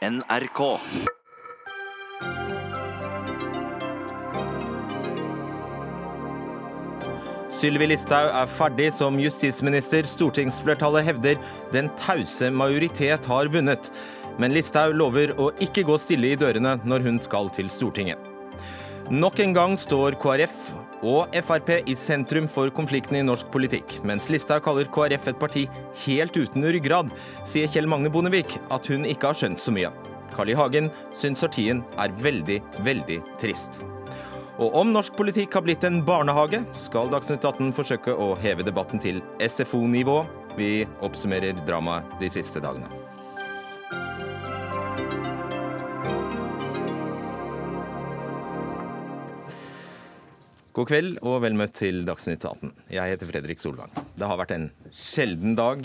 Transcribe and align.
NRK. 0.00 0.60
Sylvi 7.52 7.90
Listhaug 7.90 8.30
er 8.32 8.48
ferdig 8.48 8.86
som 8.96 9.18
justisminister. 9.20 10.08
Stortingsflertallet 10.08 11.04
hevder 11.04 11.36
den 11.74 11.92
tause 12.00 12.48
majoritet 12.48 13.28
har 13.28 13.52
vunnet. 13.52 13.90
Men 14.40 14.56
Listhaug 14.56 14.96
lover 14.96 15.34
å 15.36 15.50
ikke 15.60 15.84
gå 15.84 16.00
stille 16.00 16.32
i 16.32 16.40
dørene 16.40 16.78
når 16.88 17.04
hun 17.04 17.20
skal 17.20 17.52
til 17.52 17.68
Stortinget. 17.68 18.16
Nok 19.12 19.44
en 19.44 19.52
gang 19.52 19.76
står 19.76 20.16
KrF 20.22 20.70
og 21.06 21.32
Frp 21.44 21.72
i 21.88 21.96
sentrum 21.96 22.48
for 22.50 22.72
konflikten 22.74 23.18
i 23.20 23.24
norsk 23.24 23.48
politikk. 23.52 23.98
Mens 24.06 24.28
Listhaug 24.32 24.64
kaller 24.64 24.88
KrF 24.92 25.30
et 25.32 25.40
parti 25.40 25.66
helt 26.04 26.36
uten 26.36 26.66
ryggrad, 26.66 27.12
sier 27.48 27.70
Kjell 27.70 27.88
Magne 27.90 28.12
Bondevik 28.12 28.58
at 28.70 28.90
hun 28.92 29.06
ikke 29.08 29.30
har 29.30 29.40
skjønt 29.40 29.62
så 29.62 29.74
mye. 29.74 29.92
Carl 30.34 30.52
I. 30.52 30.56
Hagen 30.58 30.90
syns 31.16 31.42
sortien 31.42 31.82
er 31.98 32.14
veldig, 32.22 32.60
veldig 32.86 33.18
trist. 33.42 33.80
Og 34.60 34.76
om 34.76 34.92
norsk 34.92 35.16
politikk 35.16 35.56
har 35.56 35.64
blitt 35.64 35.84
en 35.88 36.02
barnehage, 36.04 36.60
skal 36.76 37.08
Dagsnytt 37.12 37.46
18 37.48 37.72
forsøke 37.76 38.12
å 38.12 38.34
heve 38.42 38.66
debatten 38.66 39.00
til 39.00 39.22
SFO-nivå. 39.40 40.20
Vi 40.58 40.72
oppsummerer 41.00 41.56
dramaet 41.64 42.20
de 42.20 42.28
siste 42.32 42.60
dagene. 42.60 42.99
God 50.70 50.86
kveld 50.86 51.16
og 51.26 51.40
vel 51.42 51.56
møtt 51.58 51.72
til 51.80 52.04
Dagsnytt 52.06 52.44
18. 52.46 52.70
Jeg 52.94 53.10
heter 53.10 53.26
Fredrik 53.26 53.58
Solvang. 53.58 53.90
Det 54.14 54.26
har 54.30 54.38
vært 54.38 54.52
en 54.54 54.68
sjelden 54.94 55.56
dag 55.58 55.80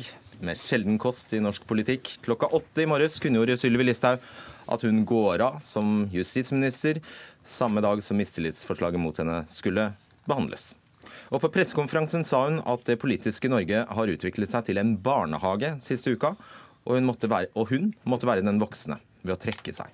med 0.45 0.59
sjelden 0.61 0.99
kost 1.01 1.31
i 1.33 1.39
norsk 1.41 1.63
politikk. 1.65 2.11
Klokka 2.21 2.51
åtte 2.53 2.83
i 2.83 2.89
morges 2.89 3.15
kunngjorde 3.23 3.55
Sylvi 3.57 3.87
Listhaug 3.87 4.21
at 4.69 4.83
hun 4.85 4.99
går 5.09 5.41
av 5.41 5.57
som 5.65 6.03
justisminister 6.13 6.99
samme 7.41 7.81
dag 7.81 8.03
som 8.05 8.19
mistillitsforslaget 8.21 9.01
mot 9.01 9.17
henne 9.17 9.39
skulle 9.49 9.87
behandles. 10.29 10.75
Og 11.33 11.41
På 11.41 11.49
pressekonferansen 11.49 12.21
sa 12.21 12.43
hun 12.43 12.59
at 12.61 12.85
det 12.85 12.99
politiske 13.01 13.49
Norge 13.49 13.79
har 13.89 14.11
utviklet 14.13 14.51
seg 14.51 14.67
til 14.67 14.77
en 14.77 14.93
barnehage 15.01 15.71
siste 15.81 16.13
uka, 16.13 16.35
og 16.85 16.99
hun 16.99 17.09
måtte 17.09 17.31
være, 17.31 17.49
hun 17.71 17.89
måtte 18.05 18.29
være 18.29 18.45
den 18.45 18.61
voksne 18.61 18.99
ved 19.23 19.33
å 19.33 19.39
trekke 19.47 19.73
seg. 19.73 19.89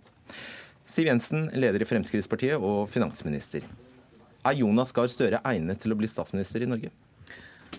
Siv 0.83 1.07
Jensen, 1.07 1.47
leder 1.55 1.79
i 1.79 1.87
Fremskrittspartiet 1.87 2.59
og 2.59 2.91
finansminister. 2.91 3.63
Er 4.41 4.57
Jonas 4.57 4.89
Gahr 4.95 5.09
Støre 5.11 5.37
egnet 5.45 5.83
til 5.83 5.93
å 5.93 5.95
bli 5.99 6.07
statsminister 6.09 6.63
i 6.65 6.69
Norge? 6.69 6.89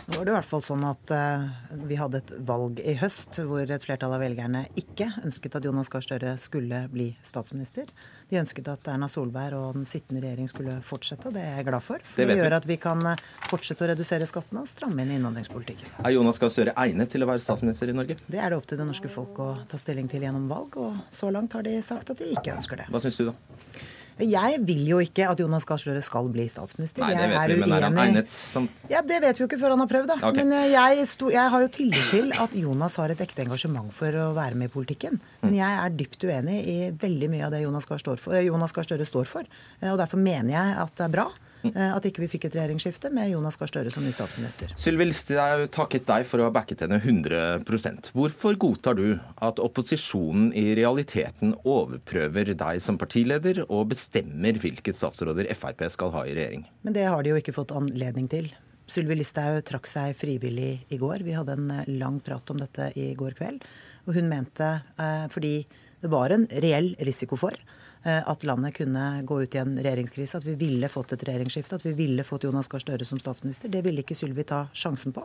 Nå 0.07 0.17
var 0.17 0.27
det 0.27 0.33
i 0.33 0.35
hvert 0.35 0.49
fall 0.49 0.63
sånn 0.65 0.83
at 0.89 1.11
uh, 1.15 1.43
Vi 1.87 1.97
hadde 1.99 2.19
et 2.23 2.31
valg 2.49 2.79
i 2.81 2.95
høst 2.99 3.37
hvor 3.47 3.67
et 3.71 3.85
flertall 3.85 4.15
av 4.17 4.23
velgerne 4.23 4.65
ikke 4.79 5.09
ønsket 5.23 5.59
at 5.59 5.67
Jonas 5.67 5.91
Gahr 5.93 6.03
Støre 6.03 6.33
skulle 6.43 6.85
bli 6.91 7.09
statsminister. 7.27 7.91
De 8.31 8.39
ønsket 8.41 8.71
at 8.73 8.91
Erna 8.91 9.09
Solberg 9.11 9.59
og 9.59 9.79
den 9.79 9.87
sittende 9.89 10.23
regjering 10.25 10.51
skulle 10.51 10.79
fortsette, 10.87 11.31
og 11.31 11.37
det 11.37 11.45
er 11.45 11.61
jeg 11.61 11.69
glad 11.69 11.87
for. 11.87 12.03
For 12.03 12.23
det, 12.23 12.39
det 12.39 12.45
gjør 12.47 12.59
at 12.59 12.69
vi 12.71 12.79
kan 12.83 13.07
eh, 13.13 13.25
fortsette 13.51 13.87
å 13.87 13.91
redusere 13.93 14.29
skattene 14.31 14.65
og 14.65 14.71
stramme 14.71 15.05
inn 15.05 15.15
innvandringspolitikken. 15.19 15.97
Er 16.03 16.17
Jonas 16.17 16.43
Gahr 16.43 16.55
Støre 16.55 16.77
egnet 16.87 17.13
til 17.15 17.27
å 17.27 17.31
være 17.31 17.45
statsminister 17.45 17.93
i 17.93 17.97
Norge? 17.99 18.19
Det 18.27 18.43
er 18.43 18.55
det 18.55 18.59
opp 18.59 18.71
til 18.71 18.81
det 18.81 18.89
norske 18.89 19.11
folk 19.13 19.43
å 19.43 19.51
ta 19.71 19.81
stilling 19.81 20.11
til 20.11 20.27
gjennom 20.27 20.47
valg, 20.51 20.79
og 20.83 21.03
så 21.15 21.31
langt 21.35 21.59
har 21.59 21.67
de 21.67 21.79
sagt 21.85 22.15
at 22.15 22.23
de 22.23 22.33
ikke 22.35 22.57
ønsker 22.57 22.83
det. 22.83 22.91
Hva 22.91 23.03
syns 23.03 23.21
du, 23.21 23.29
da? 23.31 23.91
Jeg 24.21 24.59
vil 24.67 24.83
jo 24.87 24.99
ikke 25.03 25.25
at 25.31 25.41
Jonas 25.41 25.65
Gahr 25.69 25.81
Støre 25.81 26.03
skal 26.05 26.29
bli 26.33 26.45
statsminister. 26.51 27.05
Nei, 27.05 27.15
det 27.17 27.29
vet 27.33 27.53
vi, 27.53 27.57
men 27.63 27.75
er 27.77 27.87
han 27.87 28.01
egnet 28.05 28.35
som 28.35 28.69
Ja, 28.91 29.01
Det 29.07 29.21
vet 29.25 29.39
vi 29.39 29.45
jo 29.45 29.49
ikke 29.49 29.61
før 29.63 29.75
han 29.75 29.83
har 29.85 29.91
prøvd, 29.91 30.11
da. 30.13 30.19
Okay. 30.21 30.43
Men 30.43 30.57
eh, 30.59 30.69
jeg, 30.75 31.07
sto, 31.11 31.31
jeg, 31.33 31.53
har 31.55 31.65
jo 31.65 31.71
tillit 31.73 32.11
til 32.13 32.33
at 32.37 32.57
Jonas 32.59 32.99
har 33.01 33.15
et 33.15 33.23
ekte 33.25 33.47
engasjement 33.47 33.93
for 33.95 34.19
å 34.21 34.33
være 34.37 34.59
med 34.59 34.71
i 34.71 34.75
politikken. 34.75 35.21
Men 35.45 35.57
jeg 35.59 35.79
er 35.85 35.97
dypt 35.97 36.27
uenig 36.29 36.59
i 36.69 36.77
veldig 36.93 37.31
mye 37.33 37.47
av 37.49 37.57
det 37.57 37.65
Jonas 37.65 37.89
Gahr 37.89 38.03
Støre 38.03 39.09
står 39.09 39.31
for. 39.31 39.49
Eh, 39.81 39.91
og 39.93 39.99
derfor 40.03 40.21
mener 40.21 40.53
jeg 40.55 40.77
at 40.85 40.95
det 40.99 41.09
er 41.09 41.17
bra 41.17 41.31
at 41.71 42.07
ikke 42.09 42.25
vi 42.25 42.31
fikk 42.35 42.49
et 42.49 42.57
regjeringsskifte 42.59 43.11
med 43.15 43.31
Jonas 43.33 43.59
Gahr 43.61 43.71
Støre 43.71 43.93
som 43.95 44.05
ny 44.05 44.13
statsminister. 44.15 44.73
Sylvi 44.81 45.07
Listhaug 45.09 45.69
takket 45.75 46.07
deg 46.09 46.27
for 46.29 46.43
å 46.43 46.49
ha 46.49 46.55
backet 46.55 46.85
henne 46.85 46.99
100% 46.99 48.13
Hvorfor 48.17 48.59
godtar 48.61 48.99
du 48.99 49.07
at 49.43 49.61
opposisjonen 49.63 50.51
i 50.59 50.73
realiteten 50.79 51.55
overprøver 51.63 52.53
deg 52.59 52.83
som 52.83 52.99
partileder 53.01 53.63
og 53.69 53.93
bestemmer 53.93 54.59
hvilke 54.63 54.95
statsråder 54.97 55.51
Frp 55.57 55.87
skal 55.93 56.13
ha 56.17 56.27
i 56.27 56.35
regjering? 56.37 56.67
Men 56.83 56.97
det 56.97 57.07
har 57.09 57.23
de 57.23 57.33
jo 57.33 57.41
ikke 57.41 57.55
fått 57.57 57.75
anledning 57.77 58.29
til. 58.33 58.51
Sylvi 58.91 59.17
Listhaug 59.17 59.63
trakk 59.67 59.87
seg 59.89 60.17
frivillig 60.19 60.73
i 60.93 60.99
går. 61.01 61.23
Vi 61.27 61.37
hadde 61.37 61.57
en 61.57 61.71
eh, 61.73 61.93
lang 62.01 62.19
prat 62.25 62.51
om 62.53 62.59
dette 62.61 62.91
i 62.99 63.13
går 63.19 63.39
kveld. 63.39 63.63
Og 64.09 64.19
hun 64.19 64.29
mente, 64.29 64.69
eh, 64.99 65.29
fordi 65.33 65.55
det 66.03 66.11
var 66.11 66.35
en 66.35 66.49
reell 66.51 66.93
risiko 67.07 67.39
for 67.39 67.57
Eh, 67.57 67.82
at 68.05 68.45
landet 68.45 68.75
kunne 68.75 69.23
gå 69.23 69.37
ut 69.43 69.55
i 69.55 69.61
en 69.61 69.77
regjeringskrise, 69.79 70.41
at 70.41 70.47
vi 70.47 70.57
ville 70.59 70.89
fått 70.91 71.13
et 71.15 71.23
regjeringsskifte, 71.29 71.79
at 71.79 71.85
vi 71.87 71.93
ville 71.95 72.25
fått 72.27 72.49
Jonas 72.49 72.71
Gahr 72.71 72.83
Støre 72.83 73.07
som 73.07 73.21
statsminister. 73.23 73.71
Det 73.71 73.85
ville 73.87 74.03
ikke 74.03 74.17
Sylvi 74.19 74.43
ta 74.49 74.65
sjansen 74.75 75.15
på. 75.15 75.23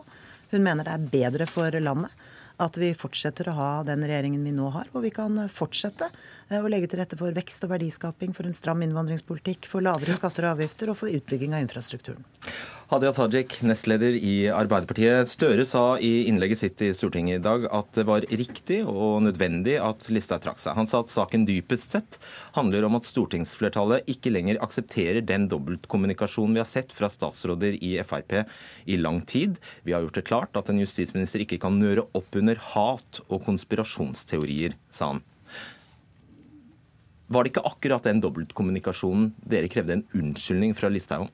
Hun 0.52 0.64
mener 0.64 0.86
det 0.86 0.94
er 0.94 1.08
bedre 1.16 1.48
for 1.50 1.74
landet 1.82 2.14
at 2.64 2.78
vi 2.82 2.92
fortsetter 2.98 3.52
å 3.52 3.58
ha 3.58 3.70
den 3.88 4.06
regjeringen 4.08 4.44
vi 4.46 4.54
nå 4.56 4.72
har. 4.74 4.90
Og 4.94 5.06
vi 5.06 5.12
kan 5.14 5.38
fortsette 5.54 6.10
eh, 6.10 6.58
å 6.62 6.72
legge 6.72 6.90
til 6.92 7.02
rette 7.02 7.20
for 7.20 7.36
vekst 7.36 7.68
og 7.68 7.74
verdiskaping, 7.76 8.34
for 8.38 8.50
en 8.50 8.56
stram 8.56 8.82
innvandringspolitikk, 8.86 9.70
for 9.70 9.86
lavere 9.86 10.16
skatter 10.18 10.48
og 10.48 10.58
avgifter 10.58 10.94
og 10.94 11.00
for 11.04 11.14
utbygging 11.14 11.54
av 11.54 11.66
infrastrukturen. 11.66 12.26
Hadia 12.88 13.10
Tajik, 13.12 13.58
nestleder 13.68 14.16
i 14.16 14.48
Arbeiderpartiet. 14.48 15.28
Støre 15.28 15.66
sa 15.68 15.98
i 16.00 16.30
innlegget 16.30 16.62
sitt 16.62 16.84
i 16.86 16.94
Stortinget 16.96 17.42
i 17.42 17.44
dag 17.44 17.66
at 17.76 17.90
det 17.98 18.06
var 18.08 18.24
riktig 18.32 18.78
og 18.88 19.26
nødvendig 19.26 19.74
at 19.84 20.08
Listhaug 20.08 20.46
trakk 20.46 20.62
seg. 20.64 20.78
Han 20.78 20.88
sa 20.88 21.02
at 21.04 21.12
saken 21.12 21.44
dypest 21.50 21.98
sett 21.98 22.16
handler 22.56 22.88
om 22.88 22.96
at 22.96 23.04
stortingsflertallet 23.04 24.08
ikke 24.08 24.32
lenger 24.32 24.62
aksepterer 24.64 25.20
den 25.20 25.50
dobbeltkommunikasjonen 25.52 26.56
vi 26.56 26.64
har 26.64 26.70
sett 26.70 26.96
fra 26.96 27.12
statsråder 27.12 27.76
i 27.84 27.98
Frp 28.08 28.38
i 28.88 28.96
lang 29.02 29.20
tid. 29.28 29.60
Vi 29.84 29.92
har 29.92 30.08
gjort 30.08 30.22
det 30.22 30.28
klart 30.32 30.56
at 30.56 30.72
en 30.72 30.80
justisminister 30.80 31.44
ikke 31.44 31.60
kan 31.60 31.76
nøre 31.76 32.08
opp 32.16 32.40
under 32.40 32.47
hat 32.56 33.20
og 33.28 33.44
konspirasjonsteorier, 33.44 34.78
sa 34.90 35.12
han. 35.12 35.24
Var 37.28 37.44
det 37.44 37.52
ikke 37.52 37.68
akkurat 37.68 38.06
den 38.08 38.22
dobbeltkommunikasjonen 38.24 39.34
dere 39.44 39.68
krevde 39.68 39.98
en 39.98 40.06
unnskyldning 40.16 40.72
fra 40.78 40.88
Listhaug? 40.88 41.28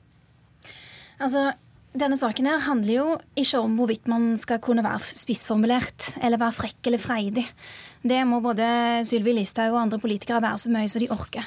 Altså, 1.22 1.52
denne 1.94 2.18
saken 2.18 2.48
her 2.50 2.64
handler 2.66 2.94
jo 2.96 3.06
ikke 3.38 3.60
om 3.62 3.76
hvorvidt 3.78 4.08
man 4.10 4.32
skal 4.40 4.58
kunne 4.58 4.82
være 4.82 5.14
spissformulert 5.14 6.16
eller 6.18 6.40
være 6.42 6.56
frekk 6.56 6.90
eller 6.90 6.98
freidig. 6.98 7.46
Det 8.02 8.18
må 8.26 8.40
både 8.42 8.66
Sylvi 9.06 9.36
Listhaug 9.36 9.76
og 9.76 9.84
andre 9.84 10.00
politikere 10.02 10.42
være 10.42 10.58
så 10.64 10.72
mye 10.74 10.90
som 10.90 11.04
de 11.04 11.12
orker. 11.14 11.46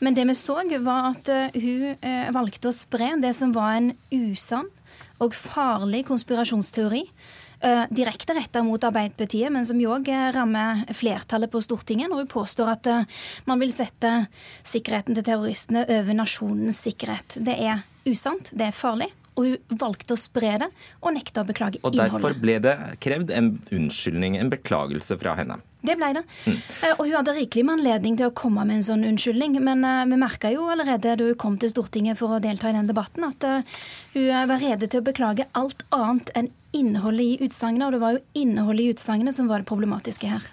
Men 0.00 0.16
det 0.16 0.24
vi 0.26 0.34
så, 0.34 0.56
var 0.82 1.12
at 1.12 1.28
eh, 1.30 1.60
hun 1.62 1.92
eh, 2.00 2.32
valgte 2.34 2.72
å 2.72 2.74
spre 2.74 3.12
det 3.22 3.36
som 3.38 3.52
var 3.54 3.76
en 3.76 3.92
usann 4.10 4.72
og 5.22 5.36
farlig 5.36 6.06
konspirasjonsteori. 6.08 7.04
Uh, 7.62 7.84
direkte 7.94 8.34
retta 8.34 8.64
mot 8.66 8.82
Arbeiderpartiet, 8.82 9.46
men 9.54 9.62
som 9.62 9.78
òg 9.78 10.08
rammer 10.34 10.82
flertallet 10.98 11.50
på 11.52 11.60
Stortinget, 11.62 12.10
når 12.10 12.24
hun 12.24 12.30
påstår 12.32 12.72
at 12.72 12.88
uh, 12.90 13.20
man 13.46 13.62
vil 13.62 13.70
sette 13.70 14.10
sikkerheten 14.66 15.14
til 15.14 15.26
terroristene 15.28 15.84
over 15.86 16.18
nasjonens 16.18 16.82
sikkerhet. 16.82 17.38
Det 17.38 17.54
er 17.54 17.84
usant, 18.08 18.50
det 18.50 18.72
er 18.72 18.74
farlig. 18.74 19.12
Og 19.38 19.46
hun 19.46 19.78
valgte 19.80 20.16
å 20.16 20.20
spre 20.20 20.56
det 20.60 20.68
og 21.00 21.14
nekta 21.14 21.44
å 21.44 21.48
beklage 21.48 21.78
innholdet. 21.78 22.10
Og 22.10 22.18
derfor 22.18 22.34
ble 22.42 22.58
det 22.66 22.74
krevd 23.04 23.30
en 23.32 23.54
unnskyldning, 23.72 24.36
en 24.36 24.50
beklagelse 24.52 25.16
fra 25.22 25.38
henne. 25.38 25.62
Det 25.82 25.96
ble 25.98 26.12
det. 26.14 26.22
Mm. 26.46 26.58
Og 26.92 27.04
hun 27.04 27.14
hadde 27.16 27.34
rikelig 27.36 27.64
med 27.66 27.80
anledning 27.80 28.18
til 28.18 28.30
å 28.30 28.34
komme 28.38 28.64
med 28.68 28.78
en 28.78 28.86
sånn 28.86 29.06
unnskyldning. 29.08 29.58
Men 29.66 29.82
uh, 29.86 30.04
vi 30.06 30.18
merka 30.20 30.52
jo 30.54 30.68
allerede 30.70 31.16
da 31.18 31.28
hun 31.28 31.38
kom 31.38 31.58
til 31.60 31.72
Stortinget 31.72 32.20
for 32.20 32.36
å 32.36 32.42
delta 32.42 32.70
i 32.70 32.76
den 32.76 32.90
debatten, 32.90 33.26
at 33.26 33.46
uh, 33.48 33.80
hun 34.14 34.28
var 34.50 34.62
rede 34.62 34.86
til 34.86 35.02
å 35.02 35.08
beklage 35.10 35.48
alt 35.58 35.82
annet 35.94 36.30
enn 36.38 36.52
innholdet 36.72 37.26
i 37.26 37.48
utsagnet. 37.48 37.88
Og 37.88 37.96
det 37.96 38.02
var 38.04 38.16
jo 38.16 38.22
innholdet 38.44 38.84
i 38.84 38.94
utsagnet 38.94 39.36
som 39.36 39.50
var 39.50 39.62
det 39.62 39.70
problematiske 39.70 40.30
her. 40.30 40.46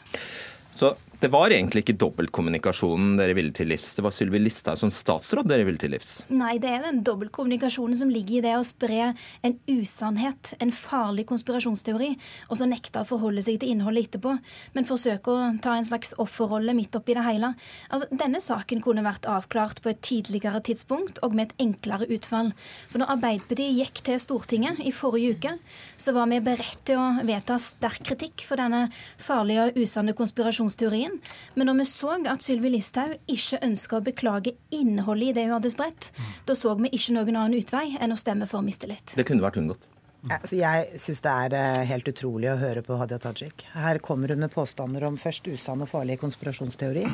Så 0.75 0.95
det 1.19 1.27
var 1.33 1.51
egentlig 1.51 1.81
ikke 1.83 1.97
dobbeltkommunikasjonen 1.99 3.17
dere 3.19 3.33
ville 3.35 3.51
til 3.55 3.67
livs. 3.67 3.89
Det 3.97 4.03
var 4.05 4.13
Sylvi 4.15 4.39
Listhaug 4.39 4.79
som 4.79 4.91
statsråd 4.93 5.49
dere 5.51 5.65
ville 5.67 5.79
til 5.81 5.91
livs. 5.91 6.21
Nei, 6.31 6.53
det 6.63 6.69
er 6.71 6.85
den 6.85 7.01
dobbeltkommunikasjonen 7.03 7.97
som 7.99 8.11
ligger 8.13 8.37
i 8.37 8.43
det 8.45 8.53
å 8.55 8.63
spre 8.63 9.09
en 9.43 9.57
usannhet, 9.67 10.53
en 10.63 10.71
farlig 10.71 11.25
konspirasjonsteori, 11.27 12.13
og 12.47 12.59
så 12.61 12.67
nekte 12.71 13.03
å 13.03 13.09
forholde 13.09 13.43
seg 13.43 13.59
til 13.59 13.73
innholdet 13.73 14.07
etterpå, 14.07 14.37
men 14.77 14.87
forsøke 14.87 15.33
å 15.33 15.49
ta 15.59 15.75
en 15.75 15.89
slags 15.89 16.15
offerrolle 16.23 16.75
midt 16.77 16.95
oppi 16.95 17.17
det 17.17 17.25
hele. 17.27 17.51
Altså, 17.91 18.07
denne 18.15 18.39
saken 18.43 18.79
kunne 18.85 19.03
vært 19.03 19.27
avklart 19.27 19.83
på 19.83 19.91
et 19.91 20.01
tidligere 20.05 20.63
tidspunkt 20.63 21.19
og 21.25 21.35
med 21.35 21.49
et 21.49 21.65
enklere 21.67 22.07
utfall. 22.15 22.53
For 22.87 23.03
når 23.03 23.11
Arbeiderpartiet 23.17 23.75
gikk 23.75 24.05
til 24.07 24.23
Stortinget 24.23 24.79
i 24.87 24.95
forrige 24.95 25.35
uke, 25.35 25.55
så 25.99 26.15
var 26.15 26.31
vi 26.31 26.39
beredt 26.47 26.87
til 26.87 27.03
å 27.03 27.27
vedta 27.27 27.59
sterk 27.59 28.07
kritikk 28.07 28.47
for 28.47 28.61
denne 28.61 28.85
farlige 29.19 29.67
og 29.67 29.83
usanne 29.83 30.15
konspirasjonsteorien 30.15 31.08
saken. 31.09 31.21
Men 31.55 31.67
når 31.67 31.79
vi 31.79 31.85
så 31.85 32.17
at 32.29 32.43
Sylvi 32.43 32.69
Listhaug 32.69 33.17
ikke 33.27 33.61
ønska 33.65 33.99
å 33.99 34.03
beklage 34.03 34.55
innholdet 34.71 35.29
i 35.29 35.33
det 35.33 35.47
hun 35.47 35.57
hadde 35.57 35.71
spredt, 35.71 36.11
da 36.45 36.55
så 36.55 36.75
vi 36.75 36.89
ikke 36.91 37.13
noen 37.13 37.35
annen 37.35 37.59
utvei 37.59 37.97
enn 37.99 38.11
å 38.11 38.17
stemme 38.19 38.47
for 38.47 38.61
mistillit. 38.61 39.15
Det 39.15 39.25
kunne 39.27 39.43
vært 39.43 39.57
unngått? 39.57 39.87
Altså, 40.27 40.57
jeg 40.59 40.99
syns 40.99 41.21
det 41.23 41.31
er 41.31 41.53
eh, 41.55 41.85
helt 41.87 42.07
utrolig 42.11 42.49
å 42.51 42.57
høre 42.59 42.81
på 42.83 42.97
Hadia 42.99 43.15
Tajik. 43.23 43.63
Her 43.71 44.01
kommer 44.03 44.27
hun 44.27 44.41
med 44.43 44.51
påstander 44.51 45.05
om 45.07 45.15
først 45.15 45.47
usann 45.47 45.79
og 45.79 45.87
farlig 45.87 46.17
konspirasjonsteori. 46.19 47.05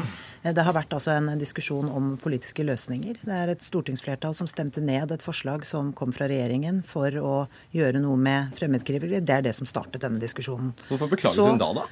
Eh, 0.42 0.56
det 0.58 0.64
har 0.66 0.74
vært 0.74 0.96
altså 0.98 1.14
en 1.14 1.30
diskusjon 1.38 1.92
om 1.94 2.16
politiske 2.18 2.66
løsninger. 2.66 3.20
Det 3.22 3.36
er 3.36 3.52
et 3.54 3.62
stortingsflertall 3.62 4.34
som 4.34 4.50
stemte 4.50 4.82
ned 4.82 5.14
et 5.14 5.26
forslag 5.26 5.68
som 5.70 5.94
kom 5.94 6.16
fra 6.18 6.26
regjeringen 6.32 6.82
for 6.82 7.14
å 7.22 7.36
gjøre 7.78 8.02
noe 8.02 8.18
med 8.18 8.58
fremmedkrigere. 8.58 9.22
Det 9.22 9.38
er 9.38 9.46
det 9.46 9.54
som 9.54 9.70
startet 9.70 10.02
denne 10.02 10.18
diskusjonen. 10.24 10.74
Hvorfor 10.90 11.14
beklaget 11.14 11.38
Så, 11.38 11.46
hun 11.52 11.62
da, 11.62 11.70
da? 11.78 11.86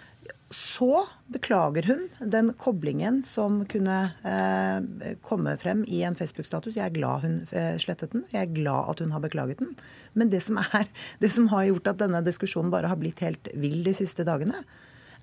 Så 0.54 1.08
beklager 1.34 1.88
hun 1.88 2.02
den 2.20 2.52
koblingen 2.62 3.24
som 3.26 3.64
kunne 3.66 3.98
eh, 4.22 5.16
komme 5.26 5.56
frem 5.58 5.82
i 5.88 6.04
en 6.06 6.18
Facebook-status. 6.20 6.78
Jeg 6.78 6.92
er 6.92 6.94
glad 6.94 7.24
hun 7.26 7.40
eh, 7.50 7.74
slettet 7.82 8.14
den. 8.14 8.28
Jeg 8.30 8.46
er 8.46 8.54
glad 8.54 8.92
at 8.92 9.02
hun 9.02 9.16
har 9.16 9.24
beklaget 9.24 9.64
den. 9.64 9.72
Men 10.14 10.30
det 10.30 10.44
som, 10.46 10.60
er, 10.62 10.86
det 11.24 11.32
som 11.34 11.50
har 11.54 11.66
gjort 11.72 11.90
at 11.96 12.04
denne 12.04 12.22
diskusjonen 12.26 12.70
bare 12.74 12.92
har 12.92 13.02
blitt 13.02 13.24
helt 13.26 13.50
vill 13.58 13.82
de 13.88 13.96
siste 13.98 14.28
dagene, 14.28 14.62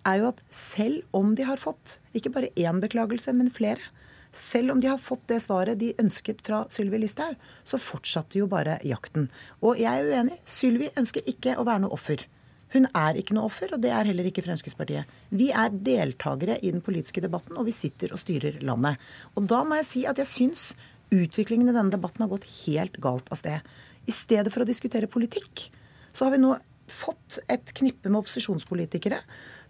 er 0.08 0.18
jo 0.18 0.30
at 0.32 0.42
selv 0.50 1.04
om 1.14 1.36
de 1.38 1.46
har 1.46 1.60
fått 1.62 1.98
ikke 2.16 2.34
bare 2.34 2.50
én 2.58 2.82
beklagelse, 2.82 3.34
men 3.36 3.52
flere, 3.54 3.92
selv 4.34 4.74
om 4.74 4.82
de 4.82 4.90
har 4.90 4.98
fått 4.98 5.28
det 5.30 5.42
svaret 5.44 5.78
de 5.78 5.92
ønsket 6.00 6.42
fra 6.46 6.64
Sylvi 6.72 7.04
Listhaug, 7.04 7.38
så 7.62 7.78
fortsatte 7.78 8.40
jo 8.40 8.50
bare 8.50 8.80
jakten. 8.86 9.30
Og 9.62 9.78
jeg 9.78 9.94
er 9.94 10.10
uenig. 10.10 10.42
Sylvi 10.48 10.90
ønsker 10.98 11.26
ikke 11.30 11.54
å 11.60 11.66
være 11.68 11.84
noe 11.84 11.94
offer. 11.94 12.26
Hun 12.70 12.86
er 12.94 13.18
ikke 13.18 13.34
noe 13.34 13.48
offer, 13.48 13.72
og 13.74 13.82
det 13.82 13.90
er 13.90 14.06
heller 14.06 14.28
ikke 14.28 14.44
Fremskrittspartiet. 14.46 15.10
Vi 15.34 15.50
er 15.50 15.74
deltakere 15.74 16.58
i 16.62 16.70
den 16.70 16.84
politiske 16.86 17.22
debatten, 17.24 17.58
og 17.58 17.66
vi 17.66 17.74
sitter 17.74 18.14
og 18.14 18.22
styrer 18.22 18.60
landet. 18.62 19.00
Og 19.34 19.48
da 19.50 19.64
må 19.66 19.80
jeg 19.80 19.88
si 19.88 20.04
at 20.06 20.20
jeg 20.22 20.30
syns 20.30 20.64
utviklingen 21.10 21.72
i 21.72 21.74
denne 21.74 21.90
debatten 21.90 22.22
har 22.22 22.30
gått 22.30 22.48
helt 22.62 23.00
galt 23.02 23.30
av 23.34 23.40
sted. 23.40 23.66
I 24.06 24.14
stedet 24.14 24.52
for 24.54 24.62
å 24.62 24.68
diskutere 24.68 25.10
politikk, 25.10 25.66
så 26.14 26.26
har 26.26 26.36
vi 26.36 26.42
nå 26.42 26.54
fått 26.90 27.38
et 27.50 27.72
knippe 27.76 28.10
med 28.10 28.22
opposisjonspolitikere 28.22 29.20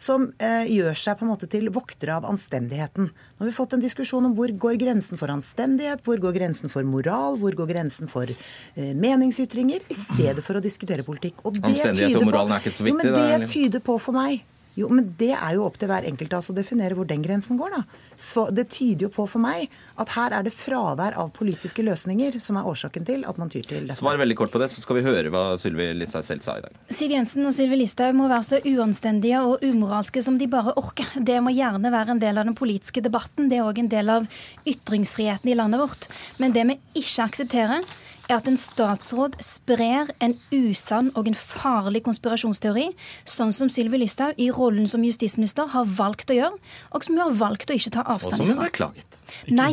som 0.01 0.31
eh, 0.41 0.65
gjør 0.73 0.97
seg 0.97 1.19
på 1.21 1.27
en 1.27 1.33
måte 1.35 1.49
til 1.51 1.69
voktere 1.73 2.17
av 2.17 2.27
anstendigheten. 2.29 3.11
Nå 3.13 3.45
har 3.45 3.51
vi 3.51 3.57
fått 3.57 3.77
en 3.77 3.83
diskusjon 3.83 4.31
om 4.31 4.37
hvor 4.39 4.53
går 4.65 4.79
grensen 4.81 5.21
for 5.21 5.33
anstendighet, 5.33 6.01
hvor 6.07 6.23
går 6.23 6.39
grensen 6.39 6.73
for 6.73 6.89
moral, 6.89 7.37
hvor 7.41 7.57
går 7.59 7.69
grensen 7.75 8.09
for 8.11 8.31
eh, 8.33 8.95
meningsytringer, 8.97 9.85
i 9.93 9.99
stedet 9.99 10.45
for 10.47 10.57
å 10.57 10.65
diskutere 10.65 11.05
politikk. 11.07 11.45
Og 11.45 11.59
det 11.59 11.67
anstendighet 11.69 12.17
og 12.17 12.31
moralen 12.31 12.57
er 12.57 12.65
ikke 12.65 12.79
så 12.79 12.89
viktig? 12.89 13.11
Jo, 13.13 13.19
men 13.19 13.45
det 13.45 13.53
tyder 13.53 13.85
på 13.85 13.99
for 14.01 14.17
meg 14.17 14.41
jo, 14.79 14.89
men 14.93 15.11
det 15.19 15.33
er 15.35 15.57
jo 15.57 15.65
opp 15.67 15.79
til 15.81 15.91
hver 15.91 16.07
enkelt 16.07 16.33
av 16.35 16.43
oss 16.43 16.53
å 16.53 16.55
definere 16.57 16.95
hvor 16.99 17.09
den 17.09 17.25
grensen 17.25 17.59
går, 17.59 17.75
da. 17.75 18.07
Så 18.21 18.45
det 18.55 18.67
tyder 18.75 19.07
jo 19.07 19.11
på 19.15 19.25
for 19.31 19.43
meg 19.43 19.73
at 20.01 20.13
her 20.13 20.35
er 20.37 20.45
det 20.47 20.53
fravær 20.53 21.17
av 21.19 21.33
politiske 21.37 21.83
løsninger 21.85 22.37
som 22.45 22.59
er 22.61 22.69
årsaken 22.69 23.07
til 23.09 23.25
at 23.29 23.41
man 23.41 23.51
tyr 23.53 23.65
til 23.65 23.87
dette. 23.89 23.97
Svar 23.99 24.21
veldig 24.21 24.37
kort 24.39 24.53
på 24.53 24.61
det, 24.63 24.69
så 24.73 24.85
skal 24.85 25.01
vi 25.01 25.05
høre 25.07 25.33
hva 25.33 25.45
Sylvi 25.61 25.89
Listhaug 25.97 26.27
selv 26.27 26.45
sa 26.45 26.59
i 26.61 26.65
dag. 26.67 26.77
Siv 26.93 27.15
Jensen 27.17 27.49
og 27.49 27.57
Sylvi 27.57 27.81
Listhaug 27.81 28.19
må 28.19 28.29
være 28.31 28.47
så 28.47 28.61
uanstendige 28.61 29.41
og 29.47 29.65
umoralske 29.65 30.23
som 30.27 30.37
de 30.41 30.51
bare 30.53 30.77
orker. 30.81 31.09
Det 31.17 31.41
må 31.43 31.55
gjerne 31.57 31.95
være 31.97 32.15
en 32.15 32.23
del 32.23 32.41
av 32.41 32.47
den 32.51 32.59
politiske 32.59 33.03
debatten. 33.05 33.49
Det 33.51 33.59
er 33.59 33.67
òg 33.67 33.83
en 33.83 33.91
del 33.91 34.15
av 34.21 34.29
ytringsfriheten 34.69 35.51
i 35.51 35.59
landet 35.59 35.83
vårt. 35.83 36.11
Men 36.39 36.55
det 36.55 36.69
vi 36.69 36.79
ikke 37.01 37.27
aksepterer, 37.27 37.85
er 38.31 38.39
at 38.39 38.49
en 38.51 38.59
statsråd 38.61 39.37
sprer 39.45 40.11
en 40.23 40.37
usann 40.55 41.11
og 41.19 41.29
en 41.31 41.37
farlig 41.37 42.05
konspirasjonsteori, 42.07 42.91
sånn 43.29 43.53
som 43.55 43.71
Sylvi 43.73 44.01
Listhaug 44.03 44.39
i 44.41 44.51
rollen 44.55 44.89
som 44.91 45.05
justisminister 45.07 45.71
har 45.75 45.89
valgt 45.99 46.31
å 46.33 46.39
gjøre, 46.39 46.61
og 46.95 47.07
som 47.07 47.17
hun 47.17 47.25
har 47.25 47.37
valgt 47.43 47.71
å 47.71 47.77
ikke 47.77 47.95
ta 47.99 48.07
avstand 48.07 48.39
fra. 48.39 48.47
Og 48.47 48.53
som 48.53 48.57
hun 48.57 48.65
beklaget. 48.67 49.21
Nei, 49.51 49.73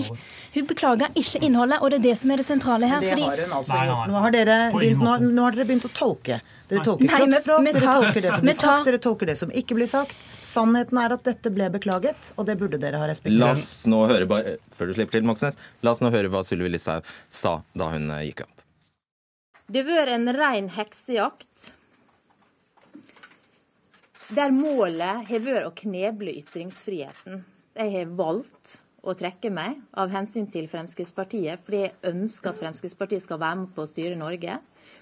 hun 0.57 0.69
beklager 0.69 1.13
ikke 1.17 1.41
innholdet, 1.45 1.81
og 1.81 1.93
det 1.93 2.01
er 2.01 2.05
det 2.09 2.17
som 2.19 2.33
er 2.33 2.41
det 2.41 2.47
sentrale 2.47 2.91
her. 2.91 3.05
Det 3.05 3.17
har 3.21 3.43
hun 3.45 3.57
altså 3.61 3.81
gjort. 3.87 4.11
Nå 4.11 4.21
har 4.25 4.35
dere 4.35 4.59
begynt, 4.75 5.03
nå, 5.03 5.17
nå 5.31 5.47
har 5.47 5.57
dere 5.57 5.69
begynt 5.69 5.89
å 5.89 5.93
tolke. 5.97 6.41
Dere 6.67 6.83
tolker 6.83 7.07
kroppsspråk, 7.07 7.67
dere 7.69 7.81
tolker 7.81 8.25
det 8.25 8.31
som 8.33 8.43
blir 8.43 8.55
sagt, 8.57 8.87
dere 8.89 8.99
tolker 8.99 9.29
det 9.29 9.35
som 9.39 9.51
ikke 9.55 9.77
blir 9.77 9.87
sagt. 9.87 10.17
Sannheten 10.43 10.99
er 10.99 11.15
at 11.15 11.23
dette 11.23 11.51
ble 11.55 11.69
beklaget, 11.71 12.33
og 12.35 12.49
det 12.49 12.57
burde 12.59 12.79
dere 12.81 12.99
ha 12.99 13.07
respektert. 13.07 13.39
La 13.39 13.53
oss 13.55 13.85
nå 13.87 14.01
høre, 14.09 14.27
bare, 14.27 14.57
før 14.75 14.91
du 14.91 14.97
slipper 14.97 15.15
til, 15.15 15.27
Moxnes, 15.29 15.55
la 15.85 15.95
oss 15.95 16.03
nå 16.03 16.11
høre 16.11 16.31
hva 16.33 16.43
Sylvi 16.47 16.73
Listhaug 16.73 17.07
sa 17.31 17.61
da 17.71 17.87
hun 17.93 18.11
eh, 18.11 18.25
gikk 18.27 18.43
opp. 18.43 18.65
Det 19.71 19.83
har 19.83 19.87
vært 19.93 20.13
en 20.17 20.31
ren 20.35 20.69
heksejakt 20.75 21.71
der 24.35 24.51
målet 24.51 25.23
har 25.29 25.43
vært 25.43 25.69
å 25.69 25.75
kneble 25.75 26.33
ytringsfriheten. 26.41 27.45
Jeg 27.79 27.93
har 27.93 28.09
valgt 28.19 28.73
å 29.07 29.13
trekke 29.15 29.51
meg 29.55 29.77
av 29.95 30.11
hensyn 30.11 30.49
til 30.51 30.67
Fremskrittspartiet, 30.67 31.61
fordi 31.63 31.85
jeg 31.85 31.95
ønsker 32.11 32.51
at 32.51 32.59
Fremskrittspartiet 32.59 33.23
skal 33.23 33.39
være 33.39 33.61
med 33.61 33.71
på 33.75 33.85
å 33.85 33.87
styre 33.87 34.19
Norge. 34.19 34.57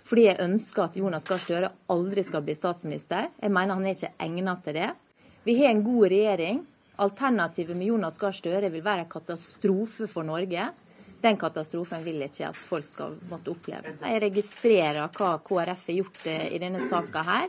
Fordi 0.05 0.27
jeg 0.27 0.41
ønsker 0.43 0.85
at 0.85 0.97
Jonas 0.99 1.25
Gahr 1.25 1.41
Støre 1.41 1.71
aldri 1.89 2.23
skal 2.25 2.43
bli 2.45 2.53
statsminister. 2.57 3.31
Jeg 3.41 3.53
mener 3.53 3.77
han 3.77 3.87
er 3.89 3.97
ikke 3.97 4.13
egnet 4.21 4.63
til 4.65 4.77
det. 4.77 4.89
Vi 5.45 5.57
har 5.59 5.73
en 5.73 5.83
god 5.85 6.07
regjering. 6.13 6.63
Alternativet 7.01 7.77
med 7.77 7.89
Jonas 7.89 8.19
Gahr 8.21 8.35
Støre 8.35 8.69
vil 8.73 8.85
være 8.85 9.05
en 9.05 9.11
katastrofe 9.11 10.07
for 10.11 10.27
Norge. 10.27 10.69
Den 11.25 11.39
katastrofen 11.41 12.03
vil 12.05 12.21
jeg 12.21 12.31
ikke 12.31 12.51
at 12.51 12.59
folk 12.67 12.85
skal 12.85 13.15
måtte 13.31 13.49
oppleve. 13.55 13.95
Jeg 14.03 14.21
registrerer 14.27 15.09
hva 15.17 15.35
KrF 15.41 15.87
har 15.89 15.97
gjort 15.97 16.27
eh, 16.29 16.47
i 16.53 16.61
denne 16.61 16.83
saka 16.85 17.23
her. 17.25 17.47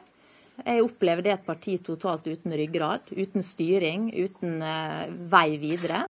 Jeg 0.64 0.84
opplever 0.86 1.26
det 1.26 1.34
et 1.34 1.44
parti 1.44 1.76
totalt 1.84 2.24
uten 2.24 2.54
ryggrad, 2.56 3.12
uten 3.12 3.44
styring, 3.44 4.08
uten 4.16 4.62
uh, 4.64 5.04
vei 5.28 5.58
videre. 5.60 6.06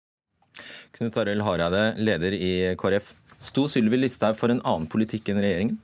Knut 0.97 1.19
Arild 1.21 1.45
Hareide, 1.45 1.83
leder 2.01 2.33
i 2.33 2.51
KrF. 2.81 3.13
Sto 3.37 3.67
Sylvi 3.69 4.01
Listhaug 4.01 4.41
for 4.41 4.53
en 4.53 4.63
annen 4.65 4.89
politikk 4.89 5.29
enn 5.29 5.43
regjeringen? 5.45 5.77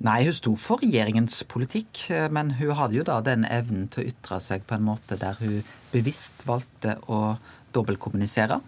Nei, 0.00 0.22
hun 0.24 0.32
sto 0.32 0.54
for 0.56 0.80
regjeringens 0.80 1.42
politikk, 1.44 2.06
men 2.32 2.54
hun 2.56 2.72
hadde 2.78 2.96
jo 2.96 3.02
da 3.04 3.18
den 3.20 3.44
evnen 3.44 3.84
til 3.92 4.00
å 4.00 4.08
ytre 4.08 4.38
seg 4.40 4.64
på 4.64 4.78
en 4.78 4.86
måte 4.86 5.18
der 5.20 5.36
hun 5.42 5.58
bevisst 5.92 6.40
valgte 6.48 6.94
å 7.12 7.36
dobbeltkommunisere. 7.76 8.62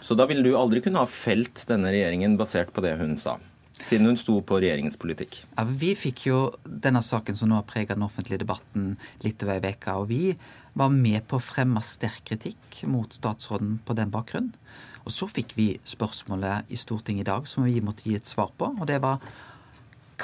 Så 0.00 0.16
da 0.16 0.24
ville 0.30 0.46
du 0.46 0.56
aldri 0.56 0.80
kunne 0.80 1.02
ha 1.02 1.10
felt 1.10 1.66
denne 1.68 1.92
regjeringen 1.92 2.38
basert 2.40 2.72
på 2.72 2.84
det 2.84 2.94
hun 3.00 3.18
sa? 3.20 3.36
Siden 3.84 4.08
hun 4.08 4.18
sto 4.18 4.38
på 4.42 4.58
regjeringens 4.62 4.98
politikk? 5.00 5.42
Ja, 5.56 5.64
Vi 5.68 5.92
fikk 5.98 6.24
jo 6.26 6.38
denne 6.64 7.02
saken 7.04 7.36
som 7.36 7.50
nå 7.50 7.58
har 7.60 7.68
prega 7.68 7.94
den 7.94 8.06
offentlige 8.06 8.42
debatten 8.42 8.96
litt 9.22 9.42
over 9.44 9.60
ei 9.60 9.74
uke. 9.74 9.94
Og 9.94 10.08
vi 10.10 10.22
var 10.78 10.94
med 10.94 11.26
på 11.28 11.38
å 11.38 11.42
fremme 11.42 11.82
sterk 11.84 12.24
kritikk 12.32 12.82
mot 12.90 13.12
statsråden 13.14 13.78
på 13.84 13.96
den 13.98 14.10
bakgrunn. 14.14 14.50
Og 15.04 15.14
så 15.14 15.28
fikk 15.30 15.54
vi 15.56 15.68
spørsmålet 15.88 16.72
i 16.74 16.80
Stortinget 16.80 17.26
i 17.26 17.30
dag 17.30 17.46
som 17.48 17.64
vi 17.64 17.78
måtte 17.84 18.08
gi 18.08 18.16
et 18.18 18.28
svar 18.28 18.50
på. 18.58 18.72
Og 18.74 18.86
det 18.90 18.98
var 19.04 19.22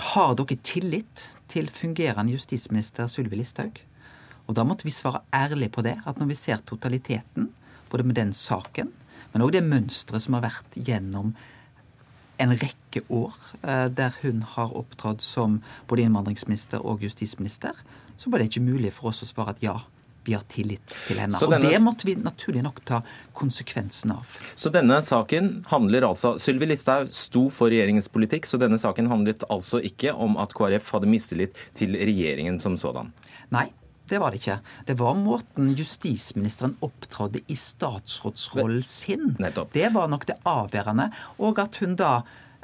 har 0.00 0.34
dere 0.38 0.56
tillit 0.66 1.28
til 1.48 1.68
fungerende 1.70 2.34
justisminister 2.34 3.06
Sylvi 3.10 3.38
Listhaug? 3.38 3.78
Og 4.46 4.56
da 4.58 4.64
måtte 4.66 4.84
vi 4.84 4.92
svare 4.92 5.22
ærlig 5.32 5.70
på 5.72 5.84
det, 5.86 5.96
at 6.04 6.18
når 6.18 6.32
vi 6.32 6.38
ser 6.38 6.62
totaliteten, 6.66 7.50
både 7.90 8.04
med 8.04 8.16
den 8.18 8.32
saken, 8.34 8.90
men 9.32 9.42
òg 9.42 9.54
det 9.54 9.64
mønsteret 9.66 10.24
som 10.24 10.36
har 10.36 10.44
vært 10.44 10.76
gjennom 10.76 11.32
en 12.42 12.54
rekke 12.58 13.04
år, 13.14 13.34
eh, 13.62 13.86
der 13.88 14.16
hun 14.22 14.42
har 14.42 14.74
opptrådt 14.76 15.22
som 15.22 15.60
både 15.88 16.02
innvandringsminister 16.02 16.82
og 16.82 17.02
justisminister, 17.02 17.72
så 18.16 18.30
var 18.30 18.38
det 18.38 18.50
ikke 18.50 18.66
mulig 18.66 18.92
for 18.92 19.10
oss 19.10 19.22
å 19.22 19.30
svare 19.30 19.54
at 19.54 19.62
ja, 19.62 19.78
vi 20.24 20.34
har 20.36 20.44
tillit 20.48 20.94
til 21.06 21.20
henne. 21.20 21.38
Denne... 21.38 21.60
og 21.60 21.68
det 21.68 21.80
måtte 21.84 22.08
vi 22.08 22.16
naturlig 22.20 22.64
nok 22.64 22.80
ta 22.88 23.00
konsekvensen 23.36 24.14
av. 24.14 24.34
Så 24.54 24.72
denne 24.74 25.00
saken 25.04 25.64
handler 25.70 26.08
altså 26.08 26.34
Sylvi 26.40 26.68
Listhaug 26.70 27.12
sto 27.14 27.46
for 27.52 27.72
regjeringens 27.72 28.10
politikk, 28.12 28.48
så 28.48 28.60
denne 28.60 28.80
saken 28.80 29.10
handlet 29.12 29.46
altså 29.52 29.82
ikke 29.84 30.14
om 30.14 30.38
at 30.40 30.54
KrF 30.56 30.92
hadde 30.96 31.10
mistillit 31.10 31.64
til 31.78 31.96
regjeringen 31.98 32.60
som 32.62 32.78
sådan? 32.80 33.12
Nei, 33.54 33.68
det 34.08 34.20
var 34.20 34.32
det 34.32 34.42
ikke. 34.42 34.58
Det 34.86 34.96
var 35.00 35.16
måten 35.16 35.70
justisministeren 35.78 36.76
opptrådde 36.84 37.40
i 37.48 37.56
statsrådsrollen 37.56 38.84
sin. 38.84 39.30
Nettopp. 39.40 39.72
Det 39.72 39.88
var 39.94 40.10
nok 40.12 40.26
det 40.28 40.36
avgjørende. 40.44 41.08
Og 41.40 41.60
at 41.62 41.78
hun 41.80 41.96
da 41.96 42.18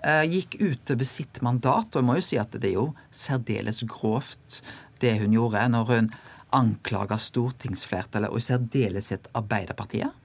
eh, 0.05 0.27
gikk 0.29 0.59
utover 0.61 1.09
sitt 1.09 1.41
mandat. 1.45 1.95
Og 1.95 2.03
jeg 2.03 2.09
må 2.11 2.19
jo 2.19 2.27
si 2.27 2.41
at 2.41 2.53
det 2.53 2.75
er 2.75 2.77
jo 2.77 2.91
særdeles 3.09 3.81
grovt 3.89 4.61
det 5.01 5.17
hun 5.23 5.33
gjorde 5.33 5.65
når 5.73 5.89
hun 5.89 6.11
anklaga 6.57 7.19
stortingsflertallet, 7.21 8.31
og 8.31 8.41
i 8.41 8.47
særdeleshet 8.47 9.31
Arbeiderpartiet, 9.37 10.17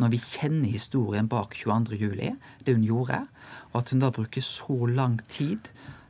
når 0.00 0.12
vi 0.14 0.20
kjenner 0.22 0.72
historien 0.72 1.28
bak 1.30 1.54
22.07, 1.58 2.38
det 2.66 2.76
hun 2.76 2.86
gjorde, 2.86 3.20
og 3.72 3.82
at 3.82 3.92
hun 3.92 4.02
da 4.02 4.10
bruker 4.14 4.44
så 4.44 4.86
lang 4.90 5.18
tid, 5.30 5.68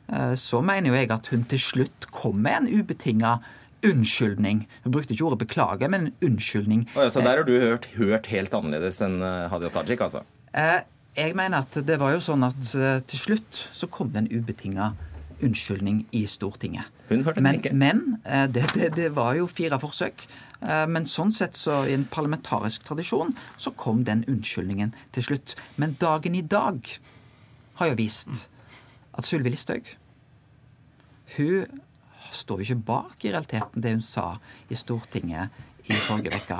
eh, 0.09 0.33
så 0.39 0.61
mener 0.65 0.91
jo 0.91 0.97
jeg 0.97 1.11
at 1.13 1.29
hun 1.33 1.43
til 1.49 1.61
slutt 1.61 2.07
kom 2.11 2.41
med 2.45 2.63
en 2.63 2.71
ubetinga 2.79 3.37
unnskyldning. 3.83 4.63
Hun 4.85 4.95
brukte 4.95 5.13
ikke 5.13 5.27
ordet 5.27 5.41
'beklage', 5.43 5.89
men 5.89 6.07
en 6.07 6.13
unnskyldning. 6.23 6.87
Oh 6.95 7.03
ja, 7.03 7.09
så 7.09 7.19
der 7.19 7.37
har 7.37 7.43
du 7.43 7.59
hørt, 7.59 7.85
hørt 7.97 8.27
helt 8.27 8.53
annerledes 8.53 9.01
enn 9.01 9.21
eh, 9.21 9.49
Hadia 9.51 9.69
Tajik, 9.69 10.01
altså? 10.01 10.23
Eh, 10.55 10.81
jeg 11.17 11.35
mener 11.35 11.61
at 11.61 11.85
det 11.85 11.99
var 11.99 12.15
jo 12.15 12.21
sånn 12.23 12.43
at 12.47 12.61
til 13.05 13.19
slutt 13.19 13.67
så 13.73 13.85
kom 13.87 14.09
det 14.09 14.23
en 14.23 14.31
ubetinga 14.39 14.93
unnskyldning 15.43 16.07
i 16.11 16.25
Stortinget. 16.25 16.89
Hun 17.13 17.25
hørte 17.27 17.43
men, 17.43 17.59
ikke. 17.59 17.73
Men 17.77 18.01
eh, 18.25 18.47
det, 18.51 18.65
det, 18.75 18.89
det, 18.97 19.09
var 19.15 19.37
jo 19.37 19.47
fire 19.51 19.79
forsøk. 19.81 20.25
Eh, 20.61 20.85
men 20.89 21.07
sånn 21.09 21.33
sett, 21.35 21.57
så 21.59 21.83
i 21.87 21.95
en 21.95 22.07
parlamentarisk 22.09 22.85
tradisjon, 22.87 23.33
så 23.57 23.73
kom 23.77 24.03
den 24.07 24.25
unnskyldningen 24.29 24.93
til 25.15 25.27
slutt. 25.29 25.55
Men 25.81 25.97
dagen 26.01 26.37
i 26.37 26.43
dag 26.45 26.89
har 27.79 27.91
jo 27.91 27.99
vist 27.99 28.47
at 29.13 29.27
Sylvi 29.27 29.51
Listhaug 29.53 29.85
Hun 31.35 31.81
står 32.33 32.61
jo 32.61 32.65
ikke 32.65 32.85
bak 32.87 33.25
i 33.25 33.31
realiteten 33.33 33.81
det 33.81 33.91
hun 33.93 34.05
sa 34.05 34.25
i 34.69 34.77
Stortinget 34.77 35.53
i 35.89 35.97
forrige 36.05 36.39
uke. 36.39 36.59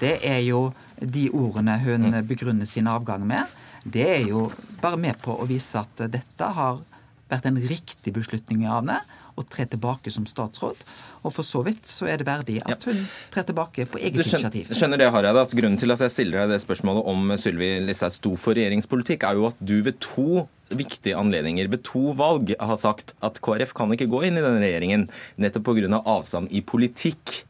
Det 0.00 0.18
er 0.26 0.40
jo 0.44 0.66
de 0.98 1.28
ordene 1.32 1.78
hun 1.80 2.08
begrunner 2.28 2.68
sin 2.68 2.88
avgang 2.90 3.24
med. 3.28 3.48
Det 3.84 4.04
er 4.04 4.26
jo 4.28 4.48
bare 4.82 5.00
med 5.00 5.20
på 5.22 5.36
å 5.36 5.46
vise 5.48 5.80
at 5.80 6.06
dette 6.12 6.48
har 6.56 6.82
vært 7.30 7.48
en 7.48 7.60
riktig 7.60 8.12
beslutning 8.16 8.66
av 8.66 8.82
henne 8.82 8.98
å 9.34 9.44
tre 9.48 9.66
tilbake 9.70 10.12
som 10.14 10.26
statsråd. 10.28 10.80
Og 11.24 11.32
for 11.34 11.46
så 11.46 11.62
vidt 11.66 11.88
så 11.90 12.08
er 12.10 12.20
det 12.20 12.26
verdig 12.28 12.60
at 12.62 12.86
hun 12.88 13.00
trer 13.34 13.46
tilbake 13.48 13.86
på 13.90 14.00
eget 14.00 14.18
du 14.18 14.22
skjønner, 14.22 14.50
initiativ. 14.50 14.74
Skjønner 14.78 15.00
det, 15.00 15.08
Hareide, 15.14 15.44
at 15.46 15.54
Grunnen 15.58 15.80
til 15.80 15.94
at 15.94 16.04
jeg 16.04 16.14
stiller 16.14 16.42
deg 16.42 16.54
det 16.54 16.60
spørsmålet 16.64 17.08
om 17.10 17.34
Sylvi 17.40 17.70
Listhaug 17.84 18.14
sto 18.14 18.34
for 18.40 18.58
regjeringspolitikk, 18.58 19.26
er 19.26 19.40
jo 19.40 19.48
at 19.50 19.58
du 19.58 19.76
ved 19.86 19.98
to 20.04 20.44
viktige 20.74 21.18
anledninger, 21.18 21.68
ved 21.70 21.84
to 21.86 22.14
valg, 22.18 22.54
har 22.58 22.78
sagt 22.80 23.14
at 23.24 23.40
KrF 23.44 23.74
kan 23.76 23.92
ikke 23.94 24.08
gå 24.10 24.24
inn 24.28 24.38
i 24.38 24.44
denne 24.44 24.62
regjeringen 24.62 25.08
nettopp 25.40 25.68
pga. 25.70 26.00
avstand 26.00 26.50
i 26.50 26.62
politikk 26.64 27.44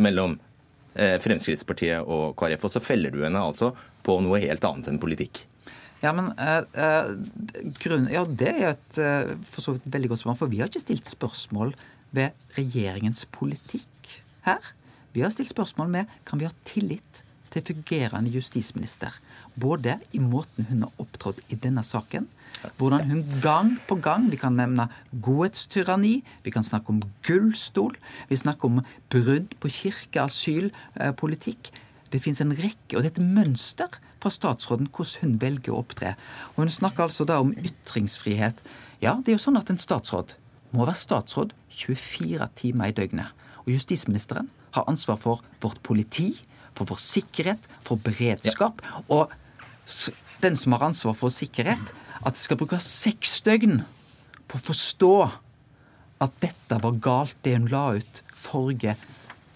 mellom 0.00 0.38
eh, 0.94 1.18
Fremskrittspartiet 1.22 2.06
og 2.06 2.36
KrF. 2.38 2.64
Og 2.64 2.74
så 2.76 2.84
feller 2.84 3.10
du 3.10 3.22
henne 3.24 3.42
altså 3.42 3.72
på 4.06 4.20
noe 4.24 4.40
helt 4.42 4.64
annet 4.64 4.88
enn 4.90 5.02
politikk. 5.02 5.44
Ja, 6.00 6.14
men 6.16 6.30
uh, 6.40 6.64
uh, 6.80 7.72
grunn, 7.82 8.08
ja, 8.12 8.24
Det 8.24 8.52
er 8.54 8.70
et 8.72 9.00
uh, 9.00 9.32
for 9.44 9.64
så 9.64 9.76
vidt 9.76 9.88
veldig 9.92 10.12
godt 10.12 10.22
spørsmål. 10.22 10.40
For 10.40 10.52
vi 10.52 10.62
har 10.62 10.70
ikke 10.72 10.84
stilt 10.86 11.08
spørsmål 11.08 11.74
ved 12.16 12.36
regjeringens 12.56 13.26
politikk 13.34 14.14
her. 14.46 14.72
Vi 15.12 15.24
har 15.24 15.32
stilt 15.34 15.52
spørsmål 15.52 15.90
med 15.92 16.20
kan 16.28 16.40
vi 16.40 16.48
ha 16.48 16.54
tillit 16.64 17.24
til 17.50 17.64
fungerende 17.66 18.30
justisminister. 18.30 19.12
Både 19.60 19.98
i 20.14 20.20
måten 20.22 20.68
hun 20.70 20.86
har 20.86 21.02
opptrådt 21.02 21.42
i 21.50 21.58
denne 21.58 21.82
saken, 21.84 22.28
hvordan 22.78 23.08
hun 23.10 23.24
gang 23.42 23.72
på 23.88 23.96
gang 24.02 24.30
Vi 24.30 24.36
kan 24.36 24.56
nevne 24.56 24.88
godhetstyranni, 25.12 26.22
vi 26.44 26.50
kan 26.50 26.64
snakke 26.64 26.92
om 26.92 27.02
gullstol, 27.26 27.96
vi 28.28 28.36
snakker 28.36 28.68
om 28.68 28.82
brudd 29.10 29.54
på 29.60 29.68
kirke, 29.68 30.22
asylpolitikk. 30.22 31.72
Det 32.12 32.22
fins 32.22 32.40
en 32.40 32.54
rekke, 32.54 32.96
og 32.96 33.02
det 33.02 33.10
er 33.10 33.20
et 33.20 33.34
mønster 33.34 34.00
fra 34.20 34.32
statsråden 34.32 34.90
hvordan 34.92 35.24
hun 35.24 35.40
velger 35.42 35.74
å 35.74 35.80
opptre. 35.80 36.14
Og 36.54 36.64
Hun 36.64 36.72
snakker 36.72 37.06
altså 37.06 37.26
da 37.28 37.40
om 37.40 37.54
ytringsfrihet. 37.56 38.60
Ja, 39.00 39.16
det 39.16 39.32
er 39.32 39.38
jo 39.38 39.44
sånn 39.46 39.60
at 39.60 39.70
en 39.72 39.80
statsråd 39.80 40.36
må 40.76 40.84
være 40.84 41.00
statsråd 41.00 41.54
24 41.74 42.48
timer 42.60 42.90
i 42.90 42.96
døgnet. 42.96 43.32
Og 43.64 43.72
justisministeren 43.74 44.50
har 44.76 44.88
ansvar 44.90 45.18
for 45.20 45.44
vårt 45.62 45.80
politi, 45.82 46.32
for 46.76 46.88
vår 46.90 47.00
sikkerhet, 47.02 47.66
for 47.84 48.00
beredskap. 48.00 48.82
Ja. 48.84 49.02
Og 49.08 49.32
den 50.44 50.56
som 50.56 50.76
har 50.76 50.86
ansvar 50.86 51.16
for 51.18 51.32
sikkerhet, 51.34 51.92
at 52.20 52.36
det 52.36 52.42
skal 52.42 52.60
bruke 52.60 52.78
seks 52.84 53.40
døgn 53.46 53.82
på 54.48 54.58
å 54.58 54.66
forstå 54.70 55.14
at 56.20 56.40
dette 56.42 56.78
var 56.84 57.00
galt, 57.00 57.36
det 57.44 57.56
hun 57.56 57.70
la 57.72 57.96
ut 57.96 58.22
forrige 58.36 58.96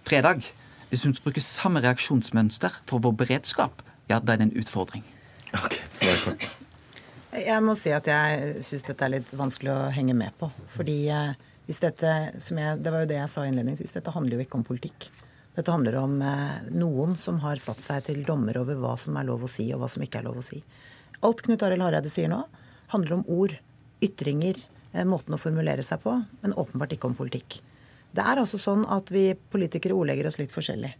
fredag. 0.08 0.46
Hvis 0.88 1.04
hun 1.04 1.16
bruker 1.16 1.44
samme 1.44 1.82
reaksjonsmønster 1.84 2.80
for 2.88 3.04
vår 3.04 3.16
beredskap, 3.24 3.82
ja, 4.10 4.20
da 4.20 4.34
er 4.34 4.42
det 4.42 4.50
en 4.50 4.56
utfordring. 4.60 5.04
Ok, 5.54 5.78
svar 5.88 6.20
kort. 6.24 6.46
Jeg 7.34 7.62
må 7.66 7.74
si 7.78 7.90
at 7.90 8.06
jeg 8.06 8.62
syns 8.62 8.84
dette 8.86 9.06
er 9.06 9.16
litt 9.16 9.30
vanskelig 9.34 9.72
å 9.72 9.90
henge 9.94 10.14
med 10.14 10.34
på. 10.38 10.46
Fordi 10.76 10.98
eh, 11.10 11.32
hvis 11.66 11.80
dette, 11.82 12.10
som 12.42 12.60
jeg, 12.60 12.78
det 12.84 12.92
var 12.94 13.02
jo 13.02 13.10
det 13.10 13.18
jeg 13.18 13.32
sa 13.32 13.46
innledningsvis, 13.48 13.96
dette 13.96 14.12
handler 14.14 14.38
jo 14.38 14.44
ikke 14.44 14.60
om 14.60 14.66
politikk. 14.66 15.08
Dette 15.56 15.72
handler 15.74 15.98
om 15.98 16.18
eh, 16.22 16.68
noen 16.74 17.16
som 17.18 17.40
har 17.42 17.62
satt 17.62 17.82
seg 17.82 18.06
til 18.06 18.22
dommer 18.26 18.58
over 18.60 18.78
hva 18.78 18.94
som 19.00 19.18
er 19.18 19.26
lov 19.26 19.46
å 19.46 19.50
si, 19.50 19.66
og 19.74 19.82
hva 19.82 19.90
som 19.90 20.04
ikke 20.04 20.20
er 20.20 20.28
lov 20.28 20.38
å 20.42 20.46
si. 20.46 20.60
Alt 21.26 21.42
Knut 21.46 21.62
Arild 21.66 21.86
Hareide 21.86 22.12
sier 22.12 22.30
nå, 22.30 22.42
handler 22.94 23.18
om 23.18 23.26
ord, 23.32 23.56
ytringer, 24.04 24.60
eh, 24.92 25.06
måten 25.08 25.34
å 25.34 25.40
formulere 25.40 25.82
seg 25.86 26.02
på, 26.04 26.14
men 26.42 26.54
åpenbart 26.60 26.94
ikke 26.94 27.10
om 27.10 27.18
politikk. 27.18 27.60
Det 28.14 28.22
er 28.22 28.38
altså 28.38 28.60
sånn 28.62 28.84
at 28.94 29.10
vi 29.10 29.32
politikere 29.34 29.96
ordlegger 29.96 30.30
oss 30.30 30.38
litt 30.38 30.54
forskjellig. 30.54 30.92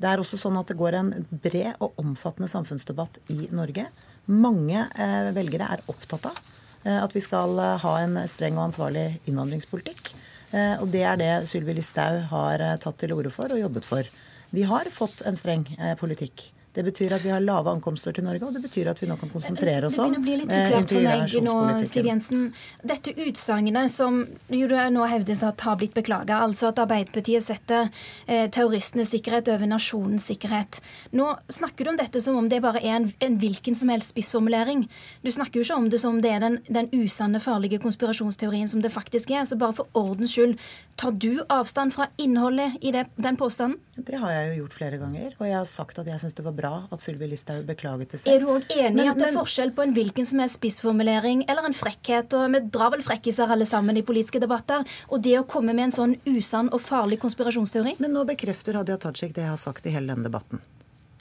Det 0.00 0.10
er 0.10 0.20
også 0.20 0.38
sånn 0.40 0.58
at 0.58 0.70
det 0.70 0.78
går 0.78 0.96
en 0.98 1.12
bred 1.30 1.78
og 1.82 2.00
omfattende 2.02 2.50
samfunnsdebatt 2.50 3.20
i 3.32 3.46
Norge. 3.54 3.86
Mange 4.26 4.86
eh, 4.98 5.30
velgere 5.36 5.68
er 5.76 5.84
opptatt 5.90 6.26
av 6.30 6.38
eh, 6.82 6.98
at 6.98 7.14
vi 7.14 7.22
skal 7.22 7.58
eh, 7.62 7.76
ha 7.84 7.94
en 8.02 8.18
streng 8.30 8.58
og 8.58 8.70
ansvarlig 8.70 9.06
innvandringspolitikk. 9.30 10.10
Eh, 10.50 10.74
og 10.82 10.90
det 10.94 11.04
er 11.06 11.20
det 11.20 11.32
Sylvi 11.50 11.76
Listhaug 11.78 12.24
har 12.32 12.64
eh, 12.64 12.76
tatt 12.82 12.98
til 13.02 13.14
orde 13.14 13.32
for 13.34 13.54
og 13.54 13.62
jobbet 13.62 13.86
for. 13.86 14.10
Vi 14.54 14.66
har 14.70 14.90
fått 14.94 15.22
en 15.26 15.38
streng 15.38 15.64
politikk. 15.98 16.48
Det 16.74 16.82
betyr 16.82 17.12
at 17.14 17.22
vi 17.22 17.30
har 17.30 17.42
lave 17.42 17.70
ankomster 17.70 18.14
til 18.14 18.24
Norge, 18.26 18.42
og 18.48 18.56
det 18.56 18.64
betyr 18.64 18.88
at 18.90 18.98
vi 18.98 19.06
nå 19.06 19.14
kan 19.20 19.30
konsentrere 19.30 19.86
oss 19.86 19.98
om 20.02 20.10
Det 20.10 20.18
begynner 20.18 20.22
å 20.22 20.26
bli 20.26 20.36
litt 20.40 20.54
uklart 20.54 20.94
for 20.94 21.06
meg 21.06 21.34
nå, 21.46 21.54
Siv 21.86 22.08
Jensen. 22.08 22.40
Dette 22.82 23.14
utsagnet 23.14 23.92
som 23.94 24.24
jo 24.50 24.66
du 24.70 24.74
nå 24.74 25.06
hevdes 25.10 25.42
at 25.46 25.62
har 25.62 25.78
blitt 25.78 25.94
beklaga, 25.94 26.40
altså 26.42 26.72
at 26.72 26.80
Arbeiderpartiet 26.82 27.46
setter 27.46 27.90
eh, 28.26 28.48
terroristenes 28.50 29.12
sikkerhet 29.14 29.50
over 29.54 29.70
nasjonens 29.70 30.26
sikkerhet. 30.30 30.80
Nå 31.14 31.28
snakker 31.52 31.86
du 31.86 31.92
om 31.92 32.00
dette 32.00 32.22
som 32.24 32.40
om 32.40 32.48
det 32.50 32.58
bare 32.64 32.82
er 32.82 32.96
en, 32.98 33.08
en 33.22 33.38
hvilken 33.38 33.78
som 33.78 33.92
helst 33.94 34.10
spissformulering. 34.10 34.86
Du 35.22 35.30
snakker 35.30 35.60
jo 35.60 35.68
ikke 35.68 35.78
om 35.78 35.88
det 35.92 36.02
som 36.02 36.16
om 36.16 36.20
det 36.24 36.34
er 36.34 36.42
den, 36.42 36.58
den 36.66 36.90
usanne, 36.90 37.42
farlige 37.44 37.78
konspirasjonsteorien 37.84 38.70
som 38.70 38.82
det 38.82 38.90
faktisk 38.94 39.30
er. 39.30 39.46
Så 39.46 39.60
bare 39.60 39.78
for 39.78 39.90
ordens 39.94 40.34
skyld, 40.34 40.58
tar 40.98 41.14
du 41.22 41.44
avstand 41.52 41.94
fra 41.94 42.10
innholdet 42.18 42.80
i 42.82 42.90
det, 42.94 43.06
den 43.14 43.38
påstanden? 43.38 43.78
Det 43.94 44.18
har 44.18 44.32
jeg 44.32 44.48
jo 44.48 44.64
gjort 44.64 44.74
flere 44.74 44.98
ganger, 44.98 45.34
og 45.38 45.46
jeg 45.46 45.54
har 45.54 45.66
sagt 45.70 46.00
at 46.02 46.08
jeg 46.10 46.18
syns 46.22 46.34
det 46.34 46.42
var 46.42 46.56
bra 46.56 46.63
bra 46.64 46.74
at 46.92 47.04
Sylvi 47.04 47.28
Listhaug 47.28 47.64
beklaget 47.68 48.14
det 48.14 48.22
selv. 48.22 48.34
Er 48.34 48.42
du 48.42 48.50
òg 48.56 48.68
enig 48.72 49.04
i 49.04 49.10
at 49.12 49.20
det 49.20 49.28
er 49.30 49.36
forskjell 49.36 49.74
på 49.76 49.84
en 49.84 49.94
hvilken 49.96 50.28
som 50.28 50.42
helst 50.42 50.60
spissformulering 50.60 51.44
eller 51.48 51.68
en 51.68 51.76
frekkhet? 51.76 52.36
og 52.36 52.54
Vi 52.54 52.62
drar 52.74 52.94
vel 52.94 53.04
frekkiser 53.04 53.50
alle 53.50 53.68
sammen 53.68 54.00
i 54.00 54.04
politiske 54.06 54.42
debatter. 54.42 54.86
Og 55.10 55.22
det 55.24 55.36
å 55.40 55.46
komme 55.48 55.76
med 55.76 55.90
en 55.90 55.98
sånn 55.98 56.16
usann 56.28 56.72
og 56.72 56.82
farlig 56.84 57.20
konspirasjonsteori? 57.24 57.98
Men 58.02 58.16
nå 58.16 58.24
bekrefter 58.28 58.80
Hadia 58.80 59.00
Tajik 59.00 59.36
det 59.36 59.44
jeg 59.44 59.54
har 59.54 59.60
sagt 59.60 59.86
i 59.86 59.94
hele 59.94 60.14
denne 60.14 60.26
debatten 60.30 60.62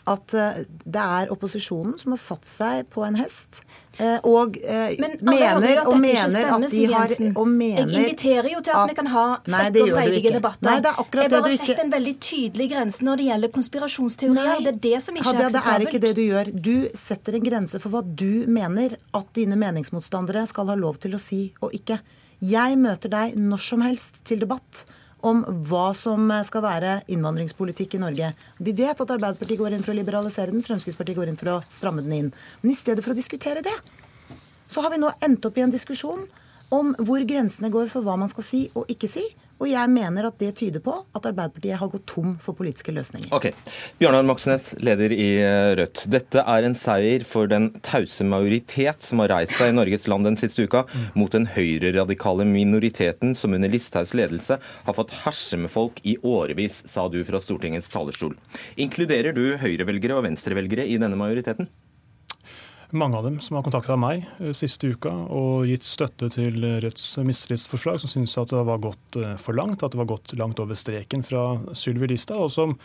at 0.09 0.33
eh, 0.35 0.63
det 0.67 0.99
er 0.99 1.31
opposisjonen 1.31 1.95
som 1.99 2.11
har 2.11 2.19
satt 2.19 2.47
seg 2.47 2.89
på 2.91 3.05
en 3.07 3.15
hest 3.15 3.61
eh, 4.01 4.17
og 4.27 4.57
eh, 4.59 4.97
Men, 4.99 5.15
mener, 5.23 5.79
og 5.87 5.95
mener 6.01 6.49
at 6.57 6.65
de 6.71 6.81
har 6.91 7.13
og 7.39 7.47
mener 7.47 7.93
Jeg 7.93 8.09
inviterer 8.09 8.49
jo 8.51 8.59
til 8.65 8.75
at, 8.75 8.81
at 8.81 8.91
vi 8.91 8.97
kan 8.97 9.11
ha 9.13 9.25
frekke 9.45 9.85
og 9.85 9.93
freidige 9.93 10.33
debatter. 10.35 10.67
Nei, 10.67 10.75
det 10.83 10.91
er 10.91 10.99
akkurat 11.05 11.23
jeg 11.23 11.33
bare 11.35 11.51
det 11.51 11.59
du 11.61 11.67
ikke 11.69 11.85
en 11.85 11.93
veldig 11.93 12.15
tydelig 12.27 12.67
grense 12.73 13.07
når 13.07 13.21
det 13.21 13.27
gjelder 13.29 13.53
konspirasjonsteorier. 13.59 14.49
Nei, 14.49 14.57
det 14.65 14.73
er 14.73 14.81
det 14.87 15.03
som 15.05 15.19
ikke 15.19 15.29
Hadia, 15.29 15.45
er 15.45 15.47
akseptabelt. 15.47 15.85
Det 15.85 15.87
er 15.87 15.93
ikke 15.93 16.03
det 16.07 16.13
du 16.17 16.23
gjør. 16.23 16.51
Du 16.67 16.75
setter 17.03 17.39
en 17.39 17.47
grense 17.47 17.83
for 17.83 17.95
hva 17.95 18.03
du 18.03 18.33
mener 18.51 18.97
at 19.15 19.31
dine 19.37 19.59
meningsmotstandere 19.61 20.43
skal 20.51 20.73
ha 20.73 20.77
lov 20.79 20.99
til 21.03 21.15
å 21.15 21.21
si 21.21 21.45
og 21.63 21.71
ikke. 21.79 22.01
Jeg 22.43 22.75
møter 22.81 23.13
deg 23.13 23.39
når 23.39 23.63
som 23.71 23.87
helst 23.87 24.19
til 24.27 24.43
debatt 24.43 24.83
om 25.23 25.41
hva 25.69 25.89
som 25.95 26.27
skal 26.43 26.63
være 26.65 26.93
innvandringspolitikk 27.11 27.95
i 27.95 28.01
Norge. 28.03 28.31
Vi 28.59 28.75
vet 28.75 28.99
at 28.99 29.13
Arbeiderpartiet 29.15 29.59
går 29.59 29.75
inn 29.75 29.85
for 29.85 29.95
å 29.95 29.97
liberalisere 29.97 30.51
den, 30.51 30.63
Fremskrittspartiet 30.65 31.17
går 31.17 31.31
inn 31.31 31.39
for 31.39 31.55
å 31.55 31.59
stramme 31.71 32.03
den 32.03 32.15
inn. 32.17 32.31
Men 32.61 32.73
i 32.73 32.77
stedet 32.77 33.05
for 33.05 33.15
å 33.15 33.17
diskutere 33.17 33.63
det, 33.63 33.75
så 34.67 34.83
har 34.83 34.91
vi 34.91 34.99
nå 34.99 35.11
endt 35.23 35.45
opp 35.47 35.57
i 35.57 35.63
en 35.63 35.73
diskusjon 35.73 36.25
om 36.73 36.93
hvor 37.05 37.23
grensene 37.29 37.71
går 37.71 37.91
for 37.91 38.05
hva 38.05 38.17
man 38.19 38.31
skal 38.31 38.45
si 38.47 38.65
og 38.73 38.89
ikke 38.91 39.09
si. 39.11 39.23
Og 39.63 39.69
jeg 39.71 39.91
mener 39.93 40.27
at 40.27 40.35
det 40.41 40.49
tyder 40.59 40.81
på 40.83 40.91
at 41.15 41.27
Arbeiderpartiet 41.29 41.79
har 41.79 41.87
gått 41.87 42.03
tom 42.11 42.33
for 42.43 42.57
politiske 42.57 42.91
løsninger. 42.91 43.29
Ok. 43.31 43.53
Bjørnar 44.01 44.25
Moxnes, 44.27 44.73
leder 44.83 45.13
i 45.15 45.29
eh, 45.39 45.71
Rødt. 45.79 46.03
Dette 46.11 46.43
er 46.43 46.67
en 46.67 46.75
seier 46.75 47.23
for 47.27 47.47
den 47.47 47.69
tause 47.85 48.27
majoritet 48.27 49.07
som 49.07 49.23
har 49.23 49.31
reist 49.31 49.55
seg 49.55 49.71
i 49.71 49.77
Norges 49.77 50.09
land 50.11 50.27
den 50.27 50.35
siste 50.39 50.65
uka, 50.67 50.83
mot 51.15 51.31
den 51.31 51.47
høyreradikale 51.47 52.43
minoriteten 52.49 53.31
som 53.39 53.55
under 53.55 53.71
Listhaugs 53.71 54.11
ledelse 54.17 54.59
har 54.59 54.97
fått 54.99 55.15
herse 55.23 55.59
med 55.61 55.71
folk 55.71 56.03
i 56.03 56.17
årevis, 56.19 56.81
sa 56.91 57.07
du 57.07 57.21
fra 57.23 57.39
Stortingets 57.39 57.87
talerstol. 57.93 58.35
Inkluderer 58.75 59.31
du 59.31 59.45
høyrevelgere 59.63 60.19
og 60.19 60.27
venstrevelgere 60.27 60.89
i 60.91 60.99
denne 60.99 61.19
majoriteten? 61.19 61.71
Mange 62.97 63.17
av 63.17 63.25
dem 63.27 63.39
som 63.43 63.57
har 63.57 63.65
kontakta 63.65 63.97
meg 63.99 64.27
eh, 64.39 64.53
siste 64.57 64.93
uka 64.93 65.11
og 65.33 65.65
gitt 65.69 65.85
støtte 65.87 66.29
til 66.33 66.61
Rødts 66.83 67.17
mistillitsforslag, 67.25 67.99
som 68.01 68.11
syns 68.11 68.37
at 68.41 68.53
det 68.53 68.61
var 68.67 68.83
gått 68.83 69.17
eh, 69.19 69.35
for 69.41 69.57
langt, 69.57 69.83
at 69.83 69.93
det 69.93 70.01
var 70.01 70.11
gått 70.13 70.35
langt 70.39 70.61
over 70.63 70.77
streken 70.77 71.25
fra 71.25 71.57
Sylvi 71.77 72.11
Listhaug, 72.13 72.45
og 72.47 72.53
som 72.53 72.75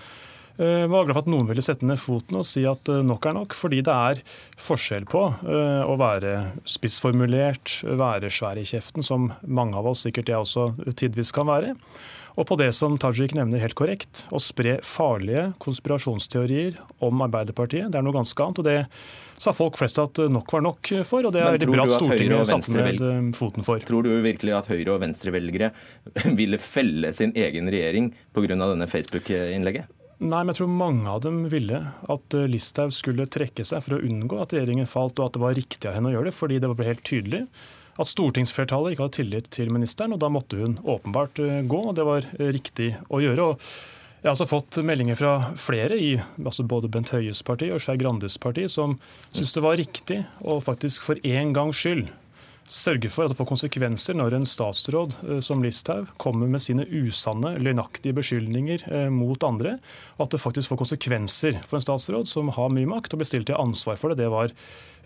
eh, 0.59 0.85
var 0.91 1.07
glad 1.07 1.15
for 1.17 1.23
at 1.25 1.33
noen 1.33 1.49
ville 1.51 1.65
sette 1.65 1.87
ned 1.89 2.01
foten 2.03 2.41
og 2.41 2.47
si 2.49 2.65
at 2.69 2.89
nok 2.89 3.29
er 3.29 3.39
nok, 3.39 3.57
fordi 3.59 3.83
det 3.87 3.95
er 3.95 4.23
forskjell 4.69 5.09
på 5.09 5.25
å 5.39 5.99
være 6.01 6.37
spissformulert, 6.69 7.81
være 7.87 8.33
svær 8.33 8.61
i 8.61 8.67
kjeften, 8.69 9.07
som 9.07 9.33
mange 9.47 9.79
av 9.79 9.93
oss, 9.93 10.07
sikkert 10.07 10.33
jeg 10.33 10.47
også, 10.47 10.71
tidvis 10.99 11.35
kan 11.37 11.51
være. 11.51 11.77
Og 12.39 12.47
på 12.47 12.55
det 12.61 12.69
som 12.77 12.95
Tajik 13.03 13.33
nevner 13.35 13.59
helt 13.59 13.75
korrekt, 13.79 14.23
å 14.31 14.39
spre 14.39 14.77
farlige 14.87 15.49
konspirasjonsteorier 15.63 16.77
om 17.03 17.25
Arbeiderpartiet. 17.27 17.89
Det 17.91 17.99
er 17.99 18.05
noe 18.07 18.15
ganske 18.15 18.45
annet. 18.45 18.61
og 18.63 18.69
det 18.69 18.77
sa 19.39 19.55
folk 19.55 19.79
flest 19.79 19.99
at 20.03 20.21
nok 20.31 20.53
var 20.55 20.63
nok 20.63 20.93
for, 21.07 21.27
og 21.27 21.35
det 21.35 21.43
er 21.43 21.57
veldig 21.57 21.71
bra 21.73 21.87
at 21.87 21.95
Stortinget 21.97 22.51
satte 22.51 22.75
ned 22.77 23.03
eh, 23.03 23.21
foten 23.39 23.67
for. 23.67 23.83
Tror 23.83 24.07
du 24.07 24.13
virkelig 24.23 24.55
at 24.55 24.71
Høyre- 24.71 24.95
og 24.95 25.03
Venstre-velgere 25.03 25.73
ville 26.41 26.63
felle 26.63 27.11
sin 27.17 27.35
egen 27.35 27.71
regjering 27.75 28.13
pga. 28.35 28.55
denne 28.55 28.91
Facebook-innlegget? 28.91 29.91
Nei, 30.19 30.41
men 30.43 30.51
jeg 30.51 30.59
tror 30.59 30.71
mange 30.75 31.11
av 31.11 31.21
dem 31.27 31.45
ville 31.51 31.83
at 32.11 32.39
eh, 32.39 32.47
Listhaug 32.51 32.95
skulle 32.95 33.27
trekke 33.31 33.67
seg 33.67 33.83
for 33.83 33.99
å 33.99 34.03
unngå 34.03 34.39
at 34.43 34.55
regjeringen 34.55 34.91
falt, 34.91 35.19
og 35.19 35.27
at 35.27 35.39
det 35.39 35.43
var 35.43 35.59
riktig 35.59 35.91
av 35.91 35.99
henne 35.99 36.11
å 36.11 36.17
gjøre 36.17 36.31
det, 36.31 36.39
fordi 36.39 36.63
det 36.63 36.71
ble 36.71 36.91
helt 36.91 37.07
tydelig 37.07 37.45
at 37.99 38.11
stortingsflertallet 38.11 38.95
ikke 38.95 39.07
hadde 39.07 39.19
tillit 39.19 39.53
til 39.55 39.73
ministeren, 39.75 40.15
og 40.15 40.23
da 40.23 40.31
måtte 40.31 40.59
hun 40.61 40.79
åpenbart 40.87 41.41
gå, 41.69 41.81
og 41.91 41.97
det 41.99 42.07
var 42.07 42.29
riktig 42.39 42.93
å 43.11 43.23
gjøre. 43.25 43.51
og 43.51 43.71
jeg 44.19 44.27
har 44.27 44.35
også 44.35 44.49
fått 44.51 44.81
meldinger 44.83 45.15
fra 45.15 45.33
flere 45.63 45.95
i 45.95 46.09
altså 46.43 46.65
både 46.67 46.91
Bent 46.91 47.13
Høies 47.15 47.39
parti 47.47 47.69
og 47.71 47.79
Skei 47.83 47.95
Grandes 48.01 48.35
parti 48.43 48.65
som 48.71 48.97
syns 49.31 49.53
det 49.55 49.63
var 49.63 49.79
riktig 49.79 50.25
å 50.43 50.57
faktisk 50.63 51.07
for 51.07 51.21
en 51.23 51.53
gangs 51.55 51.79
skyld 51.79 52.09
sørge 52.69 53.11
for 53.13 53.25
at 53.25 53.33
det 53.33 53.39
får 53.39 53.49
konsekvenser 53.49 54.17
når 54.19 54.37
en 54.37 54.47
statsråd 54.49 55.17
eh, 55.25 55.41
som 55.45 55.63
Listhaug 55.65 56.11
kommer 56.21 56.51
med 56.51 56.63
sine 56.65 56.85
usanne, 56.87 57.57
løgnaktige 57.63 58.17
beskyldninger 58.17 58.85
eh, 58.87 59.09
mot 59.13 59.43
andre, 59.47 59.79
at 60.21 60.35
det 60.35 60.43
faktisk 60.43 60.73
får 60.73 60.83
konsekvenser 60.85 61.59
for 61.65 61.79
en 61.79 61.87
statsråd 61.87 62.29
som 62.31 62.53
har 62.57 62.73
mye 62.75 62.89
makt 62.91 63.15
og 63.15 63.23
blir 63.23 63.31
stilt 63.31 63.49
til 63.51 63.59
ansvar 63.59 63.99
for 64.01 64.13
det. 64.13 64.21
Det 64.23 64.31
var 64.33 64.53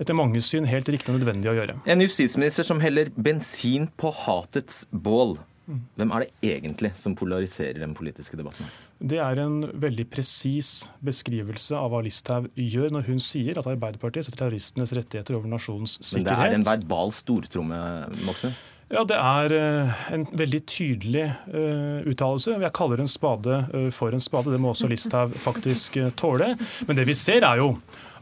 etter 0.03 0.19
mange 0.19 0.43
syn 0.45 0.67
helt 0.69 0.91
riktig 0.91 1.13
og 1.13 1.21
nødvendig 1.21 1.53
å 1.53 1.57
gjøre. 1.61 1.79
En 1.87 2.03
justisminister 2.03 2.67
som 2.67 2.83
heller 2.83 3.13
bensin 3.15 3.89
på 4.01 4.13
hatets 4.25 4.85
bål. 4.91 5.39
Hvem 5.71 6.11
er 6.11 6.25
det 6.25 6.55
egentlig 6.55 6.91
som 6.99 7.15
polariserer 7.19 7.79
den 7.83 7.95
politiske 7.95 8.37
debatten? 8.39 8.67
Det 8.99 9.19
er 9.23 9.39
en 9.43 9.61
veldig 9.83 10.07
presis 10.11 10.73
beskrivelse 11.05 11.77
av 11.79 11.93
hva 11.93 12.03
Listhaug 12.03 12.49
gjør 12.59 12.95
når 12.97 13.07
hun 13.07 13.23
sier 13.23 13.59
at 13.61 13.69
Arbeiderpartiet 13.71 14.27
setter 14.27 14.45
terroristenes 14.45 14.95
rettigheter 14.99 15.39
over 15.39 15.51
nasjonens 15.51 15.99
sikkerhet. 16.01 16.27
Men 16.27 16.31
det 16.31 16.51
er 16.51 16.59
en 16.59 16.67
verbal 16.67 17.15
stortromme, 17.15 17.81
Moxnes? 18.27 18.65
Ja, 18.93 19.05
Det 19.09 19.17
er 19.17 19.53
eh, 19.57 20.01
en 20.13 20.27
veldig 20.37 20.61
tydelig 20.69 21.25
uh, 21.49 22.05
uttalelse. 22.05 22.59
Jeg 22.61 22.75
kaller 22.77 23.01
en 23.01 23.09
spade 23.09 23.63
uh, 23.73 23.89
for 23.95 24.13
en 24.13 24.21
spade. 24.21 24.53
Det 24.53 24.61
må 24.61 24.75
også 24.75 24.91
Listhaug 24.91 25.33
faktisk 25.33 25.97
tåle. 26.21 26.53
Men 26.87 26.99
det 26.99 27.09
vi 27.09 27.17
ser, 27.17 27.47
er 27.49 27.63
jo 27.63 27.71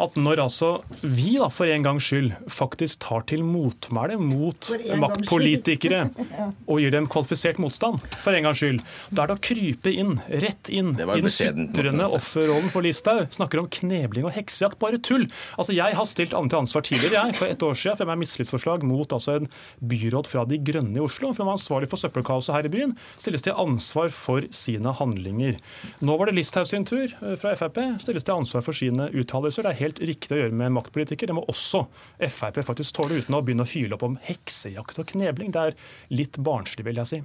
at 0.01 0.17
når 0.17 0.41
altså 0.47 0.71
vi 1.03 1.35
da 1.37 1.49
for 1.53 1.69
en 1.71 1.85
gangs 1.85 2.07
skyld 2.09 2.33
faktisk 2.51 3.03
tar 3.05 3.25
til 3.29 3.43
motmæle 3.45 4.17
mot 4.21 4.71
maktpolitikere 5.01 6.07
og 6.71 6.81
gir 6.81 6.95
dem 6.95 7.09
kvalifisert 7.11 7.61
motstand, 7.61 8.01
for 8.17 8.37
en 8.37 8.49
gangs 8.49 8.63
skyld, 8.63 8.81
da 9.13 9.25
er 9.25 9.33
det 9.33 9.37
å 9.37 9.43
krype 9.51 9.93
inn, 9.93 10.17
rett 10.45 10.71
inn 10.73 10.95
i 10.95 11.05
den 11.11 11.33
sutrende 11.33 12.09
offerrollen 12.17 12.73
for 12.73 12.87
Listhaug. 12.87 13.27
Snakker 13.37 13.63
om 13.63 13.69
knebling 13.81 14.29
og 14.29 14.35
heksejakt. 14.37 14.79
Bare 14.81 15.01
tull. 15.03 15.27
Altså, 15.57 15.75
Jeg 15.77 15.97
har 15.97 16.09
stilt 16.09 16.35
andre 16.37 16.51
til 16.55 16.63
ansvar 16.65 16.85
tidligere, 16.87 17.27
jeg, 17.29 17.37
for 17.39 17.53
et 17.53 17.63
år 17.63 17.77
siden, 17.77 17.99
fremma 18.01 18.17
mistillitsforslag 18.19 18.85
mot 18.89 19.13
altså, 19.13 19.37
en 19.41 19.51
byråd 19.93 20.31
fra 20.31 20.47
De 20.49 20.60
Grønne 20.67 20.99
i 20.99 21.03
Oslo, 21.03 21.33
for 21.33 21.45
han 21.45 21.51
var 21.51 21.59
ansvarlig 21.59 21.89
for 21.91 22.01
søppelkaoset 22.01 22.55
her 22.55 22.69
i 22.69 22.73
byen, 22.73 22.95
stilles 23.21 23.45
til 23.47 23.59
ansvar 23.59 24.13
for 24.15 24.47
sine 24.55 24.93
handlinger. 24.99 25.59
Nå 26.05 26.17
var 26.21 26.31
det 26.31 26.37
Listhaug 26.39 26.69
sin 26.71 26.87
tur, 26.89 27.07
eh, 27.09 27.37
fra 27.41 27.57
Frp, 27.59 27.81
stilles 28.03 28.27
til 28.27 28.37
ansvar 28.37 28.65
for 28.67 28.77
sine 28.77 29.11
uttalelser. 29.11 29.67
Det 29.67 29.73
er 29.75 29.83
helt 29.83 30.01
riktig 30.13 30.37
å 30.37 30.41
gjøre 30.43 30.59
med 30.63 30.75
maktpolitiker. 30.77 31.31
Det 31.31 31.37
må 31.37 31.47
også 31.51 31.87
Frp 32.29 32.63
faktisk 32.67 32.97
tåle, 32.97 33.21
uten 33.21 33.37
å 33.37 33.43
begynne 33.45 33.67
å 33.67 33.73
hyle 33.73 33.97
opp 33.97 34.07
om 34.07 34.19
heksejakt 34.29 34.99
og 35.03 35.13
knebling. 35.13 35.53
Det 35.53 35.61
er 35.61 35.79
litt 36.11 36.41
barnslig, 36.41 36.85
vil 36.85 37.03
jeg 37.03 37.13
si. 37.13 37.23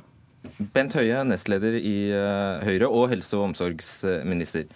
Bent 0.75 0.93
Høie, 0.93 1.23
nestleder 1.25 1.73
i 1.79 2.11
eh, 2.13 2.65
Høyre 2.65 2.89
og 2.91 3.09
helse- 3.11 3.35
og 3.37 3.49
omsorgsminister. 3.49 4.69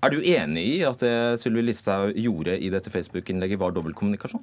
Er 0.00 0.14
du 0.14 0.22
enig 0.24 0.62
i 0.64 0.78
at 0.88 1.02
det 1.02 1.40
Sylvi 1.42 1.66
Listhaug 1.66 2.16
gjorde 2.16 2.56
i 2.56 2.70
dette 2.72 2.92
Facebook-innlegget, 2.92 3.60
var 3.60 3.74
dobbeltkommunikasjon? 3.76 4.40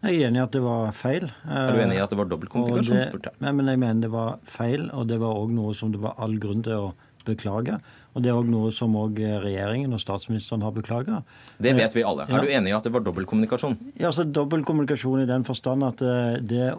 Jeg 0.00 0.16
er 0.16 0.30
enig 0.30 0.40
i 0.40 0.42
at 0.46 0.54
det 0.54 0.62
var 0.64 0.94
feil. 0.96 1.26
Er 1.44 1.74
du 1.76 1.82
enig 1.82 1.98
i 1.98 2.00
at 2.00 2.12
det 2.12 2.16
var 2.16 2.28
dobbeltkommunikasjon? 2.30 3.26
Men 3.44 3.68
jeg 3.68 3.80
mener 3.82 4.06
det 4.06 4.12
var 4.14 4.38
feil, 4.48 4.88
og 4.96 5.08
det 5.10 5.18
var 5.20 5.36
òg 5.36 5.52
noe 5.52 5.74
som 5.76 5.92
det 5.92 6.00
var 6.00 6.16
all 6.24 6.38
grunn 6.40 6.64
til 6.64 6.86
å 6.88 6.92
beklage. 7.28 7.76
Og 8.16 8.24
Det 8.24 8.30
er 8.32 8.38
også 8.38 8.50
noe 8.50 8.70
som 8.74 8.96
også 8.96 9.40
regjeringen 9.44 9.92
og 9.92 10.00
statsministeren 10.00 10.64
har 10.64 10.72
beklaga. 10.74 11.20
Det 11.60 11.74
vet 11.76 11.94
vi 11.94 12.04
alle. 12.06 12.24
Er 12.26 12.46
du 12.46 12.48
enig 12.48 12.72
i 12.72 12.76
at 12.78 12.88
det 12.88 12.94
var 12.96 13.04
dobbeltkommunikasjon? 13.04 13.76
Ja, 14.00 14.08
altså 14.08 14.24
Dobbeltkommunikasjon 14.24 15.22
i 15.22 15.28
den 15.28 15.44
forstand 15.46 15.84
at 15.86 16.02
eh, 16.02 16.40
det 16.40 16.72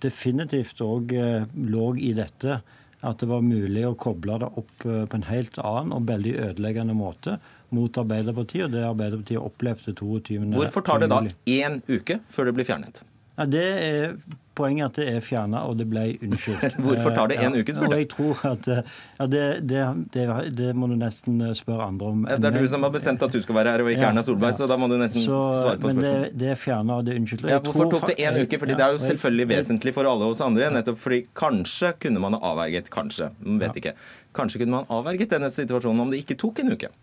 definitivt 0.00 0.78
òg 0.80 1.10
lå 1.52 1.88
i 2.00 2.14
dette 2.16 2.62
at 3.04 3.20
det 3.20 3.26
var 3.28 3.42
mulig 3.44 3.82
å 3.84 3.90
koble 4.00 4.38
det 4.40 4.48
opp 4.48 4.70
på 4.80 5.18
en 5.18 5.26
helt 5.28 5.58
annen 5.60 5.92
og 5.92 6.06
veldig 6.08 6.32
ødeleggende 6.46 6.96
måte 6.96 7.34
mot 7.74 7.98
Arbeiderpartiet, 8.04 8.66
og 8.66 8.76
det 8.76 8.84
Arbeiderpartiet 8.86 9.40
opplevde 9.40 9.96
22. 9.96 10.52
Hvorfor 10.54 10.86
tar 10.86 11.04
det 11.04 11.10
da 11.12 11.24
én 11.48 11.80
uke 11.88 12.20
før 12.28 12.50
det 12.50 12.56
blir 12.58 12.68
fjernet? 12.68 13.04
Ja, 13.34 13.44
det 13.50 13.62
er 13.82 14.12
poenget 14.54 14.92
at 14.92 14.98
det 15.00 15.04
er 15.10 15.22
fjerna, 15.26 15.64
og 15.66 15.78
det 15.80 15.88
ble 15.90 16.04
unnskyldt. 16.22 16.76
Hvorfor 16.84 17.14
tar 17.16 17.32
det 17.32 17.40
en 17.42 17.56
uke, 17.56 17.74
spør 17.74 17.90
du? 17.90 17.94
Jeg 17.98 18.06
tror 18.12 18.42
at, 18.46 18.68
ja, 18.70 19.26
det, 19.26 19.42
det, 19.66 19.80
det, 20.14 20.26
det, 20.54 20.68
må 20.78 20.86
du 20.90 20.94
nesten 21.00 21.40
spørre 21.58 21.88
andre 21.90 22.10
om. 22.12 22.20
Det 22.30 22.50
er 22.52 22.54
du 22.54 22.68
som 22.70 22.86
har 22.86 22.92
bestemt 22.94 23.24
at 23.26 23.34
du 23.34 23.40
skal 23.42 23.58
være 23.58 23.72
her, 23.74 23.82
og 23.82 23.90
ikke 23.90 24.04
ja, 24.04 24.12
Erna 24.12 24.22
Solberg, 24.22 24.54
så 24.54 24.68
da 24.70 24.78
må 24.78 24.86
du 24.92 24.94
nesten 25.00 25.24
så, 25.24 25.40
svare 25.58 25.80
på 25.82 25.90
spørsmålet. 25.90 26.20
Men 26.30 26.38
det, 26.44 26.52
er 26.52 26.60
fjerna, 26.62 27.00
og 27.00 27.08
det 27.08 27.16
er 27.16 27.18
unnskyldt. 27.24 27.48
Ja, 27.50 27.58
hvorfor 27.64 27.90
tok 27.96 28.06
det 28.12 28.16
en 28.22 28.38
uke? 28.44 28.60
Fordi 28.62 28.78
det 28.78 28.86
er 28.86 28.94
jo 28.94 29.02
selvfølgelig 29.08 29.48
vesentlig 29.50 29.96
for 29.98 30.10
alle 30.12 30.30
oss 30.30 30.44
andre. 30.44 30.70
nettopp 30.78 31.02
fordi 31.02 31.24
kanskje 31.34 31.90
kunne 32.06 32.22
man 32.22 32.38
ha 32.38 32.52
avverget, 32.52 32.92
kanskje, 32.94 33.32
vet 33.64 33.82
ikke. 33.82 33.96
Kanskje 34.38 34.62
kunne 34.62 34.78
man 34.78 34.94
avverget 34.94 35.34
denne 35.34 35.50
situasjonen 35.50 36.06
om 36.06 36.14
det 36.14 36.22
ikke 36.22 36.38
tok 36.38 36.62
en 36.62 36.76
uke. 36.78 36.94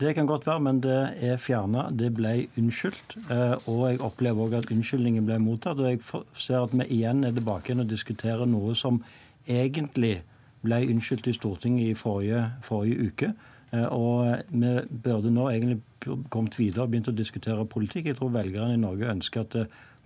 Det 0.00 0.14
kan 0.14 0.26
godt 0.26 0.46
være, 0.46 0.60
men 0.60 0.80
det 0.84 0.96
er 1.24 1.38
fjerna. 1.40 1.86
Det 1.88 2.10
ble 2.14 2.46
unnskyldt. 2.60 3.16
Eh, 3.32 3.54
og 3.64 3.86
jeg 3.88 4.00
opplever 4.04 4.44
òg 4.44 4.56
at 4.58 4.72
unnskyldningen 4.72 5.24
ble 5.24 5.38
mottatt. 5.40 5.80
Og 5.80 5.88
jeg 5.88 6.02
ser 6.36 6.66
at 6.66 6.74
vi 6.76 6.84
igjen 6.98 7.24
er 7.24 7.32
tilbake 7.32 7.70
igjen 7.70 7.80
og 7.80 7.88
diskuterer 7.88 8.44
noe 8.50 8.74
som 8.76 9.00
egentlig 9.48 10.18
ble 10.66 10.82
unnskyldt 10.90 11.30
i 11.30 11.36
Stortinget 11.38 11.94
i 11.94 11.96
forrige, 11.96 12.42
forrige 12.66 13.08
uke. 13.08 13.32
Eh, 13.72 13.88
og 13.88 14.52
vi 14.52 14.74
burde 15.06 15.32
nå 15.32 15.48
egentlig 15.54 15.80
kommet 16.28 16.58
videre 16.60 16.84
og 16.84 16.92
begynt 16.92 17.08
å 17.08 17.16
diskutere 17.16 17.64
politikk. 17.64 18.10
Jeg 18.12 18.20
tror 18.20 18.36
velgerne 18.36 18.76
i 18.76 18.82
Norge 18.84 19.08
ønsker 19.16 19.48
at 19.48 19.56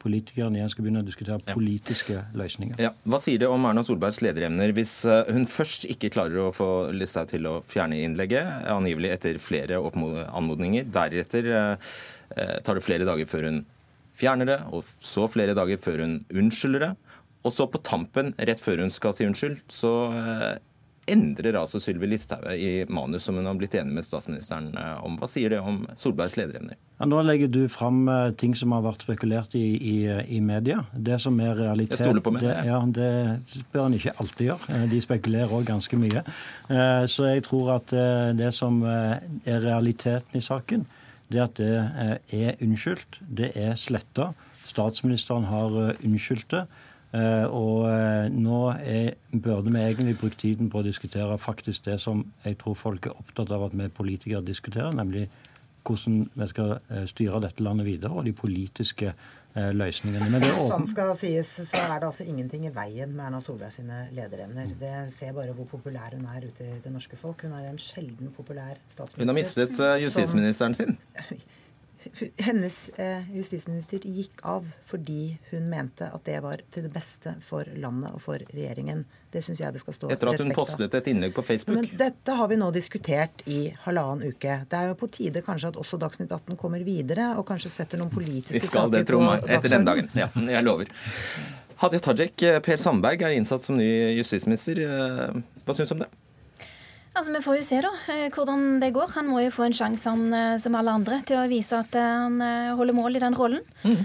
politikerne 0.01 0.59
igjen 0.59 0.71
skal 0.73 0.87
begynne 0.87 1.03
å 1.03 1.07
diskutere 1.07 1.55
politiske 1.55 2.17
ja. 2.17 2.23
løsninger. 2.37 2.81
Ja. 2.83 2.93
Hva 3.05 3.21
sier 3.23 3.43
det 3.43 3.51
om 3.51 3.67
Erna 3.69 3.85
Solbergs 3.87 4.21
lederemner 4.25 4.73
hvis 4.77 4.95
eh, 5.09 5.29
hun 5.35 5.47
først 5.51 5.87
ikke 5.91 6.13
klarer 6.15 6.47
å 6.47 6.55
få 6.55 6.71
Listhaug 6.97 7.31
til 7.33 7.49
å 7.51 7.59
fjerne 7.71 8.01
innlegget, 8.05 8.65
angivelig 8.71 9.15
etter 9.17 9.41
flere 9.43 9.81
anmodninger. 9.81 10.89
Deretter 10.95 11.53
eh, 11.53 11.93
eh, 12.37 12.57
tar 12.67 12.79
det 12.79 12.87
flere 12.87 13.09
dager 13.09 13.29
før 13.31 13.49
hun 13.51 13.63
fjerner 14.21 14.49
det, 14.49 14.59
og 14.75 14.85
så 14.85 15.29
flere 15.33 15.57
dager 15.57 15.81
før 15.81 16.05
hun 16.05 16.19
unnskylder 16.29 16.89
det. 16.89 16.93
Og 17.47 17.55
så 17.57 17.65
på 17.73 17.81
tampen, 17.81 18.35
rett 18.37 18.61
før 18.61 18.83
hun 18.85 18.93
skal 18.93 19.15
si 19.17 19.25
unnskyld, 19.25 19.63
så 19.73 19.93
endrer 21.13 21.57
altså 21.59 21.81
Sylvi 21.83 22.09
Listhaug 22.09 22.47
i 22.55 22.85
manus 22.89 23.27
som 23.27 23.37
hun 23.39 23.49
har 23.49 23.57
blitt 23.59 23.75
enig 23.79 23.95
med 23.97 24.07
statsministeren 24.07 24.71
eh, 24.79 25.05
om. 25.05 25.17
Hva 25.21 25.29
sier 25.31 25.53
det 25.53 25.61
om 25.61 25.83
Solbergs 25.99 26.37
lederevner? 26.39 26.79
Ja, 27.01 27.09
nå 27.09 27.21
legger 27.27 27.51
du 27.53 27.63
fram 27.73 28.03
eh, 28.11 28.33
ting 28.41 28.55
som 28.59 28.75
har 28.77 28.85
vært 28.85 29.05
spekulert 29.07 29.57
i, 29.59 29.65
i, 29.77 29.97
i 30.37 30.41
media. 30.45 30.85
Det 30.93 31.21
som 31.23 31.39
er 31.43 31.55
realitet 31.59 31.99
Jeg 31.99 32.09
stoler 32.09 32.25
på 32.25 32.35
meg. 32.37 32.47
Det, 32.47 32.57
ja, 32.69 32.81
det 32.99 33.65
bør 33.73 33.89
en 33.89 33.97
ikke 33.99 34.15
alltid 34.23 34.51
gjøre. 34.51 34.77
Eh, 34.77 34.87
de 34.93 35.01
spekulerer 35.05 35.57
òg 35.59 35.67
ganske 35.71 36.01
mye. 36.01 36.25
Så 37.11 37.27
jeg 37.27 37.43
tror 37.47 37.75
at 37.75 37.93
det 38.39 38.51
som 38.55 38.79
er 38.87 39.59
realiteten 39.65 40.39
i 40.39 40.43
saken, 40.45 40.85
det 41.31 41.41
at 41.43 41.59
det 41.59 41.73
er 42.37 42.63
unnskyldt. 42.63 43.19
Det 43.27 43.51
er 43.59 43.75
sletta. 43.79 44.31
Statsministeren 44.71 45.49
har 45.51 45.75
unnskyldt 45.99 46.55
det. 46.55 46.65
Eh, 47.11 47.47
og 47.51 47.89
eh, 47.91 48.29
nå 48.31 48.59
er, 48.79 49.17
burde 49.35 49.73
vi 49.73 49.83
egentlig 49.83 50.15
bruke 50.21 50.39
tiden 50.39 50.69
på 50.71 50.79
å 50.79 50.87
diskutere 50.87 51.39
faktisk 51.43 51.89
det 51.89 51.97
som 51.99 52.23
jeg 52.45 52.61
tror 52.61 52.79
folk 52.79 53.09
er 53.11 53.19
opptatt 53.19 53.51
av 53.51 53.67
at 53.67 53.75
vi 53.75 53.89
politikere 53.91 54.45
diskuterer, 54.47 54.95
nemlig 54.95 55.27
hvordan 55.83 56.23
vi 56.39 56.49
skal 56.53 56.77
eh, 56.79 57.05
styre 57.11 57.43
dette 57.43 57.67
landet 57.67 57.89
videre, 57.89 58.15
og 58.15 58.29
de 58.29 58.37
politiske 58.37 59.15
løsningene. 59.51 60.29
Men 60.31 60.45
det 60.45 60.53
sånn 60.55 60.85
skal 60.87 61.09
sies, 61.19 61.49
så 61.67 61.81
er 61.81 61.97
det 61.99 62.07
altså 62.07 62.23
ingenting 62.23 62.69
i 62.69 62.71
veien 62.71 63.11
med 63.11 63.25
Erna 63.25 63.41
Solberg 63.43 63.75
sine 63.75 64.05
lederevner. 64.15 64.69
Mm. 64.71 64.77
Det 64.79 64.93
ser 65.11 65.33
bare 65.35 65.51
hvor 65.57 65.67
populær 65.73 66.15
hun 66.15 66.29
er 66.31 66.47
ute 66.47 66.69
i 66.69 66.77
det 66.85 66.93
norske 66.95 67.19
folk. 67.19 67.43
Hun 67.43 67.57
er 67.59 67.67
en 67.67 67.81
sjelden 67.83 68.31
populær 68.37 68.79
statsminister. 68.87 69.25
Hun 69.25 69.33
har 69.33 69.39
mistet 69.41 69.83
justisministeren 70.05 70.79
sin? 70.79 70.95
hennes 72.37 72.89
eh, 72.89 73.37
justisminister 73.37 74.01
gikk 74.05 74.41
av 74.49 74.67
fordi 74.89 75.37
hun 75.51 75.69
mente 75.69 76.09
at 76.09 76.25
det 76.25 76.39
var 76.41 76.63
til 76.73 76.87
det 76.87 76.93
beste 76.95 77.35
for 77.45 77.69
landet 77.77 78.15
og 78.17 78.23
for 78.25 78.41
regjeringen. 78.53 79.05
Det 79.31 79.43
syns 79.45 79.61
jeg 79.61 79.75
det 79.75 79.83
skal 79.83 79.95
stå 79.95 80.11
Etter 80.11 80.33
at 80.33 80.43
hun 80.43 80.55
postet 80.57 80.95
et 80.97 81.11
innlegg 81.13 81.35
på 81.37 81.45
Facebook? 81.47 81.77
Men 81.77 82.01
dette 82.01 82.35
har 82.35 82.51
vi 82.51 82.59
nå 82.59 82.71
diskutert 82.75 83.45
i 83.47 83.61
halvannen 83.85 84.33
uke. 84.33 84.57
Det 84.71 84.81
er 84.81 84.91
jo 84.91 84.97
på 84.99 85.11
tide 85.13 85.45
kanskje 85.47 85.75
at 85.75 85.81
også 85.81 86.01
Dagsnytt 86.01 86.33
18 86.33 86.59
kommer 86.61 86.83
videre 86.87 87.35
og 87.37 87.47
kanskje 87.51 87.73
setter 87.77 88.01
noen 88.01 88.13
politiske 88.13 88.65
saker 88.65 88.65
på. 88.65 88.67
Vi 88.67 88.73
skal 88.73 88.95
det, 88.97 89.05
tro 89.11 89.21
meg. 89.25 89.45
Etter 89.59 89.77
den 89.77 89.87
dagen. 89.89 90.11
Ja, 90.19 90.31
jeg 90.57 90.67
lover. 90.67 90.91
Hadia 91.81 92.01
Tajik, 92.05 92.43
Per 92.65 92.81
Sandberg 92.81 93.23
er 93.25 93.37
innsatt 93.37 93.65
som 93.65 93.79
ny 93.79 93.89
justisminister. 94.19 94.83
Eh, 94.85 95.39
hva 95.65 95.77
syns 95.77 95.93
du 95.93 95.97
om 95.97 96.03
det? 96.05 96.11
Altså, 97.11 97.33
Vi 97.33 97.43
får 97.43 97.57
jo 97.59 97.63
se 97.67 97.79
da, 97.83 97.91
eh, 98.13 98.29
hvordan 98.31 98.81
det 98.81 98.93
går. 98.95 99.09
Han 99.17 99.27
må 99.27 99.41
jo 99.43 99.51
få 99.51 99.65
en 99.67 99.75
sjanse, 99.75 100.07
han 100.09 100.33
eh, 100.33 100.59
som 100.63 100.77
alle 100.79 100.93
andre, 100.95 101.19
til 101.27 101.41
å 101.41 101.49
vise 101.51 101.75
at 101.83 101.95
eh, 101.99 102.11
han 102.25 102.39
holder 102.79 102.95
mål 102.95 103.19
i 103.19 103.23
den 103.23 103.37
rollen. 103.37 103.65
Mm. 103.83 104.05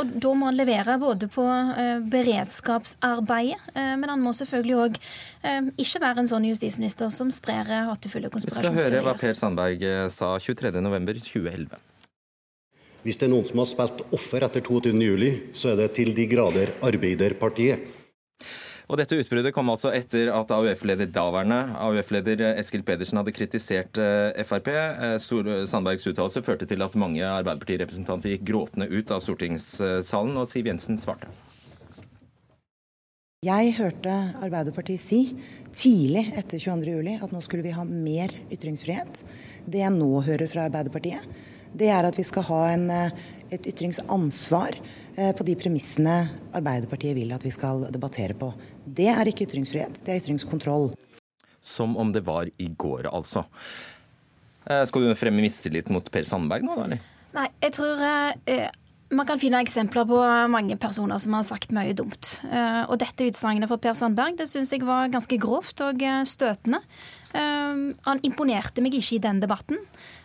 Og 0.00 0.14
Da 0.22 0.32
må 0.34 0.48
han 0.48 0.56
levere 0.56 0.96
både 1.00 1.28
på 1.32 1.44
beredskapsarbeidet, 2.12 3.74
men 3.74 4.08
han 4.08 4.22
må 4.22 4.32
selvfølgelig 4.36 4.76
òg 4.84 4.98
ikke 5.80 6.00
være 6.02 6.22
en 6.22 6.28
sånn 6.30 6.46
justisminister 6.48 7.10
som 7.12 7.30
sprer 7.32 7.68
hatefulle 7.88 8.30
konspirasjonsteorier. 8.32 8.76
Vi 8.76 8.84
skal 8.84 8.96
høre 8.98 9.06
hva 9.06 9.16
Per 9.20 9.36
Sandberg 9.38 9.84
sa 10.12 10.36
23.11.2011. 10.42 11.76
Hvis 13.06 13.20
det 13.20 13.28
er 13.28 13.32
noen 13.32 13.46
som 13.46 13.62
har 13.62 13.70
spilt 13.70 14.00
offer 14.16 14.46
etter 14.46 14.64
22.07, 14.66 15.52
så 15.54 15.72
er 15.72 15.82
det 15.82 15.92
til 15.98 16.12
de 16.16 16.26
grader 16.30 16.72
Arbeiderpartiet. 16.84 17.95
Og 18.86 19.00
Dette 19.00 19.16
utbruddet 19.18 19.50
kom 19.54 19.66
altså 19.72 19.90
etter 19.90 20.28
at 20.30 20.52
AUF-leder 20.54 21.08
daværende 21.10 21.58
AUF-leder 21.82 22.44
Eskil 22.52 22.84
Pedersen 22.86 23.18
hadde 23.18 23.34
kritisert 23.34 23.98
eh, 23.98 24.44
Frp. 24.46 24.70
Eh, 24.70 25.16
Sandbergs 25.66 26.06
uttalelse 26.06 26.42
førte 26.46 26.68
til 26.70 26.84
at 26.86 26.94
mange 26.94 27.24
Arbeiderparti-representanter 27.26 28.36
gikk 28.36 28.44
gråtende 28.46 28.86
ut 28.92 29.10
av 29.10 29.24
stortingssalen, 29.24 30.38
og 30.38 30.46
Siv 30.52 30.70
Jensen 30.70 31.00
svarte. 31.02 31.32
Jeg 33.46 33.74
hørte 33.76 34.14
Arbeiderpartiet 34.42 35.02
si 35.02 35.20
tidlig 35.74 36.22
etter 36.38 36.62
22.07 36.62 37.26
at 37.26 37.34
nå 37.34 37.42
skulle 37.44 37.66
vi 37.66 37.74
ha 37.74 37.82
mer 37.86 38.32
ytringsfrihet. 38.54 39.18
Det 39.66 39.82
jeg 39.82 39.94
nå 39.98 40.12
hører 40.30 40.46
fra 40.50 40.68
Arbeiderpartiet, 40.70 41.26
det 41.76 41.90
er 41.90 42.06
at 42.06 42.16
vi 42.16 42.24
skal 42.24 42.46
ha 42.52 42.62
en, 42.70 42.86
eh, 42.94 43.26
et 43.50 43.66
ytringsansvar 43.66 44.78
på 45.16 45.44
de 45.48 45.54
premissene 45.56 46.14
Arbeiderpartiet 46.56 47.16
vil 47.16 47.30
at 47.32 47.44
vi 47.46 47.52
skal 47.54 47.86
debattere 47.92 48.36
på. 48.36 48.50
Det 48.84 49.08
er 49.08 49.30
ikke 49.30 49.46
ytringsfrihet, 49.46 50.02
det 50.04 50.12
er 50.12 50.20
ytringskontroll. 50.20 50.90
Som 51.64 51.96
om 51.96 52.12
det 52.12 52.22
var 52.26 52.50
i 52.60 52.68
går, 52.68 53.08
altså. 53.08 53.46
Eh, 54.66 54.84
skal 54.86 55.06
du 55.06 55.14
fremme 55.18 55.44
mistillit 55.44 55.88
mot 55.94 56.10
Per 56.12 56.26
Sandberg 56.26 56.66
nå, 56.66 56.74
da? 56.76 56.88
eller? 56.88 57.06
Nei, 57.36 57.46
jeg 57.62 57.74
tror 57.76 58.02
eh, 58.02 58.68
man 59.14 59.26
kan 59.28 59.38
finne 59.38 59.60
eksempler 59.62 60.06
på 60.08 60.18
mange 60.50 60.76
personer 60.82 61.20
som 61.22 61.36
har 61.36 61.44
sagt 61.46 61.74
mye 61.74 61.94
dumt. 61.96 62.40
Eh, 62.50 62.82
og 62.90 62.98
dette 62.98 63.28
utsagnet 63.28 63.70
fra 63.70 63.78
Per 63.82 63.94
Sandberg 63.94 64.38
det 64.40 64.48
syns 64.50 64.72
jeg 64.74 64.86
var 64.86 65.12
ganske 65.12 65.38
grovt 65.42 65.82
og 65.86 66.02
eh, 66.02 66.24
støtende. 66.26 66.82
Eh, 67.30 67.84
han 68.08 68.24
imponerte 68.26 68.82
meg 68.82 68.98
ikke 68.98 69.18
i 69.18 69.22
den 69.22 69.42
debatten. 69.44 69.78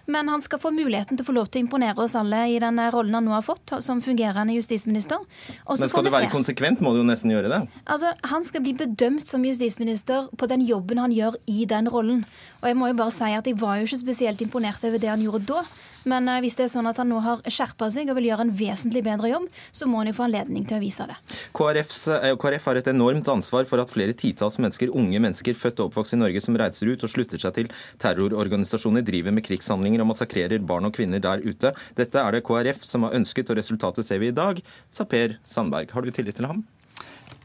Men 0.08 0.30
han 0.32 0.42
skal 0.42 0.62
få 0.62 0.72
muligheten 0.74 1.18
til 1.18 1.26
å 1.26 1.30
få 1.30 1.36
lov 1.36 1.50
til 1.52 1.62
å 1.62 1.66
imponere 1.66 2.04
oss 2.04 2.16
alle 2.18 2.44
i 2.50 2.58
den 2.62 2.80
rollen 2.94 3.18
han 3.18 3.28
nå 3.28 3.36
har 3.36 3.46
fått 3.46 3.76
som 3.86 4.02
fungerende 4.04 4.56
justisminister. 4.56 5.22
Men 5.68 5.92
skal 5.92 6.08
du 6.08 6.12
være 6.14 6.30
se. 6.30 6.34
konsekvent, 6.34 6.82
må 6.82 6.94
du 6.96 7.02
jo 7.02 7.08
nesten 7.08 7.34
gjøre 7.34 7.52
det. 7.52 7.62
Altså, 7.86 8.14
Han 8.32 8.44
skal 8.44 8.66
bli 8.66 8.74
bedømt 8.74 9.28
som 9.28 9.46
justisminister 9.46 10.30
på 10.38 10.50
den 10.50 10.66
jobben 10.66 10.98
han 10.98 11.14
gjør 11.14 11.38
i 11.48 11.66
den 11.66 11.90
rollen. 11.92 12.26
Og 12.62 12.70
jeg 12.70 12.78
må 12.78 12.92
jo 12.92 13.00
bare 13.00 13.14
si 13.14 13.32
at 13.36 13.48
jeg 13.48 13.60
var 13.62 13.78
jo 13.78 13.88
ikke 13.90 14.04
spesielt 14.06 14.42
imponert 14.42 14.84
over 14.84 15.02
det 15.02 15.10
han 15.10 15.22
gjorde 15.22 15.46
da. 15.50 15.64
Men 16.10 16.28
eh, 16.30 16.40
hvis 16.44 16.58
det 16.58 16.66
er 16.66 16.72
sånn 16.74 16.90
at 16.90 17.00
han 17.02 17.10
nå 17.12 17.20
har 17.24 17.42
skjerpa 17.46 17.90
seg 17.94 18.10
og 18.10 18.18
vil 18.18 18.30
gjøre 18.32 18.48
en 18.48 18.54
vesentlig 18.58 19.04
bedre 19.06 19.32
jobb, 19.32 19.48
så 19.76 19.88
må 19.90 20.02
han 20.02 20.10
jo 20.10 20.16
få 20.18 20.26
anledning 20.28 20.66
til 20.68 20.80
å 20.80 20.82
vise 20.82 21.06
det. 21.10 21.18
KrFs, 21.58 22.02
eh, 22.16 22.34
KrF 22.42 22.70
har 22.70 22.82
et 22.82 22.92
enormt 22.92 23.30
ansvar 23.32 23.68
for 23.70 23.84
at 23.84 23.94
flere 23.94 24.16
titalls 24.18 24.58
mennesker, 24.62 24.94
unge 24.98 25.22
mennesker 25.22 25.58
født 25.58 25.82
og 25.84 25.92
oppvokst 25.92 26.18
i 26.18 26.22
Norge 26.22 26.44
som 26.44 26.58
reiser 26.60 26.92
ut 26.94 27.06
og 27.06 27.14
slutter 27.14 27.42
seg 27.42 27.58
til 27.58 27.72
terrororganisasjoner, 28.02 29.06
driver 29.06 29.36
med 29.36 29.46
krigshandlinger 29.48 30.04
og 30.04 30.12
massakrerer 30.14 30.64
barn 30.66 30.90
og 30.90 30.96
kvinner 30.98 31.22
der 31.24 31.44
ute. 31.46 31.74
Dette 31.98 32.22
er 32.24 32.38
det 32.38 32.46
KrF 32.48 32.86
som 32.88 33.08
har 33.08 33.18
ønsket, 33.18 33.52
og 33.52 33.62
resultatet 33.62 34.08
ser 34.08 34.22
vi 34.24 34.32
i 34.32 34.36
dag, 34.36 34.62
sa 34.92 35.06
Per 35.06 35.38
Sandberg. 35.46 35.94
Har 35.94 36.06
du 36.06 36.14
tillit 36.14 36.40
til 36.40 36.50
ham? 36.50 36.66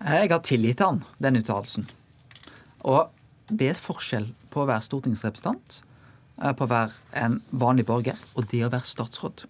Jeg 0.00 0.30
har 0.32 0.42
tillit 0.44 0.80
til 0.80 0.86
han, 0.86 1.04
den 1.22 1.40
uttalelsen. 1.40 1.88
Og 2.86 3.08
det 3.46 3.72
er 3.72 3.80
forskjell 3.80 4.30
på 4.52 4.62
å 4.62 4.68
være 4.68 4.84
stortingsrepresentant 4.86 5.80
Eh, 5.80 5.85
på 6.36 6.66
å 6.66 6.70
være 6.70 6.92
en 7.16 7.40
vanlig 7.50 7.86
borger, 7.88 8.18
og 8.36 8.48
det 8.50 8.64
å 8.66 8.72
være 8.72 8.88
statsråd. 8.88 9.46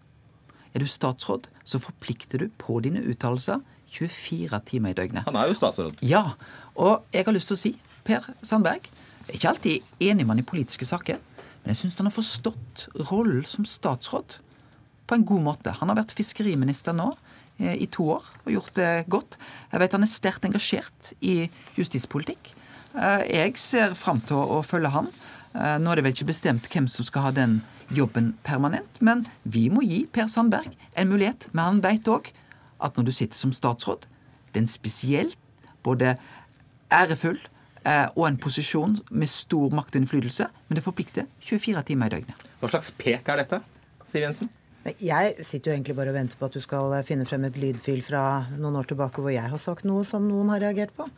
Er 0.75 0.83
du 0.83 0.87
statsråd, 0.90 1.49
så 1.66 1.81
forplikter 1.83 2.44
du 2.44 2.51
på 2.62 2.79
dine 2.85 3.03
uttalelser 3.03 3.62
24 3.96 4.61
timer 4.68 4.92
i 4.92 4.99
døgnet. 4.99 5.27
Han 5.27 5.38
er 5.40 5.51
jo 5.51 5.57
statsråd. 5.57 6.03
Ja. 6.05 6.37
Og 6.77 7.07
jeg 7.14 7.27
har 7.27 7.35
lyst 7.35 7.51
til 7.51 7.57
å 7.57 7.62
si, 7.62 7.72
Per 8.07 8.27
Sandberg, 8.46 8.87
jeg 9.27 9.33
er 9.33 9.38
ikke 9.40 9.53
alltid 9.55 9.94
enig 10.07 10.27
med 10.27 10.37
han 10.37 10.42
i 10.44 10.46
politiske 10.46 10.87
saker, 10.87 11.18
men 11.62 11.72
jeg 11.72 11.81
syns 11.81 11.96
han 11.99 12.07
har 12.07 12.14
forstått 12.14 12.85
rollen 13.09 13.46
som 13.49 13.66
statsråd 13.66 14.37
på 15.07 15.16
en 15.16 15.25
god 15.27 15.42
måte. 15.49 15.75
Han 15.81 15.90
har 15.90 15.99
vært 15.99 16.14
fiskeriminister 16.14 16.94
nå 16.94 17.09
eh, 17.59 17.75
i 17.75 17.88
to 17.90 18.07
år 18.14 18.29
og 18.44 18.53
gjort 18.53 18.77
det 18.79 18.92
godt. 19.11 19.38
Jeg 19.72 19.83
vet 19.83 19.96
han 19.96 20.07
er 20.07 20.12
sterkt 20.12 20.46
engasjert 20.46 21.11
i 21.27 21.49
justispolitikk. 21.79 22.53
Eh, 22.94 23.25
jeg 23.33 23.57
ser 23.62 23.96
fram 23.99 24.22
til 24.29 24.38
å 24.38 24.62
følge 24.66 24.92
han. 24.94 25.11
Eh, 25.57 25.79
nå 25.81 25.92
er 25.92 25.99
det 25.99 26.05
vel 26.07 26.14
ikke 26.16 26.29
bestemt 26.29 26.69
hvem 26.73 26.88
som 26.90 27.07
skal 27.07 27.29
ha 27.29 27.33
den 27.35 27.61
jobben 27.97 28.35
permanent, 28.45 28.99
men 29.01 29.25
vi 29.45 29.69
må 29.73 29.85
gi 29.87 30.03
Per 30.12 30.29
Sandberg 30.29 30.75
en 30.99 31.11
mulighet. 31.11 31.49
Men 31.53 31.71
han 31.71 31.83
veit 31.85 32.09
òg 32.11 32.33
at 32.85 32.99
når 32.99 33.09
du 33.09 33.12
sitter 33.14 33.38
som 33.38 33.55
statsråd, 33.57 34.05
det 34.53 34.61
er 34.61 34.66
en 34.66 34.71
spesiell, 34.71 35.33
både 35.87 36.16
ærefull 36.92 37.38
eh, 37.87 38.09
og 38.16 38.27
en 38.29 38.38
posisjon 38.42 38.99
med 39.11 39.31
stor 39.31 39.73
makt 39.75 39.97
og 39.97 40.03
innflytelse, 40.03 40.51
men 40.69 40.79
det 40.79 40.85
forplikter 40.85 41.31
24 41.47 41.87
timer 41.88 42.11
i 42.11 42.19
døgnet. 42.19 42.47
Hva 42.61 42.73
slags 42.75 42.92
pek 42.99 43.29
er 43.33 43.45
dette, 43.45 43.62
Siv 44.07 44.23
Jensen? 44.23 44.53
Jeg 45.03 45.42
sitter 45.42 45.73
jo 45.73 45.75
egentlig 45.75 45.97
bare 45.99 46.12
og 46.12 46.14
venter 46.14 46.38
på 46.38 46.47
at 46.47 46.55
du 46.55 46.62
skal 46.62 46.92
finne 47.09 47.25
frem 47.27 47.42
et 47.49 47.57
lydfil 47.59 48.05
fra 48.07 48.45
noen 48.53 48.77
år 48.79 48.87
tilbake 48.92 49.23
hvor 49.23 49.35
jeg 49.35 49.51
har 49.51 49.59
sagt 49.59 49.87
noe 49.88 50.05
som 50.07 50.29
noen 50.29 50.53
har 50.53 50.62
reagert 50.62 50.92
på. 50.95 51.09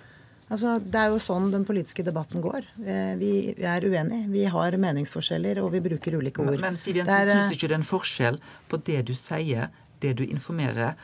Altså, 0.49 0.79
det 0.81 0.97
er 1.01 1.13
jo 1.13 1.21
sånn 1.21 1.51
den 1.53 1.67
politiske 1.69 2.05
debatten 2.07 2.41
går. 2.45 2.65
Eh, 2.81 3.13
vi 3.21 3.33
er 3.59 3.85
uenige. 3.85 4.31
Vi 4.33 4.47
har 4.49 4.77
meningsforskjeller, 4.81 5.61
og 5.61 5.75
vi 5.75 5.83
bruker 5.85 6.17
ulike 6.17 6.41
ord. 6.41 6.55
Men, 6.55 6.65
men 6.71 6.81
Siv 6.81 6.97
Jensen, 6.97 7.21
er, 7.21 7.29
syns 7.29 7.53
du 7.53 7.59
ikke 7.59 7.69
det 7.69 7.77
er 7.77 7.83
en 7.83 7.87
forskjell 7.89 8.41
på 8.71 8.81
det 8.89 9.03
du 9.11 9.15
sier, 9.19 9.69
det 10.01 10.15
du 10.21 10.25
informerer, 10.25 10.97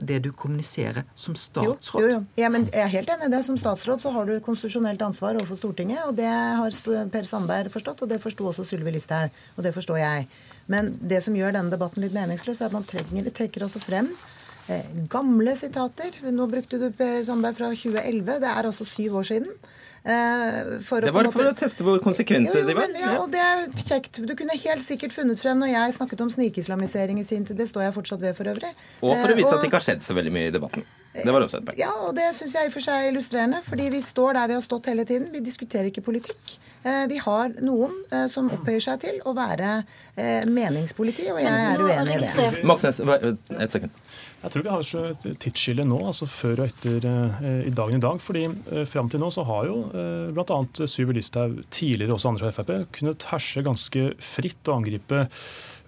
det 0.00 0.18
du 0.24 0.30
kommuniserer 0.36 1.04
som 1.18 1.36
statsråd? 1.36 2.02
Jo, 2.02 2.04
jo, 2.04 2.18
jo. 2.18 2.20
Ja, 2.40 2.50
men 2.52 2.66
jeg 2.68 2.84
er 2.84 2.92
helt 2.92 3.12
enig 3.14 3.30
i 3.30 3.32
det. 3.32 3.40
Som 3.46 3.56
statsråd 3.60 4.04
så 4.04 4.12
har 4.16 4.28
du 4.28 4.36
konstitusjonelt 4.44 5.00
ansvar 5.06 5.40
overfor 5.40 5.60
Stortinget, 5.60 6.04
og 6.04 6.16
det 6.20 6.28
har 6.28 7.08
Per 7.12 7.28
Sandberg 7.28 7.72
forstått, 7.72 8.04
og 8.04 8.12
det 8.12 8.20
forsto 8.20 8.52
også 8.52 8.68
Sylvi 8.68 8.92
Listhaug, 8.96 9.32
og 9.56 9.64
det 9.64 9.72
forstår 9.76 10.02
jeg. 10.02 10.28
Men 10.70 10.92
det 11.00 11.22
som 11.24 11.34
gjør 11.36 11.56
denne 11.56 11.72
debatten 11.72 12.04
litt 12.04 12.14
meningsløs, 12.14 12.60
er 12.60 12.68
at 12.68 12.76
man 12.76 12.84
trenger, 12.86 13.32
trekker 13.34 13.64
også 13.64 13.80
frem 13.82 14.12
Eh, 14.12 14.39
gamle 15.12 15.54
sitater. 15.58 16.16
Nå 16.30 16.46
brukte 16.50 16.80
du 16.80 16.88
Per 16.96 17.20
Sandberg 17.26 17.58
fra 17.58 17.70
2011. 17.74 18.40
Det 18.42 18.50
er 18.50 18.68
altså 18.70 18.86
syv 18.88 19.20
år 19.20 19.30
siden. 19.32 19.52
Eh, 20.00 20.78
for 20.86 21.04
det 21.04 21.12
var 21.12 21.28
for 21.28 21.44
å 21.44 21.52
teste 21.56 21.84
hvor 21.84 22.00
konsekvente 22.00 22.62
de 22.64 22.76
var. 22.76 22.88
Ja, 22.96 23.18
og 23.20 23.28
det 23.34 23.42
er 23.44 23.66
kjekt. 23.82 24.22
Du 24.24 24.32
kunne 24.38 24.56
helt 24.56 24.84
sikkert 24.84 25.12
funnet 25.12 25.42
frem 25.42 25.60
når 25.60 25.74
jeg 25.74 25.98
snakket 25.98 26.24
om 26.24 26.32
snikislamisering 26.32 27.20
i 27.20 27.26
sin 27.26 27.44
tid. 27.44 27.58
Det 27.60 27.68
står 27.68 27.88
jeg 27.88 27.96
fortsatt 27.98 28.24
ved 28.24 28.38
for 28.38 28.48
øvrig. 28.52 28.72
Og 29.02 29.12
for 29.12 29.28
å 29.28 29.36
vise 29.36 29.50
og, 29.50 29.58
at 29.58 29.64
det 29.64 29.70
ikke 29.70 29.80
har 29.82 29.88
skjedd 29.90 30.06
så 30.06 30.16
veldig 30.16 30.32
mye 30.38 30.48
i 30.48 30.56
debatten. 30.56 30.86
Det 31.14 31.32
var 31.34 31.42
også 31.42 31.58
et 31.58 31.66
poeng. 31.66 31.78
Ja, 31.80 31.90
og 32.06 32.14
det 32.16 32.28
syns 32.36 32.54
jeg 32.54 32.68
i 32.68 32.70
og 32.70 32.74
for 32.76 32.86
seg 32.86 33.04
er 33.04 33.12
illustrerende. 33.12 33.62
Fordi 33.66 33.88
vi 33.92 34.02
står 34.04 34.38
der 34.38 34.50
vi 34.50 34.58
har 34.58 34.66
stått 34.66 34.90
hele 34.92 35.06
tiden. 35.08 35.30
Vi 35.34 35.42
diskuterer 35.44 35.90
ikke 35.90 36.04
politikk. 36.06 36.56
Eh, 36.86 37.04
vi 37.10 37.18
har 37.20 37.56
noen 37.60 37.96
som 38.30 38.48
opphøyer 38.54 38.84
seg 38.84 39.02
til 39.02 39.20
å 39.26 39.34
være 39.36 39.80
meningspoliti, 40.48 41.30
og 41.32 41.38
jeg 41.40 41.48
er 41.50 41.80
uenig 41.80 42.16
i 42.18 42.24
det. 42.24 42.64
Moxnes, 42.68 43.00
et 43.00 43.72
sekund. 43.72 43.94
Jeg 44.40 44.52
tror 44.54 44.64
vi 44.64 44.72
har 44.72 45.10
et 45.10 45.24
tidsskille 45.42 45.84
nå, 45.84 45.98
altså 46.08 46.24
før 46.30 46.62
og 46.62 46.70
etter 46.70 47.04
eh, 47.04 47.66
i 47.68 47.72
dagen 47.76 47.98
i 47.98 48.02
dag. 48.02 48.20
fordi 48.24 48.46
eh, 48.48 48.86
Fram 48.88 49.10
til 49.12 49.20
nå 49.20 49.28
så 49.34 49.44
har 49.44 49.66
jo 49.68 49.82
eh, 49.92 50.30
bl.a. 50.32 50.60
Syver 50.88 51.18
Listhaug, 51.18 51.58
tidligere 51.68 52.16
også 52.16 52.32
andre 52.32 52.48
fra 52.48 52.64
Frp, 52.64 52.88
kunnet 52.96 53.26
herse 53.28 53.64
ganske 53.66 54.06
fritt 54.16 54.70
og 54.70 54.78
angripe 54.78 55.26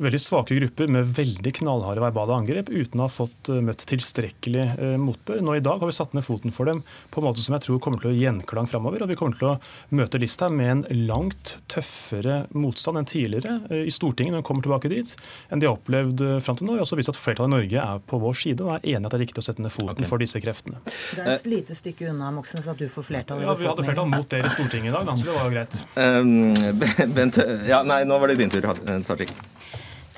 veldig 0.07 0.21
svake 0.21 0.57
grupper 0.59 0.91
med 0.93 1.11
veldig 1.17 1.53
knallharde 1.61 2.03
verbale 2.03 2.37
angrep 2.37 2.71
uten 2.73 3.01
å 3.01 3.07
ha 3.07 3.13
fått 3.13 3.51
eh, 3.53 3.61
møtt 3.65 3.85
tilstrekkelig 3.89 4.65
eh, 4.73 4.97
motbør. 5.01 5.43
Nå 5.45 5.57
i 5.57 5.63
dag 5.65 5.83
har 5.83 5.91
vi 5.91 5.97
satt 5.97 6.17
ned 6.17 6.27
foten 6.27 6.55
for 6.55 6.69
dem 6.69 6.83
på 7.13 7.21
en 7.21 7.29
måte 7.29 7.45
som 7.45 7.57
jeg 7.57 7.67
tror 7.67 7.81
kommer 7.83 8.03
til 8.03 8.13
å 8.13 8.17
gjenklang 8.17 8.69
framover. 8.71 9.05
Og 9.05 9.13
vi 9.13 9.19
kommer 9.19 9.39
til 9.39 9.51
å 9.53 9.57
møte 9.95 10.21
Listhaug 10.23 10.55
med 10.57 10.73
en 10.73 11.07
langt 11.09 11.57
tøffere 11.73 12.43
motstand 12.55 13.03
enn 13.03 13.09
tidligere 13.09 13.59
eh, 13.71 13.87
i 13.89 13.95
Stortinget 13.95 14.35
når 14.35 14.43
hun 14.43 14.49
kommer 14.51 14.67
tilbake 14.67 14.93
dit, 14.93 15.15
enn 15.51 15.63
de 15.63 15.69
har 15.69 15.79
opplevd 15.79 16.25
fram 16.45 16.59
til 16.59 16.69
nå. 16.69 16.77
Vi 16.77 16.83
har 16.83 16.87
også 16.87 17.01
vist 17.01 17.13
at 17.13 17.21
flertallet 17.21 17.53
i 17.53 17.57
Norge 17.57 17.87
er 17.87 18.05
på 18.13 18.21
vår 18.23 18.39
side 18.43 18.67
og 18.67 18.75
er 18.77 18.87
enig 18.97 19.09
at 19.09 19.15
det 19.15 19.21
er 19.21 19.25
riktig 19.27 19.43
å 19.43 19.47
sette 19.47 19.65
ned 19.65 19.75
foten 19.75 19.97
okay. 19.97 20.11
for 20.11 20.23
disse 20.23 20.43
kreftene. 20.43 20.83
Det 20.87 21.25
er 21.25 21.35
et 21.37 21.51
lite 21.51 21.79
stykke 21.79 22.11
unna 22.13 22.33
Moxnes 22.35 22.69
at 22.71 22.81
du 22.81 22.89
får 22.93 23.09
flertall 23.11 23.43
Ja, 23.45 23.57
vi 23.59 23.69
hadde 23.71 23.87
flertall 23.87 24.11
mot 24.13 24.29
dere 24.31 24.51
i 24.51 24.55
Stortinget 24.55 24.93
i 24.93 24.97
dag, 24.97 25.13
så 25.17 25.29
det 25.29 25.37
var 25.37 25.49
jo 25.49 25.57
greit. 25.57 25.83
Um, 25.97 27.13
Bent, 27.17 27.41
ja, 27.69 27.83
nei, 27.87 28.03
nå 28.09 28.19
var 28.23 28.33
det 28.33 28.41
din 28.41 28.53
tur, 28.53 28.73
Tajik. 29.07 29.35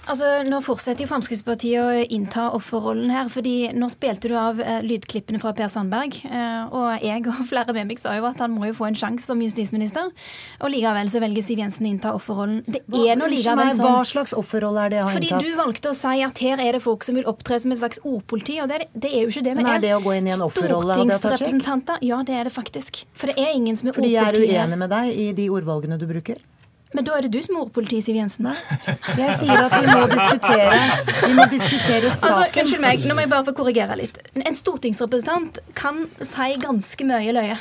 Altså, 0.05 0.27
Nå 0.45 0.59
fortsetter 0.65 1.07
jo 1.07 1.09
Fremskrittspartiet 1.09 1.81
å 1.81 2.03
innta 2.13 2.51
offerrollen 2.57 3.09
her. 3.13 3.31
fordi 3.33 3.71
Nå 3.73 3.89
spilte 3.93 4.29
du 4.29 4.35
av 4.37 4.61
eh, 4.61 4.83
lydklippene 4.85 5.41
fra 5.41 5.55
Per 5.57 5.71
Sandberg. 5.73 6.19
Eh, 6.29 6.75
og 6.77 7.05
jeg 7.05 7.25
og 7.31 7.41
flere 7.53 7.73
med 7.77 7.89
meg 7.89 8.03
sa 8.03 8.13
jo 8.19 8.27
at 8.29 8.43
han 8.45 8.53
må 8.53 8.69
jo 8.69 8.77
få 8.77 8.91
en 8.91 8.99
sjanse 8.99 9.25
som 9.25 9.41
justisminister. 9.41 10.13
Og 10.61 10.73
likevel 10.75 11.09
så 11.13 11.23
velger 11.25 11.47
Siv 11.47 11.63
Jensen 11.65 11.89
å 11.89 11.93
innta 11.95 12.13
offerrollen. 12.17 12.61
Det 12.69 12.83
er 12.85 13.19
nå 13.21 13.31
likevel 13.33 13.73
sånn 13.73 13.87
Hva 13.87 14.05
slags 14.09 14.37
offerrolle 14.37 14.85
er 14.85 14.95
det 14.95 15.01
jeg 15.01 15.09
har 15.09 15.17
fordi 15.17 15.31
inntatt? 15.31 15.41
Fordi 15.41 15.57
du 15.57 15.63
valgte 15.63 15.93
å 15.95 15.99
si 15.99 16.25
at 16.29 16.45
her 16.45 16.65
er 16.69 16.79
det 16.79 16.85
folk 16.85 17.09
som 17.09 17.21
vil 17.21 17.29
opptre 17.31 17.61
som 17.65 17.73
et 17.73 17.81
slags 17.81 18.03
ordpoliti. 18.05 18.61
Og 18.61 18.69
det 18.71 18.81
er, 18.83 18.89
det 18.93 19.13
er 19.13 19.25
jo 19.25 19.33
ikke 19.33 19.47
det 19.49 19.57
vi 19.57 19.63
Men 19.63 19.73
er. 19.79 19.85
det 19.89 19.95
å 19.97 20.03
gå 20.05 20.19
inn 20.19 20.29
i 20.29 20.35
en 20.37 20.45
offerrolle? 20.45 20.99
Stortingsrepresentanter. 21.01 22.05
Ja, 22.05 22.21
det 22.29 22.37
er 22.43 22.51
det 22.51 22.55
faktisk. 22.55 23.07
For 23.17 23.33
det 23.33 23.41
er 23.41 23.57
ingen 23.57 23.79
som 23.81 23.89
er 23.89 23.97
ordpoliti. 23.97 24.21
Fordi 24.21 24.51
jeg 24.53 24.61
er 24.61 24.67
uenig 24.69 24.83
med 24.85 24.93
deg 24.93 25.23
i 25.25 25.31
de 25.41 25.49
ordvalgene 25.55 25.97
du 26.01 26.05
bruker? 26.11 26.45
Men 26.95 27.07
da 27.07 27.17
er 27.19 27.27
det 27.27 27.33
du 27.35 27.41
som 27.43 27.57
er 27.57 27.65
ordpoliti, 27.65 27.99
Siv 28.05 28.15
Jensen? 28.15 28.47
Jeg 29.19 29.37
sier 29.41 29.65
at 29.67 29.75
vi 29.75 29.89
må 29.91 30.07
diskutere, 30.13 30.81
vi 31.25 31.33
må 31.35 31.47
diskutere 31.51 32.11
altså, 32.13 32.21
saken. 32.23 32.35
Altså, 32.39 32.61
unnskyld 32.63 32.85
meg, 32.85 33.07
nå 33.09 33.17
må 33.19 33.25
jeg 33.25 33.33
bare 33.33 33.47
få 33.49 33.55
korrigere 33.59 33.99
litt. 33.99 34.21
En 34.39 34.55
stortingsrepresentant 34.55 35.59
kan 35.79 36.05
si 36.23 36.55
ganske 36.63 37.09
mye 37.09 37.35
løye. 37.35 37.59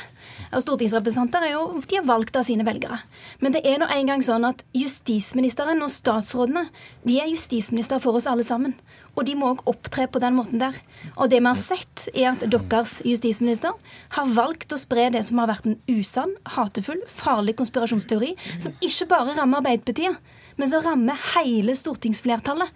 Og 0.54 0.62
Stortingsrepresentanter 0.62 1.48
er 1.48 1.56
jo 1.56 1.82
de 1.82 1.98
er 1.98 2.06
valgt 2.06 2.36
av 2.38 2.46
sine 2.46 2.62
velgere. 2.66 3.00
Men 3.42 3.56
det 3.56 3.64
er 3.66 3.80
nå 3.82 3.88
engang 3.90 4.22
sånn 4.22 4.46
at 4.46 4.62
justisministeren 4.76 5.82
og 5.82 5.90
statsrådene 5.90 6.68
de 7.02 7.18
er 7.18 7.32
justisminister 7.32 8.02
for 8.02 8.20
oss 8.20 8.28
alle 8.30 8.46
sammen. 8.46 8.76
Og 9.14 9.26
de 9.28 9.36
må 9.38 9.52
òg 9.54 9.64
opptre 9.70 10.06
på 10.10 10.22
den 10.22 10.36
måten 10.38 10.62
der. 10.62 10.76
Og 11.14 11.30
det 11.30 11.40
vi 11.40 11.50
har 11.50 11.60
sett, 11.60 12.08
er 12.14 12.32
at 12.32 12.44
deres 12.50 12.96
justisminister 13.06 13.74
har 14.16 14.32
valgt 14.34 14.74
å 14.74 14.80
spre 14.80 15.10
det 15.14 15.24
som 15.28 15.42
har 15.42 15.52
vært 15.52 15.68
en 15.70 15.78
usann, 15.90 16.34
hatefull, 16.56 17.02
farlig 17.10 17.56
konspirasjonsteori, 17.60 18.34
som 18.58 18.74
ikke 18.82 19.10
bare 19.12 19.36
rammer 19.38 19.62
Arbeiderpartiet, 19.62 20.18
men 20.58 20.70
som 20.70 20.84
rammer 20.84 21.18
hele 21.34 21.74
stortingsflertallet. 21.78 22.70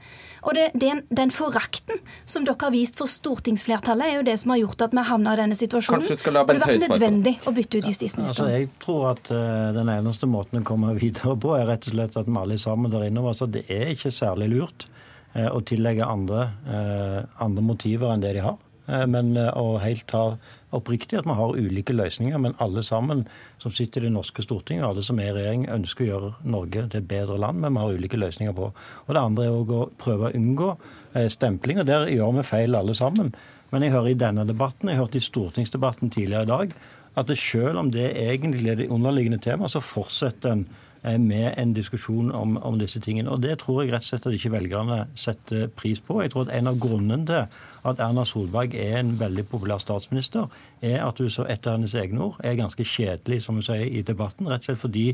Og 0.46 0.54
det, 0.54 0.68
den, 0.78 1.00
den, 1.10 1.32
forakten 1.34 1.98
som 2.28 2.44
dere 2.46 2.58
har 2.62 2.72
vist 2.74 2.98
for 2.98 3.10
stortingsflertallet, 3.10 4.06
er 4.06 4.20
jo 4.20 4.26
det 4.28 4.36
som 4.42 4.54
har 4.54 4.60
gjort 4.62 4.84
at 4.86 4.94
vi 4.94 5.00
har 5.00 5.08
havna 5.10 5.34
i 5.34 5.40
denne 5.40 5.58
situasjonen. 5.58 6.06
Det 6.06 6.18
skal 6.20 6.38
la 6.38 6.44
Bent 6.46 6.66
Høie 6.66 6.78
nødvendig 6.84 7.34
å 7.46 7.54
bytte 7.54 7.80
ut 7.80 7.90
justisministeren. 7.90 8.46
Altså, 8.46 8.48
jeg 8.54 8.70
tror 8.82 9.08
at 9.12 9.32
uh, 9.34 9.40
den 9.76 9.90
eneste 9.92 10.30
måten 10.30 10.62
å 10.62 10.66
komme 10.66 10.94
videre 11.02 11.34
på, 11.38 11.56
er 11.58 11.66
rett 11.70 11.90
og 11.90 11.96
slett 11.96 12.18
at 12.22 12.30
vi 12.30 12.38
alle 12.38 12.60
sammen 12.62 12.94
der 12.94 13.08
inne 13.08 13.26
altså, 13.26 13.50
Det 13.50 13.66
er 13.66 13.92
ikke 13.94 14.14
særlig 14.14 14.52
lurt 14.54 14.88
å 15.36 15.60
tillegge 15.68 16.06
andre, 16.08 16.48
uh, 16.66 17.20
andre 17.44 17.62
motiver 17.62 18.14
enn 18.14 18.24
det 18.24 18.32
de 18.38 18.46
har. 18.46 18.56
Men 18.88 19.34
å 19.36 19.76
helt 19.82 20.06
ta 20.08 20.38
oppriktig 20.74 21.18
at 21.18 21.26
vi 21.28 21.36
har 21.36 21.56
ulike 21.56 21.94
løsninger, 21.96 22.38
men 22.40 22.56
alle 22.62 22.82
sammen 22.84 23.24
som 23.62 23.72
sitter 23.74 24.04
i 24.04 24.08
det 24.08 24.14
norske 24.14 24.44
Stortinget, 24.44 24.84
og 24.84 24.90
alle 24.90 25.04
som 25.04 25.20
er 25.20 25.30
i 25.30 25.36
regjering, 25.36 25.66
ønsker 25.72 26.04
å 26.04 26.08
gjøre 26.08 26.30
Norge 26.54 26.84
til 26.86 27.00
et 27.00 27.08
bedre 27.08 27.38
land, 27.40 27.60
men 27.62 27.74
vi 27.74 27.84
har 27.84 28.00
ulike 28.00 28.20
løsninger 28.20 28.56
på. 28.56 28.70
Og 29.06 29.14
Det 29.14 29.22
andre 29.22 29.46
er 29.46 29.56
å 29.56 29.84
prøve 30.00 30.28
å 30.28 30.34
unngå 30.36 30.70
eh, 31.14 31.28
stempling, 31.32 31.80
og 31.80 31.88
der 31.88 32.08
gjør 32.12 32.36
vi 32.38 32.48
feil 32.50 32.76
alle 32.76 32.96
sammen. 32.96 33.32
Men 33.72 33.84
jeg 33.84 33.92
hører 33.96 34.12
i 34.12 34.20
denne 34.20 34.44
debatten, 34.48 34.92
jeg 34.92 35.00
hørte 35.00 35.20
i 35.20 35.24
stortingsdebatten 35.24 36.12
tidligere 36.12 36.48
i 36.48 36.52
dag, 36.52 36.76
at 37.18 37.32
selv 37.36 37.80
om 37.80 37.88
det 37.92 38.12
egentlig 38.12 38.68
er 38.70 38.82
det 38.82 38.92
underliggende 38.94 39.40
temaet, 39.42 39.72
så 39.72 39.84
fortsetter 39.84 40.54
en 40.54 40.68
Eh, 40.68 40.87
med 41.04 41.54
en 41.56 41.72
diskusjon 41.74 42.32
om, 42.34 42.56
om, 42.56 42.78
disse 42.78 43.00
tingene. 43.00 43.30
Og 43.30 43.42
Det 43.42 43.58
tror 43.58 43.82
jeg 43.82 43.92
rett 43.92 44.02
og 44.02 44.08
slett 44.08 44.26
at 44.26 44.34
ikke 44.34 44.52
velgerne 44.52 44.98
setter 45.14 45.68
pris 45.68 46.00
på. 46.00 46.20
Jeg 46.22 46.30
tror 46.30 46.46
at 46.46 46.54
En 46.58 46.66
av 46.66 46.78
grunnene 46.80 47.26
til 47.26 47.44
at 47.88 48.00
Erna 48.00 48.24
Solberg 48.24 48.74
er 48.74 48.98
en 48.98 49.14
veldig 49.20 49.46
populær 49.48 49.78
statsminister, 49.78 50.48
er 50.82 51.04
at 51.06 51.18
hun 51.18 51.30
så 51.30 51.46
etter 51.48 51.76
hennes 51.76 51.94
egne 51.94 52.20
ord 52.20 52.40
er 52.44 52.58
ganske 52.58 52.84
kjedelig 52.84 53.42
som 53.42 53.54
hun 53.54 53.62
sier, 53.62 53.86
i 53.86 54.02
debatten. 54.02 54.48
Rett 54.48 54.64
og 54.66 54.72
slett 54.72 54.82
fordi 54.82 55.06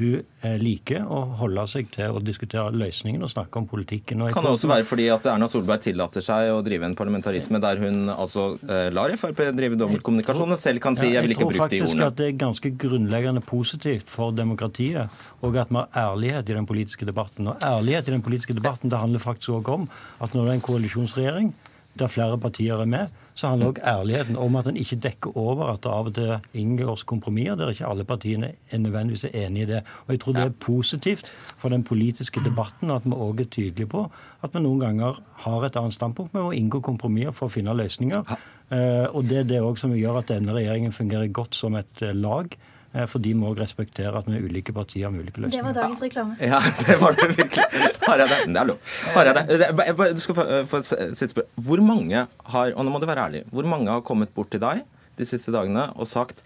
hun 0.00 0.22
liker 0.58 1.04
å 1.04 1.20
holde 1.38 1.62
seg 1.70 1.90
til 1.92 2.16
å 2.16 2.20
diskutere 2.24 2.72
løsningen 2.74 3.22
og 3.22 3.30
snakke 3.30 3.60
om 3.60 3.66
politikken. 3.68 4.24
kan 4.32 4.46
det 4.46 4.52
også 4.54 4.70
være 4.70 4.86
fordi 4.88 5.08
at 5.12 5.26
Erna 5.30 5.48
Solberg 5.52 5.84
tillater 5.84 6.24
seg 6.24 6.50
å 6.52 6.62
drive 6.64 6.88
en 6.88 6.96
parlamentarisme 6.98 7.60
der 7.62 7.80
hun 7.82 8.08
altså 8.10 8.56
eh, 8.66 8.88
lar 8.94 9.12
Frp 9.20 9.42
drive 9.56 9.78
dobbeltkommunikasjon 9.80 10.56
og 10.56 10.60
selv 10.60 10.82
kan 10.82 10.96
si 10.98 11.10
ja, 11.10 11.20
jeg, 11.20 11.26
vil 11.26 11.36
ikke 11.36 11.50
bruke 11.50 11.68
de 11.68 11.82
ordene? 11.82 11.82
Jeg 11.82 11.82
tror 11.82 11.92
faktisk 11.92 12.06
at 12.08 12.20
det 12.20 12.28
er 12.28 12.38
ganske 12.40 12.72
grunnleggende 12.84 13.44
positivt 13.46 14.12
for 14.12 14.34
demokratiet 14.36 15.20
og 15.42 15.60
at 15.60 15.72
vi 15.72 15.80
har 15.80 16.00
ærlighet 16.08 16.48
i 16.48 16.56
den 16.56 16.68
politiske 16.68 17.08
debatten. 17.08 17.52
Og 17.52 17.66
ærlighet 17.66 18.08
i 18.08 18.16
den 18.16 18.24
politiske 18.24 18.56
debatten 18.56 18.92
det 18.92 19.00
handler 19.00 19.22
faktisk 19.22 19.58
også 19.58 19.76
om 19.76 19.86
at 20.22 20.34
når 20.34 20.48
det 20.48 20.54
er 20.54 20.60
en 20.60 20.66
koalisjonsregjering 20.70 21.52
der 21.98 22.08
flere 22.08 22.38
partier 22.40 22.80
er 22.80 22.88
med, 22.88 23.10
så 23.34 23.48
handler 23.48 23.72
òg 23.72 23.80
ærligheten 23.88 24.36
om 24.36 24.56
at 24.56 24.66
en 24.68 24.76
ikke 24.76 24.96
dekker 24.96 25.36
over 25.36 25.72
at 25.72 25.82
det 25.84 25.92
av 25.92 26.08
og 26.08 26.14
til 26.16 26.60
inngås 26.60 27.04
kompromisser 27.08 27.56
der 27.56 27.72
ikke 27.72 27.88
alle 27.88 28.04
partiene 28.04 28.52
er 28.70 28.78
nødvendigvis 28.78 29.24
er 29.28 29.46
enig 29.46 29.62
i 29.62 29.68
det. 29.72 29.82
Og 30.06 30.12
Jeg 30.12 30.20
tror 30.20 30.32
det 30.32 30.42
er 30.42 30.56
positivt 30.60 31.32
for 31.58 31.68
den 31.68 31.84
politiske 31.84 32.40
debatten 32.44 32.90
at 32.90 33.04
vi 33.04 33.12
òg 33.16 33.40
er 33.40 33.50
tydelige 33.50 33.86
på 33.86 34.06
at 34.42 34.54
vi 34.54 34.60
noen 34.60 34.80
ganger 34.80 35.20
har 35.44 35.64
et 35.64 35.76
annet 35.76 35.94
standpunkt. 35.94 36.34
med 36.34 36.42
må 36.42 36.52
inngå 36.52 36.80
kompromisser 36.80 37.32
for 37.32 37.46
å 37.46 37.52
finne 37.52 37.76
løsninger. 37.76 38.36
Eh, 38.70 39.06
og 39.12 39.28
Det 39.28 39.38
er 39.38 39.48
det 39.48 39.62
òg 39.62 39.78
som 39.78 39.94
gjør 39.96 40.18
at 40.18 40.28
denne 40.28 40.52
regjeringen 40.52 40.92
fungerer 40.92 41.28
godt 41.28 41.54
som 41.54 41.74
et 41.76 42.02
eh, 42.02 42.14
lag. 42.14 42.56
Eh, 42.92 43.06
for 43.08 43.24
de 43.24 43.32
må 43.36 43.54
respektere 43.56 44.12
at 44.18 44.26
vi 44.28 44.36
er 44.36 44.44
ulike 44.44 44.74
partier 44.76 45.12
med 45.12 45.24
ulike 45.24 45.40
løsninger. 45.40 45.64
Det 45.64 45.68
var 45.68 45.78
dagens 45.78 46.02
reklame. 46.04 46.36
Ja, 46.52 46.58
det 46.82 46.98
var 47.00 47.16
det 47.16 47.28
virkelig. 47.32 47.64
Hareide, 48.04 48.40
det 48.44 48.60
er 48.60 48.68
lov. 48.68 48.90
Hareide, 49.16 50.10
du 50.12 50.20
skal 50.20 50.36
få, 50.36 50.44
et 50.82 50.90
sitt 51.16 51.32
spørsmål. 51.32 51.48
Hvor 51.68 51.84
mange 51.86 52.26
har, 52.26 52.74
og 52.76 52.84
nå 52.84 52.92
må 52.92 53.00
du 53.00 53.08
være 53.08 53.28
ærlig, 53.30 53.46
hvor 53.52 53.68
mange 53.68 53.88
har 53.90 54.04
kommet 54.04 54.34
bort 54.36 54.52
til 54.52 54.60
deg 54.62 54.84
de 55.16 55.28
siste 55.28 55.52
dagene 55.54 55.90
og 55.96 56.08
sagt 56.08 56.44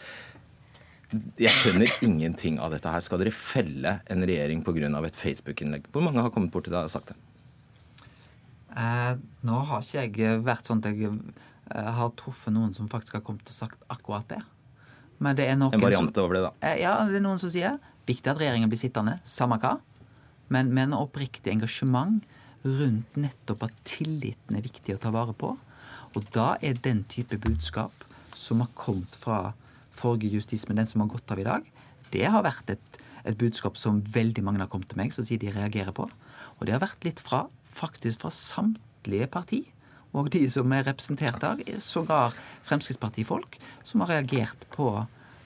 jeg 1.39 1.53
skjønner 1.55 1.93
ingenting 2.03 2.57
av 2.59 2.73
dette 2.75 2.91
her. 2.91 3.03
Skal 3.05 3.21
dere 3.23 3.35
felle 3.35 3.99
en 4.11 4.27
regjering 4.27 4.63
pga. 4.67 4.91
et 5.07 5.17
Facebook-innlegg? 5.17 5.87
Hvor 5.95 6.03
mange 6.03 6.23
har 6.23 6.31
kommet 6.35 6.51
bort 6.51 6.67
til 6.67 6.75
deg 6.75 6.87
og 6.87 6.91
sagt 6.91 7.13
det? 7.13 7.19
Eh, 8.77 9.15
nå 9.47 9.61
har 9.71 9.87
ikke 9.87 10.03
jeg 10.21 10.43
vært 10.45 10.67
sånn 10.67 10.83
at 10.83 10.91
jeg 10.91 11.09
eh, 11.09 11.93
har 11.99 12.11
truffet 12.19 12.53
noen 12.53 12.75
som 12.75 12.91
faktisk 12.91 13.15
har 13.17 13.25
kommet 13.25 13.47
og 13.47 13.55
sagt 13.55 13.79
akkurat 13.89 14.27
det. 14.29 14.43
Men 15.23 15.37
det 15.39 15.47
er 15.49 15.59
noen 15.59 15.77
en 15.77 15.85
variant 15.85 16.19
over 16.21 16.37
det, 16.37 16.43
da. 16.47 16.53
Eh, 16.69 16.81
ja, 16.83 16.97
det 17.09 17.21
er 17.21 17.25
noen 17.25 17.41
som 17.41 17.53
sier 17.53 17.79
viktig 18.07 18.31
at 18.31 18.41
regjeringen 18.41 18.71
blir 18.71 18.81
sittende, 18.81 19.19
samme 19.27 19.59
hva. 19.63 19.77
Men 20.53 20.71
med 20.75 20.91
en 20.91 20.99
oppriktig 21.01 21.51
engasjement 21.55 22.23
rundt 22.67 23.19
nettopp 23.19 23.65
at 23.67 23.79
tilliten 23.87 24.59
er 24.59 24.67
viktig 24.67 24.95
å 24.95 25.01
ta 25.03 25.13
vare 25.15 25.35
på. 25.37 25.55
Og 26.17 26.29
da 26.35 26.55
er 26.65 26.79
den 26.83 27.05
type 27.11 27.39
budskap 27.43 28.07
som 28.37 28.63
har 28.63 28.71
kommet 28.79 29.17
fra 29.19 29.55
forrige 29.97 30.37
justisminister, 30.37 30.83
den 30.83 30.91
som 30.91 31.03
har 31.05 31.13
gått 31.15 31.33
av 31.33 31.41
i 31.41 31.47
dag, 31.47 31.67
det 32.13 32.27
har 32.31 32.45
vært 32.47 32.77
et, 32.77 32.99
et 33.25 33.39
budskap 33.39 33.79
som 33.81 34.03
veldig 34.15 34.45
mange 34.45 34.63
har 34.63 34.71
kommet 34.71 34.91
til 34.93 35.01
meg, 35.01 35.15
som 35.17 35.27
sier 35.27 35.41
de 35.41 35.53
reagerer 35.55 35.95
på. 35.97 36.07
Og 36.57 36.67
det 36.67 36.77
har 36.77 36.85
vært 36.85 37.05
litt 37.07 37.23
fra 37.23 37.47
faktisk 37.77 38.25
fra 38.25 38.33
samtlige 38.33 39.29
parti. 39.33 39.65
Og 40.17 40.31
de 40.33 40.47
som 40.51 40.73
er 40.73 40.87
representert 40.87 41.39
der, 41.43 41.61
er 41.69 41.83
sågar 41.85 42.37
Fremskrittspartifolk 42.67 43.59
som 43.87 44.03
har 44.03 44.15
reagert 44.15 44.65
på, 44.73 44.89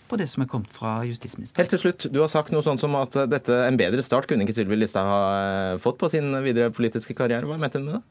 på 0.09 0.19
det 0.21 0.29
som 0.31 0.45
er 0.45 0.51
kommet 0.51 0.71
fra 0.75 1.01
justisministeren. 1.09 1.65
Helt 1.65 1.75
til 1.75 1.83
slutt, 1.83 2.07
Du 2.13 2.21
har 2.23 2.31
sagt 2.33 2.55
noe 2.55 2.65
sånt 2.67 2.83
som 2.83 2.95
at 3.01 3.19
dette, 3.31 3.57
en 3.67 3.81
bedre 3.81 4.05
start 4.07 4.31
kunne 4.31 4.47
ikke 4.47 4.57
Sylvi 4.61 4.79
Listhaug 4.79 5.11
ha 5.11 5.21
eh, 5.41 5.77
fått 5.83 5.99
på 6.01 6.11
sin 6.13 6.31
videre 6.47 6.71
politiske 6.75 7.17
karriere. 7.19 7.49
Hva 7.51 7.59
mente 7.61 7.83
hun 7.83 7.91
med 7.91 7.99
det? 7.99 8.05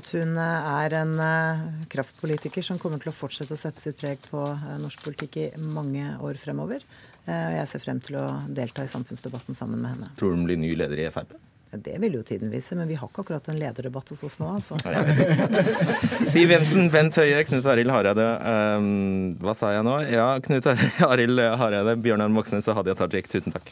At 0.00 0.08
hun 0.16 0.32
eh, 0.40 0.72
er 0.80 0.98
en 1.02 1.14
eh, 1.26 1.68
kraftpolitiker 1.92 2.64
som 2.64 2.80
kommer 2.80 3.02
til 3.02 3.12
å 3.12 3.16
fortsette 3.16 3.54
å 3.54 3.60
sette 3.60 3.82
sitt 3.82 4.00
preg 4.00 4.24
på 4.32 4.46
norsk 4.80 5.04
politikk 5.04 5.38
i 5.44 5.50
mange 5.60 6.16
år 6.24 6.40
fremover. 6.40 6.88
Og 7.30 7.52
jeg 7.52 7.68
ser 7.68 7.82
frem 7.84 7.98
til 8.02 8.16
å 8.16 8.24
delta 8.50 8.82
i 8.82 8.90
samfunnsdebatten 8.90 9.54
sammen 9.54 9.78
med 9.84 9.92
henne. 9.92 10.08
Tror 10.18 10.32
du 10.32 10.40
hun 10.40 10.46
blir 10.48 10.58
ny 10.58 10.72
leder 10.74 11.04
i 11.04 11.10
Frp? 11.12 11.36
Det 11.70 11.94
vil 12.02 12.16
jo 12.18 12.22
tiden 12.26 12.50
vise, 12.50 12.74
men 12.74 12.88
vi 12.90 12.96
har 12.98 13.06
ikke 13.06 13.22
akkurat 13.22 13.48
en 13.52 13.58
lederdebatt 13.60 14.08
hos 14.10 14.24
oss 14.26 14.40
nå, 14.42 14.48
altså. 14.58 14.74
Siv 16.32 16.50
Jensen, 16.50 16.88
Bent 16.90 17.14
Høie, 17.20 17.44
Knut 17.46 17.68
Arild 17.70 17.94
Hareide. 17.94 18.26
Um, 18.42 19.36
hva 19.38 19.54
sa 19.54 19.70
jeg 19.76 19.86
nå? 19.86 19.96
Ja, 20.10 20.32
Knut 20.42 20.66
Arild 21.06 21.38
Hareide, 21.62 21.94
Bjørnar 22.02 22.32
Moxnes 22.34 22.66
og 22.70 22.80
Hadia 22.80 22.98
Tajik, 22.98 23.30
tusen 23.30 23.54
takk. 23.54 23.70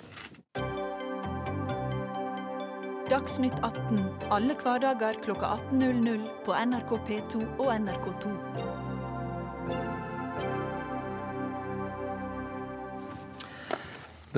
Dagsnytt 3.08 3.56
18 3.64 4.02
alle 4.30 4.54
hverdager 4.60 5.16
klokka 5.24 5.56
18.00 5.72 6.28
på 6.44 6.54
NRK 6.54 6.92
P2 7.08 7.42
og 7.58 7.72
NRK2. 7.72 8.87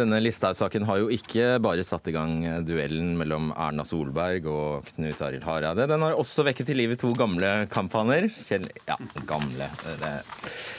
Denne 0.01 0.17
Listhaug-saken 0.25 0.87
har 0.89 1.01
jo 1.03 1.11
ikke 1.13 1.59
bare 1.61 1.83
satt 1.85 2.09
i 2.09 2.15
gang 2.15 2.39
duellen 2.65 3.13
mellom 3.21 3.51
Erna 3.53 3.85
Solberg 3.85 4.47
og 4.49 4.87
Knut 4.95 5.21
Arild 5.27 5.45
Hareide. 5.45 5.85
Den 5.91 6.05
har 6.07 6.17
også 6.17 6.45
vekket 6.47 6.71
til 6.71 6.79
live 6.81 6.97
to 7.01 7.11
gamle 7.19 7.51
kamphaner. 7.73 8.31
Kjell 8.47 8.65
Ja, 8.89 8.97
gamle. 9.29 9.69
Det. 10.01 10.15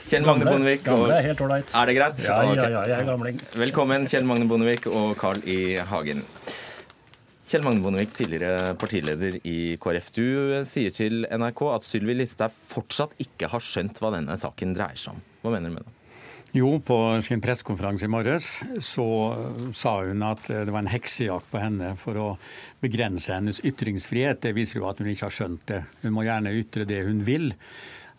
Kjell 0.09 0.25
Magne 0.25 0.47
Bondevik 0.49 0.87
og 0.89 1.05
Gamle 1.05 1.21
helt 1.27 1.45
ålreit. 1.45 1.75
Er 1.77 1.91
det 1.91 1.95
greit? 1.99 2.23
Ja, 2.25 2.39
ja, 2.49 2.65
ja, 2.65 2.81
jeg 2.89 2.97
er 2.97 3.07
gamling. 3.11 3.39
Velkommen, 3.61 4.09
Kjell 4.09 4.25
Magne 4.27 4.49
Bondevik 4.49 4.89
og 4.89 5.13
Carl 5.21 5.39
I. 5.45 5.59
Hagen. 5.91 6.25
Kjell 7.51 7.65
Magne 7.67 7.83
Bondevik, 7.85 8.13
tidligere 8.17 8.73
partileder 8.81 9.37
i 9.45 9.57
KrF. 9.81 10.11
Du 10.17 10.25
sier 10.65 10.93
til 10.95 11.25
NRK 11.29 11.65
at 11.75 11.85
Sylvi 11.85 12.17
Listhaug 12.17 12.53
fortsatt 12.55 13.13
ikke 13.21 13.51
har 13.53 13.61
skjønt 13.61 14.01
hva 14.01 14.15
denne 14.17 14.37
saken 14.39 14.73
dreier 14.77 14.97
seg 14.97 15.13
om. 15.17 15.25
Hva 15.45 15.53
mener 15.57 15.69
du 15.69 15.77
med 15.77 15.85
det? 15.85 15.97
Jo, 16.51 16.79
på 16.83 16.95
sin 17.23 17.39
pressekonferanse 17.39 18.05
i 18.05 18.11
morges 18.11 18.47
så 18.83 19.05
sa 19.71 19.93
hun 20.03 20.23
at 20.27 20.49
det 20.49 20.67
var 20.67 20.81
en 20.83 20.91
heksejakt 20.91 21.47
på 21.47 21.61
henne 21.61 21.93
for 21.99 22.19
å 22.19 22.25
begrense 22.83 23.31
hennes 23.31 23.61
ytringsfrihet. 23.63 24.41
Det 24.43 24.51
viser 24.57 24.81
jo 24.81 24.89
at 24.89 24.99
hun 24.99 25.07
ikke 25.13 25.29
har 25.29 25.37
skjønt 25.37 25.63
det. 25.71 25.79
Hun 26.03 26.17
må 26.17 26.25
gjerne 26.27 26.51
ytre 26.59 26.83
det 26.89 27.05
hun 27.07 27.23
vil. 27.23 27.53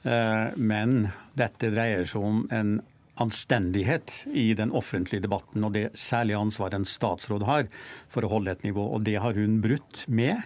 Eh, 0.09 0.49
men 0.57 1.11
dette 1.37 1.75
dreier 1.75 2.09
seg 2.09 2.25
om 2.25 2.41
en 2.49 2.79
anstendighet 3.21 4.25
i 4.33 4.55
den 4.57 4.73
offentlige 4.73 5.23
debatten, 5.27 5.65
og 5.67 5.75
det 5.77 5.91
særlige 5.99 6.41
ansvaret 6.41 6.79
en 6.79 6.89
statsråd 6.89 7.45
har 7.45 7.67
for 8.13 8.25
å 8.25 8.31
holde 8.33 8.55
et 8.55 8.65
nivå. 8.65 8.87
Og 8.97 9.05
det 9.05 9.19
har 9.21 9.37
hun 9.37 9.61
brutt 9.65 10.07
med, 10.09 10.41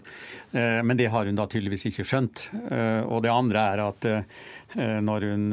eh, 0.52 0.82
men 0.82 0.98
det 0.98 1.10
har 1.14 1.26
hun 1.26 1.38
da 1.38 1.46
tydeligvis 1.46 1.86
ikke 1.92 2.06
skjønt. 2.06 2.48
Eh, 2.70 3.02
og 3.06 3.22
det 3.22 3.30
andre 3.30 3.66
er 3.72 3.84
at 3.86 4.08
eh, 4.10 5.00
når 5.00 5.28
hun 5.30 5.46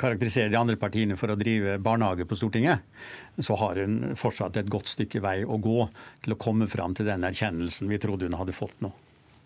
karakteriserer 0.00 0.52
de 0.52 0.60
andre 0.60 0.78
partiene 0.80 1.16
for 1.18 1.32
å 1.32 1.38
drive 1.38 1.78
barnehage 1.82 2.26
på 2.28 2.38
Stortinget, 2.38 2.84
så 3.38 3.58
har 3.60 3.80
hun 3.82 4.14
fortsatt 4.18 4.58
et 4.60 4.70
godt 4.72 4.90
stykke 4.92 5.22
vei 5.24 5.40
å 5.44 5.58
gå 5.62 5.88
til 6.24 6.36
å 6.36 6.40
komme 6.40 6.70
fram 6.70 6.96
til 6.96 7.08
den 7.08 7.26
erkjennelsen 7.26 7.90
vi 7.90 8.00
trodde 8.02 8.28
hun 8.28 8.38
hadde 8.38 8.56
fått 8.56 8.80
nå. 8.84 8.92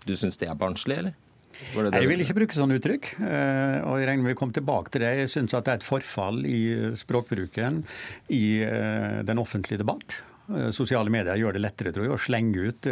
Du 0.06 0.14
syns 0.16 0.40
det 0.40 0.48
er 0.48 0.58
barnslig, 0.58 1.02
eller? 1.02 1.18
Det 1.60 1.90
det 1.92 2.00
jeg 2.00 2.08
vil 2.08 2.22
ikke 2.24 2.36
bruke 2.38 2.56
sånne 2.56 2.78
uttrykk. 2.80 3.10
Eh, 3.20 3.76
og 3.84 4.00
jeg 4.00 4.08
regner 4.08 4.24
med 4.24 4.32
vi 4.32 4.38
kommer 4.38 4.56
tilbake 4.56 4.92
til 4.94 5.04
det. 5.04 5.12
Jeg 5.18 5.32
syns 5.34 5.52
det 5.52 5.60
er 5.60 5.78
et 5.78 5.86
forfall 5.86 6.42
i 6.48 6.60
språkbruken 6.96 7.82
i 8.32 8.44
eh, 8.64 9.20
den 9.28 9.42
offentlige 9.42 9.82
debatt. 9.82 10.22
Eh, 10.48 10.70
sosiale 10.76 11.12
medier 11.12 11.40
gjør 11.40 11.56
det 11.58 11.64
lettere 11.66 11.92
tror 11.92 12.08
jeg, 12.08 12.16
å 12.16 12.22
slenge 12.22 12.70
ut 12.70 12.90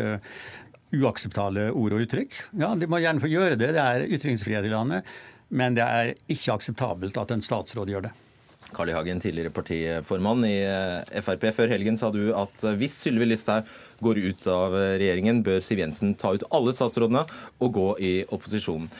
uakseptable 0.98 1.68
ord 1.76 1.96
og 1.96 2.04
uttrykk. 2.04 2.36
Ja, 2.60 2.74
De 2.78 2.88
må 2.88 3.00
gjerne 3.02 3.24
få 3.24 3.30
gjøre 3.32 3.58
det, 3.60 3.72
det 3.76 3.82
er 3.82 4.06
ytringsfrihet 4.08 4.68
i 4.68 4.72
landet. 4.72 5.08
Men 5.48 5.76
det 5.78 5.84
er 5.84 6.14
ikke 6.30 6.58
akseptabelt 6.58 7.16
at 7.20 7.32
en 7.32 7.44
statsråd 7.44 7.92
gjør 7.92 8.08
det. 8.08 8.14
Carl 8.74 8.90
I. 8.90 8.92
Hagen, 8.92 9.20
tidligere 9.20 9.52
partiformann 9.54 10.44
i 10.44 10.56
Frp. 11.24 11.46
Før 11.56 11.70
helgen 11.72 11.96
sa 11.96 12.10
du 12.12 12.34
at 12.36 12.66
hvis 12.76 12.98
Sylvi 13.06 13.30
Listhaug 13.30 13.68
går 14.04 14.20
ut 14.28 14.48
av 14.52 14.76
regjeringen, 15.00 15.40
bør 15.46 15.62
Siv 15.64 15.80
Jensen 15.80 16.12
ta 16.20 16.34
ut 16.36 16.44
alle 16.54 16.74
statsrådene 16.76 17.24
og 17.64 17.72
gå 17.78 17.88
i 18.04 18.12
opposisjon. 18.28 18.90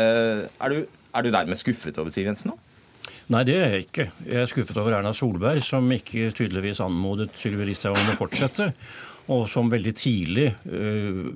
Eh, 0.00 0.46
er 0.48 0.72
du, 0.72 0.80
er 0.88 1.26
du 1.26 1.30
dermed 1.34 1.60
skuffet 1.60 2.00
over 2.00 2.12
Siv 2.14 2.30
Jensen 2.30 2.54
nå? 2.54 2.58
Nei, 3.30 3.44
det 3.46 3.54
er 3.60 3.76
jeg 3.76 3.84
ikke. 3.86 4.08
Jeg 4.26 4.40
er 4.40 4.48
skuffet 4.50 4.78
over 4.80 4.96
Erna 4.96 5.12
Solberg, 5.14 5.60
som 5.62 5.86
ikke 5.94 6.32
tydeligvis 6.34 6.80
anmodet 6.82 7.30
Sylvi 7.38 7.68
Listhaug 7.68 8.00
om 8.00 8.10
å 8.14 8.18
fortsette 8.18 8.72
og 9.30 9.46
som 9.50 9.70
veldig 9.70 9.92
tidlig 9.98 10.48
uh, 10.66 11.28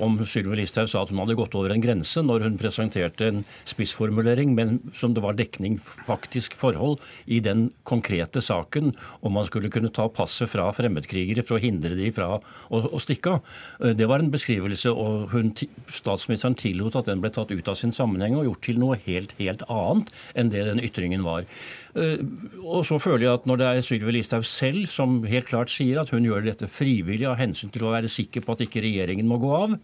om 0.00 0.16
Sylvi 0.24 0.56
Listhaug 0.56 0.88
sa 0.88 1.02
at 1.04 1.10
hun 1.12 1.20
hadde 1.20 1.36
gått 1.38 1.54
over 1.58 1.74
en 1.74 1.82
grense 1.82 2.22
når 2.24 2.46
hun 2.46 2.56
presenterte 2.60 3.28
en 3.28 3.42
spissformulering, 3.68 4.54
men 4.56 4.78
som 4.96 5.12
det 5.14 5.22
var 5.24 5.36
dekning 5.36 5.76
faktisk 5.80 6.56
forhold 6.58 6.98
i 7.30 7.40
den 7.44 7.68
konkrete 7.88 8.42
saken 8.44 8.94
om 9.20 9.36
man 9.36 9.46
skulle 9.48 9.70
kunne 9.72 9.92
ta 9.92 10.08
passet 10.08 10.50
fra 10.50 10.70
fremmedkrigere 10.74 11.44
for 11.46 11.58
å 11.58 11.62
hindre 11.62 11.98
de 11.98 12.08
fra 12.16 12.32
å, 12.38 12.40
å 12.80 13.02
stikke 13.02 13.36
av. 13.36 13.52
Uh, 13.82 13.92
det 13.96 14.08
var 14.10 14.24
en 14.24 14.32
beskrivelse, 14.32 14.90
og 14.90 15.30
hun, 15.34 15.52
statsministeren 15.92 16.58
tillot 16.58 16.98
at 16.98 17.10
den 17.10 17.22
ble 17.22 17.32
tatt 17.34 17.52
ut 17.52 17.70
av 17.70 17.78
sin 17.78 17.94
sammenheng 17.94 18.38
og 18.38 18.48
gjort 18.48 18.66
til 18.66 18.80
noe 18.80 18.98
helt, 19.06 19.36
helt 19.38 19.66
annet 19.68 20.10
enn 20.34 20.50
det 20.52 20.66
den 20.66 20.82
ytringen 20.82 21.26
var. 21.26 21.46
Uh, 21.90 22.20
og 22.62 22.84
så 22.86 23.00
føler 23.02 23.24
jeg 23.26 23.38
at 23.40 23.46
når 23.50 23.60
det 23.60 23.68
er 23.68 23.84
Sylvi 23.84 24.12
Listhaug 24.14 24.44
selv 24.46 24.84
som 24.90 25.16
helt 25.26 25.48
klart 25.48 25.72
sier 25.72 25.98
at 26.02 26.12
hun 26.14 26.26
gjør 26.26 26.44
dette 26.46 26.68
frivillig 26.70 27.26
av 27.26 27.38
hensyn 27.40 27.72
til 27.74 27.88
å 27.88 27.94
være 27.94 28.10
sikker 28.10 28.44
på 28.46 28.54
at 28.54 28.62
ikke 28.66 28.82
regjeringen 28.84 29.26
må 29.26 29.40
gå 29.42 29.50
av, 29.56 29.74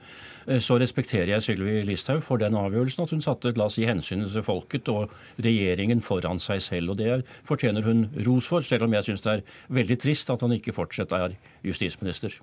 eh, 0.46 0.60
så 0.62 0.78
respekterer 0.78 1.34
jeg 1.34 1.46
Sylvi 1.48 1.80
Listhaug 1.88 2.22
for 2.24 2.42
den 2.42 2.54
avgjørelsen 2.58 3.06
at 3.06 3.14
hun 3.16 3.24
satte 3.24 3.54
la 3.58 3.66
oss 3.66 3.78
si, 3.80 3.86
hensynet 3.88 4.30
til 4.34 4.46
folket 4.46 4.90
og 4.92 5.14
regjeringen 5.42 6.04
foran 6.04 6.38
seg 6.42 6.62
selv. 6.62 6.94
og 6.94 7.02
Det 7.02 7.22
fortjener 7.48 7.86
hun 7.86 8.06
ros 8.28 8.52
for, 8.52 8.62
selv 8.62 8.86
om 8.86 8.94
jeg 8.94 9.10
syns 9.10 9.26
det 9.26 9.34
er 9.34 9.48
veldig 9.80 9.98
trist 10.06 10.30
at 10.30 10.46
han 10.46 10.54
ikke 10.54 10.76
fortsatt 10.76 11.16
er 11.16 11.34
justisminister. 11.66 12.38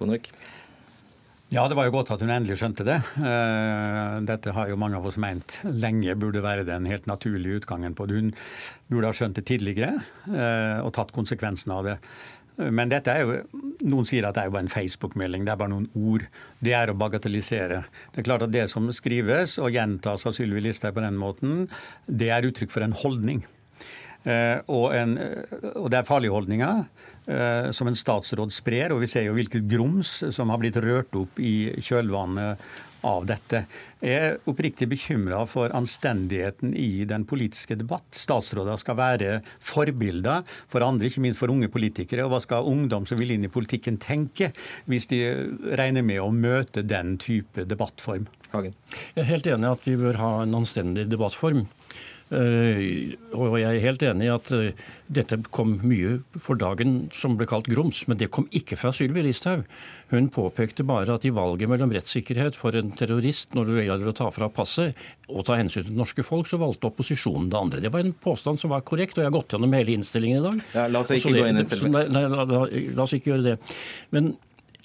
Bondevik. 0.00 0.32
Ja, 1.50 1.64
det 1.66 1.74
var 1.74 1.88
jo 1.88 1.96
godt 1.96 2.12
at 2.14 2.20
hun 2.22 2.30
endelig 2.30 2.60
skjønte 2.60 2.84
det. 2.86 3.00
Eh, 3.18 4.18
dette 4.22 4.52
har 4.54 4.68
jo 4.70 4.76
mange 4.78 5.00
av 5.00 5.08
oss 5.10 5.16
ment 5.18 5.56
lenge 5.66 6.14
burde 6.14 6.44
være 6.44 6.62
den 6.68 6.86
helt 6.86 7.08
naturlige 7.10 7.58
utgangen 7.58 7.96
på 7.98 8.06
det. 8.06 8.20
Hun 8.20 8.28
burde 8.86 9.10
ha 9.10 9.16
skjønt 9.18 9.40
det 9.40 9.48
tidligere 9.50 9.96
eh, 10.30 10.78
og 10.78 10.92
tatt 10.94 11.10
konsekvensen 11.16 11.74
av 11.74 11.88
det. 11.88 11.96
Men 12.70 12.92
dette 12.92 13.10
er 13.10 13.24
jo, 13.24 13.60
noen 13.82 14.06
sier 14.06 14.28
at 14.28 14.36
det 14.36 14.44
er 14.44 14.50
jo 14.50 14.54
bare 14.54 14.68
en 14.68 14.74
Facebook-melding, 14.76 15.46
det 15.48 15.56
er 15.56 15.58
bare 15.58 15.72
noen 15.72 15.90
ord. 15.98 16.28
Det 16.62 16.74
er 16.76 16.92
å 16.92 16.98
bagatellisere. 17.02 17.82
Det 18.12 18.22
er 18.22 18.30
klart 18.30 18.46
at 18.46 18.54
det 18.54 18.68
som 18.70 18.86
skrives 18.94 19.58
og 19.58 19.74
gjentas 19.74 20.28
av 20.30 20.36
Sylvi 20.36 20.62
Listhaug 20.62 21.00
på 21.00 21.02
den 21.02 21.18
måten, 21.18 21.64
det 22.06 22.30
er 22.30 22.46
uttrykk 22.46 22.76
for 22.76 22.86
en 22.86 22.94
holdning. 22.94 23.42
Eh, 24.24 24.58
og, 24.68 24.90
en, 24.92 25.16
og, 25.72 25.86
det 25.92 26.00
er 26.00 26.08
farlige 26.08 26.34
holdninger 26.34 26.82
eh, 27.30 27.70
som 27.76 27.88
en 27.88 27.96
statsråd 27.96 28.52
sprer. 28.52 28.92
Og 28.94 29.02
vi 29.04 29.10
ser 29.10 29.26
jo 29.28 29.36
hvilket 29.36 29.68
grums 29.70 30.18
som 30.34 30.52
har 30.52 30.60
blitt 30.60 30.78
rørt 30.82 31.16
opp 31.16 31.40
i 31.40 31.72
kjølvannet 31.80 32.60
av 33.06 33.24
dette. 33.28 33.62
Jeg 34.04 34.16
er 34.16 34.50
oppriktig 34.50 34.88
bekymra 34.90 35.42
for 35.48 35.72
anstendigheten 35.76 36.74
i 36.76 37.06
den 37.08 37.24
politiske 37.28 37.76
debatt. 37.80 38.08
Statsråder 38.16 38.80
skal 38.80 38.98
være 38.98 39.30
forbilder 39.64 40.44
for 40.70 40.84
andre, 40.84 41.08
ikke 41.08 41.24
minst 41.24 41.40
for 41.40 41.52
unge 41.52 41.70
politikere. 41.72 42.26
Og 42.26 42.34
hva 42.34 42.42
skal 42.44 42.68
ungdom 42.68 43.08
som 43.08 43.20
vil 43.20 43.32
inn 43.36 43.48
i 43.48 43.52
politikken 43.52 43.96
tenke, 44.02 44.52
hvis 44.90 45.08
de 45.12 45.22
regner 45.80 46.04
med 46.04 46.20
å 46.20 46.30
møte 46.34 46.84
den 46.84 47.16
type 47.20 47.64
debattform? 47.68 48.28
Hagen. 48.50 48.74
Jeg 49.14 49.24
er 49.24 49.30
helt 49.30 49.48
enig 49.48 49.68
i 49.68 49.74
at 49.76 49.84
vi 49.86 49.98
bør 50.00 50.20
ha 50.20 50.32
en 50.44 50.60
anstendig 50.60 51.06
debattform. 51.08 51.68
Eh, 52.30 53.16
og 53.34 53.56
jeg 53.58 53.66
er 53.66 53.82
helt 53.82 54.02
enig 54.06 54.28
i 54.28 54.30
at 54.30 54.50
eh, 54.54 54.82
dette 55.10 55.40
kom 55.50 55.72
mye 55.82 56.20
for 56.38 56.58
dagen 56.60 57.08
som 57.14 57.34
ble 57.38 57.48
kalt 57.50 57.66
grums, 57.70 58.04
men 58.06 58.20
det 58.20 58.28
kom 58.30 58.46
ikke 58.54 58.78
fra 58.78 58.92
Sylvi 58.94 59.24
Listhaug. 59.26 59.64
Hun 60.12 60.28
påpekte 60.30 60.86
bare 60.86 61.16
at 61.18 61.26
i 61.26 61.32
valget 61.34 61.70
mellom 61.70 61.90
rettssikkerhet 61.94 62.58
for 62.58 62.78
en 62.78 62.92
terrorist 62.98 63.56
når 63.58 63.72
det 63.72 63.86
gjelder 63.88 64.12
å 64.12 64.16
ta 64.20 64.28
fra 64.34 64.50
passet 64.54 64.98
og 65.30 65.42
ta 65.46 65.58
hensyn 65.58 65.84
til 65.84 65.90
det 65.90 65.98
norske 65.98 66.22
folk, 66.26 66.46
så 66.50 66.60
valgte 66.62 66.90
opposisjonen 66.90 67.50
det 67.50 67.58
andre. 67.58 67.82
Det 67.82 67.90
var 67.94 68.06
en 68.06 68.14
påstand 68.14 68.62
som 68.62 68.74
var 68.74 68.86
korrekt, 68.86 69.18
og 69.18 69.24
jeg 69.24 69.30
har 69.30 69.34
gått 69.34 69.56
gjennom 69.56 69.74
hele 69.74 69.96
innstillingen 69.96 70.38
i 70.38 70.46
dag. 70.46 70.62
Ja, 70.76 70.86
la 70.90 71.02
oss 71.02 71.10
ikke 71.14 71.34
gå 71.34 71.48
inn 71.50 71.62
i 71.62 71.66
selve. 71.66 72.06
la, 72.14 72.24
la, 72.30 72.46
la 72.46 73.04
oss 73.06 73.16
ikke 73.18 73.34
gjøre 73.34 73.46
det. 73.52 73.58
Men 74.14 74.32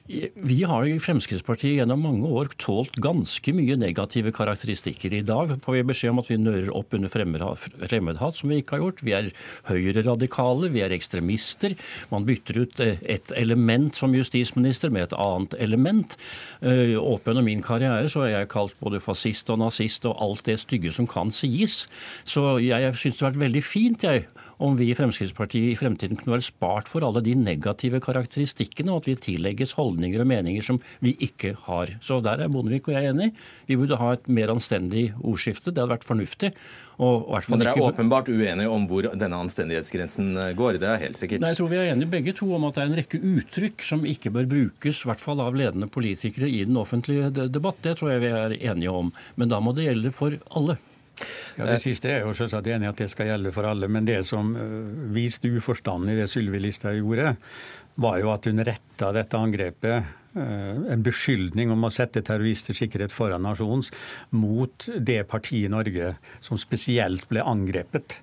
vi 0.05 0.59
har 0.69 0.85
i 0.85 0.99
Fremskrittspartiet 1.01 1.79
gjennom 1.79 2.03
mange 2.05 2.29
år 2.29 2.51
tålt 2.61 2.93
ganske 3.01 3.53
mye 3.57 3.73
negative 3.81 4.29
karakteristikker. 4.37 5.15
I 5.17 5.23
dag 5.25 5.55
får 5.65 5.73
vi 5.73 5.81
beskjed 5.89 6.13
om 6.13 6.21
at 6.21 6.29
vi 6.29 6.37
nører 6.37 6.69
opp 6.77 6.93
under 6.93 7.09
fremmedhat, 7.09 8.37
som 8.37 8.53
vi 8.53 8.59
ikke 8.61 8.77
har 8.77 8.83
gjort. 8.83 9.01
Vi 9.01 9.15
er 9.17 9.31
høyreradikale, 9.65 10.69
vi 10.75 10.83
er 10.85 10.93
ekstremister. 10.93 11.73
Man 12.13 12.27
bytter 12.29 12.61
ut 12.61 12.85
eh, 12.85 13.01
et 13.01 13.33
element 13.33 13.97
som 13.97 14.13
justisminister 14.13 14.93
med 14.93 15.07
et 15.07 15.17
annet 15.17 15.57
element. 15.65 16.13
Åpen 16.61 17.01
opp 17.01 17.25
gjennom 17.25 17.49
min 17.49 17.65
karriere 17.65 18.05
så 18.11 18.27
er 18.27 18.35
jeg 18.35 18.53
kalt 18.53 18.77
både 18.85 19.01
fascist 19.01 19.49
og 19.49 19.63
nazist 19.63 20.05
og 20.05 20.21
alt 20.21 20.45
det 20.45 20.59
stygge 20.61 20.93
som 20.93 21.09
kan 21.09 21.33
sies. 21.33 21.87
Så 22.21 22.59
jeg 22.61 22.93
syns 22.93 23.17
det 23.17 23.25
har 23.25 23.33
vært 23.33 23.47
veldig 23.47 23.65
fint, 23.65 24.05
jeg 24.05 24.27
om 24.57 24.77
vi 24.79 24.89
i 24.89 24.95
Fremskrittspartiet 24.97 25.73
i 25.73 25.77
fremtiden 25.79 26.19
kunne 26.19 26.37
være 26.37 26.47
spart 26.47 26.89
for 26.91 27.05
alle 27.05 27.23
de 27.25 27.35
negative 27.39 27.99
karakteristikkene, 28.03 28.93
og 28.93 29.03
at 29.03 29.09
vi 29.09 29.17
tillegges 29.27 29.75
holdninger 29.79 30.23
og 30.23 30.29
meninger 30.31 30.65
som 30.65 30.79
vi 31.03 31.15
ikke 31.25 31.55
har. 31.67 31.95
Så 32.03 32.21
der 32.23 32.43
er 32.45 32.51
Bondevik 32.51 32.89
og 32.89 32.95
jeg 32.97 33.11
enig. 33.11 33.31
Vi 33.67 33.77
burde 33.79 33.99
ha 33.99 34.13
et 34.15 34.29
mer 34.31 34.53
anstendig 34.53 35.09
ordskifte. 35.21 35.73
Det 35.73 35.83
hadde 35.83 35.95
vært 35.97 36.07
fornuftig. 36.07 36.53
Men 36.95 37.59
dere 37.59 37.73
er 37.73 37.75
ikke... 37.75 37.89
åpenbart 37.89 38.29
uenige 38.31 38.71
om 38.71 38.85
hvor 38.87 39.09
denne 39.11 39.39
anstendighetsgrensen 39.43 40.31
eh, 40.39 40.53
går? 40.55 40.79
Det 40.79 40.87
er 40.87 41.01
helt 41.01 41.19
sikkert. 41.19 41.43
Nei, 41.43 41.51
Jeg 41.51 41.59
tror 41.59 41.71
vi 41.73 41.79
er 41.81 41.91
enige 41.91 42.13
begge 42.13 42.35
to 42.37 42.47
om 42.55 42.67
at 42.69 42.77
det 42.77 42.85
er 42.85 42.91
en 42.91 42.99
rekke 43.01 43.21
uttrykk 43.33 43.83
som 43.83 44.07
ikke 44.07 44.31
bør 44.37 44.47
brukes, 44.55 45.03
i 45.03 45.11
hvert 45.11 45.23
fall 45.23 45.43
av 45.43 45.57
ledende 45.59 45.91
politikere 45.91 46.47
i 46.47 46.63
den 46.67 46.79
offentlige 46.79 47.33
debatt. 47.51 47.83
Det 47.83 47.97
tror 47.99 48.15
jeg 48.15 48.23
vi 48.23 48.31
er 48.31 48.59
enige 48.71 48.95
om. 48.95 49.11
Men 49.35 49.51
da 49.51 49.59
må 49.59 49.75
det 49.75 49.89
gjelde 49.89 50.15
for 50.15 50.37
alle. 50.55 50.79
Ja, 51.57 51.69
Det 51.69 51.79
siste 51.83 52.11
er 52.11 52.25
jo 52.25 52.35
selvsagt 52.35 52.67
enig 52.67 52.89
at 52.89 52.99
det 53.01 53.09
skal 53.13 53.31
gjelde 53.31 53.53
for 53.55 53.67
alle. 53.69 53.89
Men 53.91 54.07
det 54.07 54.21
som 54.27 54.53
eh, 54.59 54.75
viste 55.15 55.51
uforstanden 55.51 56.11
i 56.13 56.19
det 56.19 56.29
Sylvi 56.31 56.61
Listhaug 56.63 56.99
gjorde, 56.99 57.35
var 57.95 58.19
jo 58.19 58.31
at 58.33 58.47
hun 58.49 58.63
retta 58.67 59.11
dette 59.15 59.39
angrepet 59.39 59.95
eh, 60.35 60.79
en 60.91 61.03
beskyldning 61.05 61.71
om 61.71 61.87
å 61.87 61.93
sette 61.93 62.23
terroristers 62.25 62.81
sikkerhet 62.83 63.13
foran 63.15 63.45
nasjonens 63.47 63.91
mot 64.35 64.89
det 64.99 65.21
partiet 65.31 65.69
i 65.69 65.71
Norge 65.71 66.15
som 66.43 66.59
spesielt 66.59 67.27
ble 67.31 67.45
angrepet 67.45 68.19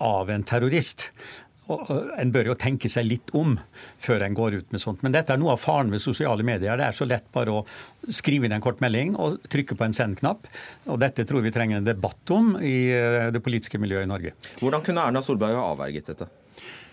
av 0.00 0.32
en 0.34 0.46
terrorist. 0.46 1.10
En 1.64 2.32
bør 2.34 2.50
jo 2.50 2.56
tenke 2.60 2.90
seg 2.92 3.06
litt 3.06 3.32
om 3.36 3.56
før 4.02 4.26
en 4.26 4.36
går 4.36 4.58
ut 4.60 4.74
med 4.74 4.82
sånt. 4.82 5.02
Men 5.04 5.14
dette 5.14 5.32
er 5.32 5.40
noe 5.40 5.54
av 5.54 5.62
faren 5.62 5.92
ved 5.94 6.02
sosiale 6.04 6.44
medier. 6.44 6.76
Det 6.76 6.88
er 6.88 6.96
så 6.96 7.08
lett 7.08 7.26
bare 7.32 7.54
å 7.54 7.64
skrive 8.12 8.48
inn 8.48 8.56
en 8.56 8.64
kort 8.64 8.82
melding 8.84 9.16
og 9.16 9.40
trykke 9.52 9.78
på 9.78 9.86
en 9.86 9.96
send-knapp. 9.96 10.48
Og 10.92 11.00
dette 11.00 11.24
tror 11.28 11.44
vi 11.44 11.54
trenger 11.54 11.80
en 11.80 11.88
debatt 11.88 12.34
om 12.34 12.54
i 12.60 12.76
eh, 12.92 13.30
det 13.34 13.42
politiske 13.44 13.80
miljøet 13.80 14.04
i 14.04 14.12
Norge. 14.12 14.34
Hvordan 14.60 14.84
kunne 14.84 15.08
Erna 15.08 15.24
Solberg 15.24 15.56
ha 15.56 15.70
avverget 15.72 16.12
dette? 16.12 16.28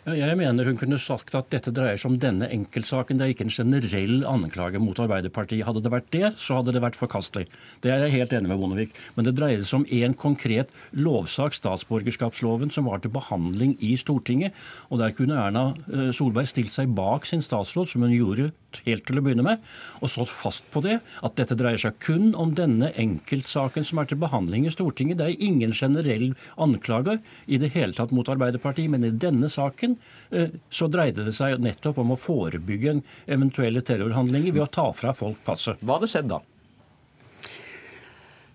Jeg 0.01 0.33
mener 0.33 0.65
hun 0.65 0.79
kunne 0.81 0.97
sagt 0.97 1.35
at 1.37 1.51
dette 1.53 1.69
dreier 1.77 1.99
seg 1.99 2.09
om 2.09 2.15
denne 2.17 2.47
enkeltsaken. 2.49 3.19
Det 3.19 3.25
er 3.25 3.33
ikke 3.35 3.45
en 3.45 3.53
generell 3.53 4.23
anklage 4.25 4.79
mot 4.81 4.97
Arbeiderpartiet. 4.97 5.61
Hadde 5.67 5.83
det 5.85 5.91
vært 5.93 6.07
det, 6.09 6.23
så 6.41 6.57
hadde 6.57 6.73
det 6.73 6.81
vært 6.81 6.97
forkastelig. 6.97 7.43
Det 7.85 7.91
er 7.93 8.01
jeg 8.07 8.15
helt 8.15 8.33
enig 8.33 8.49
med 8.49 8.57
Bondevik. 8.57 8.95
Men 9.13 9.27
det 9.27 9.35
dreier 9.37 9.61
seg 9.61 9.83
om 9.83 9.85
én 9.85 10.15
konkret 10.17 10.73
lovsak, 10.97 11.53
statsborgerskapsloven, 11.53 12.73
som 12.73 12.89
var 12.89 13.03
til 13.03 13.13
behandling 13.13 13.75
i 13.77 13.91
Stortinget. 13.93 14.57
Og 14.89 15.03
der 15.03 15.13
kunne 15.13 15.37
Erna 15.37 15.67
eh, 15.93 16.09
Solberg 16.17 16.49
stilt 16.49 16.73
seg 16.73 16.97
bak 16.97 17.29
sin 17.29 17.45
statsråd, 17.45 17.93
som 17.93 18.01
hun 18.01 18.15
gjorde 18.15 18.49
helt 18.87 19.05
til 19.05 19.21
å 19.21 19.25
begynne 19.25 19.45
med, 19.45 19.61
og 20.01 20.09
stått 20.09 20.33
fast 20.33 20.65
på 20.73 20.81
det. 20.81 20.97
At 21.21 21.37
dette 21.37 21.59
dreier 21.59 21.77
seg 21.77 22.01
kun 22.01 22.31
om 22.33 22.55
denne 22.57 22.89
enkeltsaken 22.97 23.85
som 23.85 24.01
er 24.01 24.09
til 24.09 24.21
behandling 24.25 24.65
i 24.65 24.73
Stortinget. 24.73 25.21
Det 25.21 25.29
er 25.29 25.45
ingen 25.45 25.77
generell 25.77 26.31
anklage 26.57 27.19
i 27.45 27.61
det 27.61 27.73
hele 27.77 27.93
tatt 27.93 28.15
mot 28.15 28.33
Arbeiderpartiet, 28.33 28.89
men 28.89 29.05
i 29.05 29.13
denne 29.13 29.51
saken 29.51 29.90
saken 29.91 30.39
eh, 30.39 30.60
så 30.69 30.88
dreide 30.88 31.26
det 31.26 31.34
seg 31.34 31.59
nettopp 31.61 31.99
om 31.99 32.11
å 32.11 32.20
forebygge 32.20 33.01
eventuelle 33.28 33.82
terrorhandlinger 33.82 34.53
ved 34.53 34.63
å 34.63 34.72
ta 34.72 34.91
fra 34.93 35.13
folk 35.13 35.43
passet. 35.45 35.82
Hva 35.82 35.99
hadde 35.99 36.07
skjedd 36.11 36.30
da? 36.30 36.41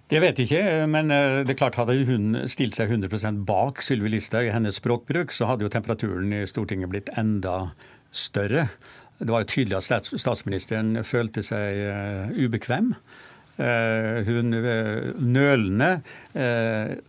Det 0.09 0.21
vet 0.23 0.39
jeg 0.39 0.47
ikke, 0.47 0.87
men 0.87 1.11
eh, 1.11 1.45
det 1.45 1.55
er 1.55 1.59
klart 1.59 1.77
hadde 1.81 2.05
hun 2.07 2.47
stilt 2.49 2.77
seg 2.77 2.91
100 2.91 3.43
bak 3.47 3.83
Sylvi 3.83 4.09
Listhaug 4.09 4.47
i 4.47 4.55
hennes 4.55 4.79
språkbruk, 4.79 5.33
så 5.33 5.47
hadde 5.47 5.67
jo 5.67 5.73
temperaturen 5.73 6.33
i 6.33 6.47
Stortinget 6.47 6.91
blitt 6.91 7.11
enda 7.17 7.73
større. 8.13 8.69
Det 9.19 9.33
var 9.33 9.43
jo 9.43 9.51
tydelig 9.51 9.81
at 9.81 10.11
statsministeren 10.13 11.03
følte 11.05 11.43
seg 11.43 11.81
eh, 11.89 12.37
ubekvem 12.37 12.95
Hun 13.57 14.53
nølende 15.33 15.89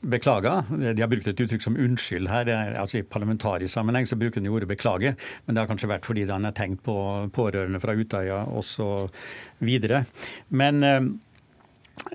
beklaga. 0.01 0.53
De 0.71 1.01
har 1.01 1.11
brukt 1.11 1.27
et 1.27 1.41
uttrykk 1.43 1.65
som 1.65 1.75
unnskyld 1.75 2.29
her. 2.31 2.51
altså 2.79 3.01
I 3.01 3.07
parlamentarisk 3.07 3.73
sammenheng 3.73 4.07
så 4.07 4.15
bruker 4.19 4.39
hun 4.41 4.53
ordet 4.55 4.69
beklage, 4.71 5.15
men 5.45 5.55
det 5.55 5.61
har 5.61 5.69
kanskje 5.69 5.91
vært 5.91 6.07
fordi 6.07 6.23
han 6.29 6.47
har 6.47 6.55
tenkt 6.55 6.83
på 6.87 6.95
pårørende 7.35 7.81
fra 7.83 7.97
Utøya 7.99 8.45
osv. 8.47 9.09
Men 10.49 10.87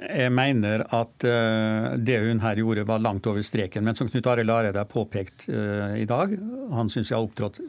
jeg 0.00 0.32
mener 0.32 0.86
at 0.94 1.26
det 2.00 2.18
hun 2.24 2.40
her 2.40 2.62
gjorde 2.62 2.86
var 2.88 3.02
langt 3.04 3.26
over 3.28 3.44
streken. 3.44 3.84
Men 3.84 3.98
som 3.98 4.08
Knut 4.08 4.30
Arild 4.32 4.50
Hareide 4.54 4.80
har 4.80 4.88
påpekt 4.88 5.48
i 5.50 6.08
dag, 6.08 6.38
han 6.72 6.88
syns 6.92 7.12
jeg 7.12 7.18
har 7.18 7.28
opptrådt 7.28 7.60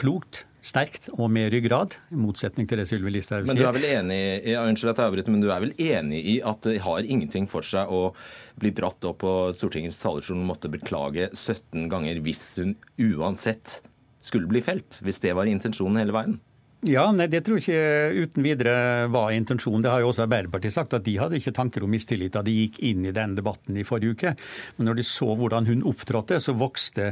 klokt, 0.00 0.44
sterkt 0.64 1.10
og 1.12 1.28
med 1.32 1.50
ryggrad, 1.52 1.96
i 2.14 2.18
motsetning 2.18 2.68
til 2.68 2.80
det 2.80 2.86
Sylvi 2.88 3.12
Listhaug 3.12 3.44
sier. 3.44 3.50
Men 3.50 3.60
du 3.60 3.66
er 3.68 3.76
vel 3.76 3.86
enig 3.90 4.20
ja, 4.48 4.62
unnskyld 4.64 4.94
at 4.94 5.02
jeg 5.02 5.12
avbryter, 5.12 5.34
men 5.34 5.44
du 5.44 5.50
er 5.52 5.64
vel 5.64 5.74
enig 5.76 6.22
i 6.34 6.36
at 6.46 6.64
det 6.64 6.78
har 6.86 7.04
ingenting 7.04 7.48
for 7.50 7.66
seg 7.66 7.92
å 7.92 8.06
bli 8.60 8.72
dratt 8.76 9.04
opp 9.08 9.20
på 9.24 9.34
Stortingets 9.56 10.00
talerstol 10.00 10.40
og 10.40 10.48
måtte 10.48 10.72
beklage 10.72 11.28
17 11.32 11.90
ganger 11.92 12.22
hvis 12.24 12.42
hun 12.62 12.74
uansett 12.96 13.80
skulle 14.24 14.48
bli 14.48 14.64
felt? 14.64 15.02
Hvis 15.04 15.20
det 15.20 15.34
var 15.36 15.50
intensjonen 15.50 16.00
hele 16.00 16.16
veien? 16.16 16.40
Ja, 16.84 17.06
nei, 17.16 17.30
Det 17.32 17.40
tror 17.46 17.56
jeg 17.56 17.64
ikke 17.64 18.24
uten 18.28 18.44
videre 18.44 18.72
var 19.08 19.30
intensjonen. 19.32 19.80
Det 19.80 19.88
har 19.88 20.02
jo 20.02 20.10
også 20.10 20.26
Arbeiderpartiet 20.26 20.74
sagt, 20.74 20.92
at 20.92 21.06
de 21.06 21.14
hadde 21.16 21.38
ikke 21.38 21.54
tanker 21.56 21.84
om 21.84 21.88
mistillit 21.88 22.34
da 22.34 22.42
de 22.44 22.52
gikk 22.52 22.76
inn 22.84 23.06
i 23.08 23.12
den 23.14 23.32
debatten 23.38 23.78
i 23.80 23.86
forrige 23.88 24.12
uke. 24.12 24.32
Men 24.76 24.90
når 24.90 24.98
de 24.98 25.06
så 25.08 25.30
hvordan 25.32 25.64
hun 25.70 25.84
opptrådte, 25.88 26.42
så 26.44 26.52
vokste 26.52 27.06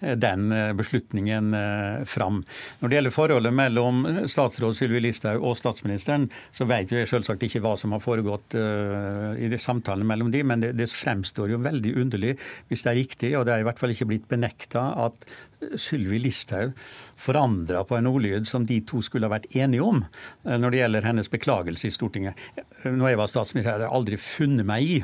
eh, 0.00 0.14
den 0.16 0.48
eh, 0.54 0.72
beslutningen 0.78 1.52
eh, 1.58 2.06
fram. 2.08 2.40
Når 2.80 2.88
det 2.88 2.98
gjelder 2.98 3.16
forholdet 3.18 3.56
mellom 3.58 4.00
statsråd 4.32 4.78
Sylvi 4.78 5.02
Listhaug 5.04 5.44
og 5.44 5.58
statsministeren, 5.60 6.30
så 6.56 6.64
vet 6.70 6.94
jeg 6.94 7.10
selvsagt 7.10 7.44
ikke 7.44 7.60
hva 7.66 7.74
som 7.76 7.92
har 7.92 8.00
foregått 8.00 8.56
i 8.56 9.48
samtalen 9.60 10.06
mellom 10.08 10.30
de, 10.32 10.40
men 10.46 10.62
det, 10.62 10.72
det 10.78 10.88
fremstår 10.88 11.52
jo 11.52 11.60
veldig 11.62 11.92
underlig, 12.00 12.32
hvis 12.70 12.86
det 12.86 12.90
er 12.92 12.98
riktig, 13.02 13.34
og 13.36 13.44
det 13.46 13.54
er 13.54 13.62
i 13.62 13.68
hvert 13.68 13.80
fall 13.80 13.92
ikke 13.92 14.08
blitt 14.08 14.28
benekta, 14.30 14.86
at 15.04 15.28
Sylvi 15.58 16.18
Listhaug 16.22 16.72
forandra 17.18 17.82
på 17.84 17.96
en 17.98 18.06
ordlyd 18.06 18.46
som 18.46 18.66
de 18.66 18.78
to 18.86 19.00
skulle 19.02 19.17
ha 19.26 19.32
vært 19.32 19.50
enige 19.56 19.84
om 19.84 20.04
eh, 20.04 20.56
når 20.56 20.70
det 20.70 20.82
gjelder 20.82 21.08
hennes 21.08 21.32
beklagelse 21.32 21.88
i 21.88 21.94
Stortinget. 21.94 22.46
Når 22.84 23.12
jeg 23.12 23.20
var 23.20 23.32
statsminister, 23.32 23.74
hadde 23.74 23.88
jeg 23.88 23.96
aldri 23.98 24.20
funnet 24.22 24.68
meg 24.68 24.86
i 24.86 24.98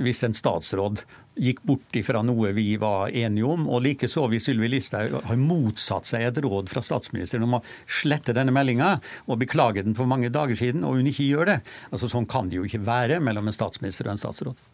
hvis 0.00 0.22
en 0.24 0.32
statsråd 0.32 1.02
gikk 1.42 1.62
bort 1.68 1.96
ifra 1.96 2.22
noe 2.24 2.52
vi 2.56 2.76
var 2.80 3.12
enige 3.12 3.48
om. 3.48 3.66
Og 3.68 3.82
likeså 3.84 4.26
hvis 4.32 4.48
Sylvi 4.48 4.70
Listhaug 4.72 5.18
har 5.28 5.40
motsatt 5.40 6.08
seg 6.08 6.26
et 6.28 6.40
råd 6.44 6.70
fra 6.72 6.84
statsministeren 6.84 7.46
om 7.46 7.58
å 7.58 7.62
slette 8.00 8.34
denne 8.36 8.54
meldinga 8.54 8.94
og 9.26 9.40
beklage 9.42 9.84
den 9.84 9.96
for 9.98 10.08
mange 10.08 10.32
dager 10.32 10.58
siden, 10.58 10.84
og 10.88 10.98
hun 11.00 11.10
ikke 11.12 11.28
gjør 11.28 11.54
det. 11.54 11.58
Altså 11.90 12.10
Sånn 12.12 12.28
kan 12.28 12.48
det 12.48 12.60
jo 12.60 12.68
ikke 12.68 12.84
være 12.86 13.20
mellom 13.24 13.48
en 13.48 13.56
statsminister 13.56 14.08
og 14.08 14.16
en 14.16 14.24
statsråd. 14.24 14.68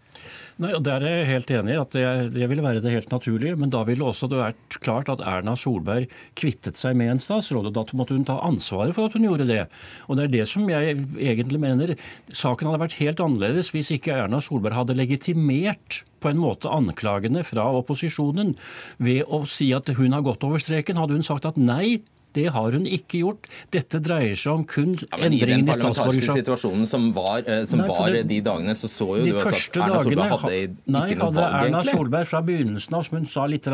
Nei, 0.59 0.73
og 0.75 0.83
Der 0.83 1.05
er 1.07 1.21
jeg 1.21 1.27
helt 1.29 1.51
enig 1.55 1.75
i 1.77 1.79
at 1.79 1.93
det, 1.95 2.05
det, 2.35 2.47
ville 2.51 2.65
være 2.65 2.81
det 2.83 2.91
helt 2.91 3.13
naturlige. 3.15 3.55
Men 3.55 3.71
da 3.71 3.85
ville 3.87 4.03
også 4.03 4.27
det 4.31 4.41
vært 4.41 4.79
klart 4.83 5.11
at 5.13 5.23
Erna 5.23 5.55
Solberg 5.55 6.11
kvittet 6.39 6.81
seg 6.81 6.97
med 6.99 7.13
en 7.13 7.23
statsråd. 7.23 7.71
og 7.71 7.77
Da 7.77 7.85
måtte 7.95 8.17
hun 8.17 8.27
ta 8.27 8.41
ansvaret 8.43 8.97
for 8.97 9.07
at 9.07 9.15
hun 9.15 9.29
gjorde 9.29 9.47
det. 9.47 9.61
Og 10.09 10.19
Det 10.19 10.27
er 10.27 10.35
det 10.35 10.49
som 10.51 10.67
jeg 10.67 10.99
egentlig 11.15 11.63
mener. 11.63 11.95
Saken 12.35 12.67
hadde 12.67 12.83
vært 12.83 12.99
helt 12.99 13.23
annerledes 13.23 13.71
hvis 13.71 13.93
ikke 13.95 14.17
Erna 14.19 14.43
Solberg 14.43 14.81
hadde 14.81 14.99
legitimert 14.99 16.03
på 16.19 16.33
en 16.33 16.43
måte 16.43 16.67
anklagene 16.75 17.45
fra 17.47 17.69
opposisjonen 17.79 18.57
ved 18.99 19.31
å 19.31 19.45
si 19.47 19.71
at 19.77 19.87
hun 19.95 20.17
har 20.17 20.27
gått 20.27 20.43
over 20.43 20.59
streken. 20.59 20.99
Hadde 20.99 21.15
hun 21.15 21.27
sagt 21.27 21.47
at 21.47 21.61
nei, 21.61 22.01
det 22.37 22.49
har 22.55 22.77
hun 22.77 22.87
ikke 22.87 23.23
gjort. 23.23 23.49
Dette 23.75 24.01
dreier 24.05 24.37
seg 24.39 24.53
om 24.53 24.65
kun 24.69 24.95
ja, 24.99 25.09
endringen 25.17 25.69
i 25.69 25.77
statsborgerskap. 25.77 26.23
I 26.23 26.27
den 26.27 26.41
situasjonen 26.43 26.89
som 26.91 27.09
var, 27.17 27.43
eh, 27.45 27.65
som 27.69 27.83
nei, 27.83 27.89
var 27.89 28.19
de 28.33 28.41
dagene, 28.45 28.75
så 28.79 28.91
så 28.91 29.09
jo 29.19 29.27
du 29.27 29.39
at 29.39 29.49
Erna 29.49 30.03
Solberg 30.03 30.35
hadde 30.35 30.59
ikke 30.59 30.93
nei, 30.93 31.03
noe 31.15 31.19
valg, 31.19 31.39
hadde 31.39 31.69
Erna 31.69 31.83
Solberg 31.87 32.29
fra 32.29 32.43
begynnelsen 32.45 32.99
av, 32.99 33.07
som 33.07 33.19
hun 33.19 33.29
sa 33.29 33.47
litt, 33.49 33.69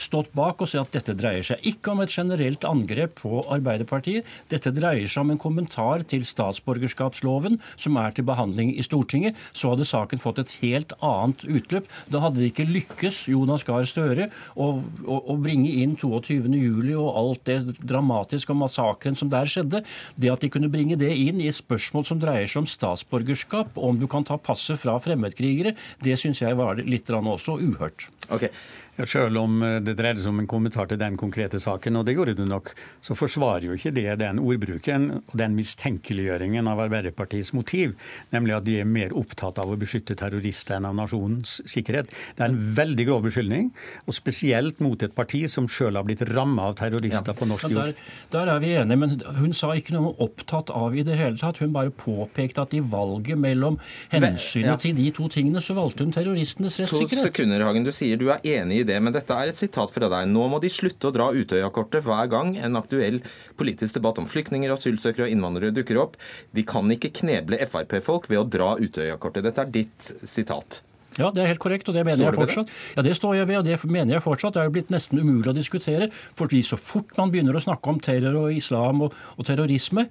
stått 0.00 0.30
bak 0.36 0.62
og 0.64 0.70
sagt 0.70 0.94
at 0.94 0.98
dette 1.00 1.16
dreier 1.20 1.44
seg 1.46 1.66
ikke 1.68 1.92
om 1.92 2.02
et 2.04 2.12
generelt 2.12 2.64
angrep 2.68 3.16
på 3.20 3.42
Arbeiderpartiet. 3.52 4.28
Dette 4.52 4.72
dreier 4.74 5.08
seg 5.10 5.24
om 5.24 5.34
en 5.34 5.40
kommentar 5.40 6.04
til 6.08 6.24
statsborgerskapsloven 6.26 7.58
som 7.74 7.98
er 8.00 8.14
til 8.16 8.26
behandling 8.28 8.72
i 8.74 8.84
Stortinget. 8.84 9.38
Så 9.52 9.72
hadde 9.72 9.88
saken 9.88 10.22
fått 10.22 10.40
et 10.42 10.56
helt 10.62 10.94
annet 11.04 11.44
utløp. 11.44 11.88
Da 12.12 12.22
hadde 12.24 12.42
det 12.42 12.52
ikke 12.52 12.68
lykkes 12.68 13.24
Jonas 13.32 13.66
Gahr 13.66 13.86
Støre 13.88 14.30
å, 14.54 14.70
å, 15.04 15.20
å 15.34 15.36
bringe 15.40 15.70
inn 15.82 15.96
22.07. 16.00 16.94
og 16.96 17.10
alt 17.20 17.44
det 17.48 17.58
dramatisk 17.94 18.52
om 18.52 18.60
massakren 18.64 19.16
som 19.18 19.30
der 19.32 19.48
skjedde. 19.48 19.84
Det 20.20 20.32
at 20.32 20.44
de 20.44 20.50
kunne 20.52 20.72
bringe 20.72 20.98
det 21.00 21.12
inn 21.14 21.40
i 21.40 21.48
et 21.50 21.58
spørsmål 21.58 22.08
som 22.10 22.20
dreier 22.22 22.50
seg 22.50 22.64
om 22.64 22.70
statsborgerskap, 22.70 23.78
om 23.78 23.98
du 24.00 24.08
kan 24.10 24.26
ta 24.26 24.36
passet 24.40 24.80
fra 24.82 24.98
fremmedkrigere, 25.02 25.76
det 26.04 26.18
syns 26.20 26.42
jeg 26.42 26.58
var 26.58 26.82
litt 26.82 27.10
også 27.14 27.58
uhørt. 27.62 28.08
Okay. 28.32 28.50
Ja, 28.96 29.06
selv 29.10 29.40
om 29.40 29.62
eh, 29.62 29.80
det 29.82 29.96
dreide 29.98 30.22
seg 30.22 30.30
om 30.30 30.40
en 30.42 30.48
kommentar 30.50 30.86
til 30.90 31.00
den 31.00 31.16
konkrete 31.18 31.58
saken, 31.62 31.98
og 31.98 32.06
det 32.06 32.14
gjorde 32.14 32.36
du 32.38 32.44
nok, 32.46 32.70
så 33.02 33.16
forsvarer 33.18 33.66
jo 33.66 33.74
ikke 33.74 33.90
det 33.94 34.06
den 34.20 34.38
ordbruken 34.38 35.08
og 35.16 35.34
den 35.40 35.56
mistenkeliggjøringen 35.58 36.68
av 36.70 36.84
Arbeiderpartiets 36.84 37.50
motiv, 37.56 37.96
nemlig 38.34 38.54
at 38.54 38.66
de 38.68 38.78
er 38.80 38.86
mer 38.88 39.14
opptatt 39.18 39.58
av 39.58 39.72
å 39.72 39.78
beskytte 39.80 40.14
terrorister 40.18 40.78
enn 40.78 40.86
av 40.86 40.94
nasjonens 40.98 41.56
sikkerhet. 41.70 42.12
Det 42.36 42.46
er 42.46 42.52
en 42.52 42.60
veldig 42.78 43.08
grov 43.08 43.26
beskyldning, 43.26 43.72
og 44.06 44.14
spesielt 44.14 44.78
mot 44.84 45.02
et 45.02 45.16
parti 45.16 45.42
som 45.50 45.66
selv 45.66 45.98
har 45.98 46.06
blitt 46.06 46.22
ramma 46.30 46.70
av 46.70 46.78
terrorister 46.78 47.34
ja. 47.34 47.38
på 47.38 47.50
norsk 47.50 47.74
jord. 47.74 47.98
Der, 47.98 48.14
der, 48.36 48.52
er 48.54 48.62
vi 48.62 48.72
enige, 48.78 49.00
men 49.02 49.18
hun 49.40 49.56
sa 49.56 49.72
ikke 49.74 49.96
noe 49.96 50.12
om 50.12 50.24
opptatt 50.28 50.70
av 50.74 50.94
i 50.94 51.02
det 51.06 51.18
hele 51.18 51.40
tatt. 51.40 51.58
Hun 51.64 51.74
bare 51.74 51.90
påpekte 51.90 52.62
at 52.62 52.78
i 52.78 52.82
valget 52.94 53.40
mellom 53.40 53.80
hensynet 54.14 54.70
ja. 54.70 54.78
til 54.78 54.94
de 54.98 55.10
to 55.18 55.26
tingene, 55.32 55.62
så 55.64 55.74
valgte 55.74 56.06
hun 56.06 56.14
terroristenes 56.14 56.78
rettssikkerhet. 56.84 57.26
To 57.26 57.32
sekunder, 57.32 57.66
Hagen. 57.66 57.86
Du 57.86 57.92
sier 57.94 58.20
du 58.20 58.28
er 58.30 58.44
enig 58.54 58.83
i 58.83 58.83
det, 58.88 59.00
men 59.02 59.14
dette 59.14 59.36
er 59.36 59.50
et 59.50 59.58
sitat 59.58 59.92
fra 59.94 60.10
deg. 60.12 60.30
Nå 60.30 60.46
må 60.52 60.60
de 60.62 60.70
slutte 60.72 61.10
å 61.10 61.14
dra 61.14 61.30
Utøya-kortet 61.34 62.04
hver 62.06 62.30
gang 62.32 62.54
en 62.56 62.80
aktuell 62.80 63.20
politisk 63.58 63.98
debatt 63.98 64.20
om 64.22 64.28
flyktninger, 64.30 64.72
asylsøkere 64.74 65.28
og 65.28 65.34
innvandrere 65.34 65.74
dukker 65.74 66.00
opp. 66.02 66.18
De 66.54 66.64
kan 66.66 66.90
ikke 66.94 67.12
kneble 67.20 67.60
Frp-folk 67.68 68.30
ved 68.32 68.42
å 68.42 68.48
dra 68.48 68.74
Utøya-kortet. 68.80 69.46
Dette 69.48 69.64
er 69.64 69.72
ditt 69.80 70.12
sitat. 70.28 70.82
Ja, 71.14 71.30
det 71.30 71.44
er 71.44 71.52
helt 71.52 71.62
korrekt, 71.62 71.88
og 71.88 71.94
det 71.94 72.02
mener 72.06 72.26
jeg 72.26 72.34
fortsatt. 72.34 72.70
Ja, 72.96 73.02
Det 73.06 73.14
står 73.14 73.36
jeg 73.38 73.46
ved, 73.50 73.58
og 73.60 73.66
det 73.68 73.78
mener 73.86 74.16
jeg 74.16 74.24
fortsatt. 74.24 74.54
Det 74.56 74.62
er 74.62 74.70
jo 74.70 74.74
blitt 74.74 74.90
nesten 74.90 75.20
umulig 75.20 75.52
å 75.52 75.56
diskutere. 75.56 76.10
fordi 76.34 76.62
så 76.62 76.76
fort 76.76 77.16
man 77.16 77.30
begynner 77.30 77.54
å 77.54 77.62
snakke 77.62 77.86
om 77.86 78.00
terror 78.00 78.34
og 78.34 78.52
islam 78.52 79.02
og, 79.02 79.14
og 79.38 79.46
terrorisme, 79.46 80.08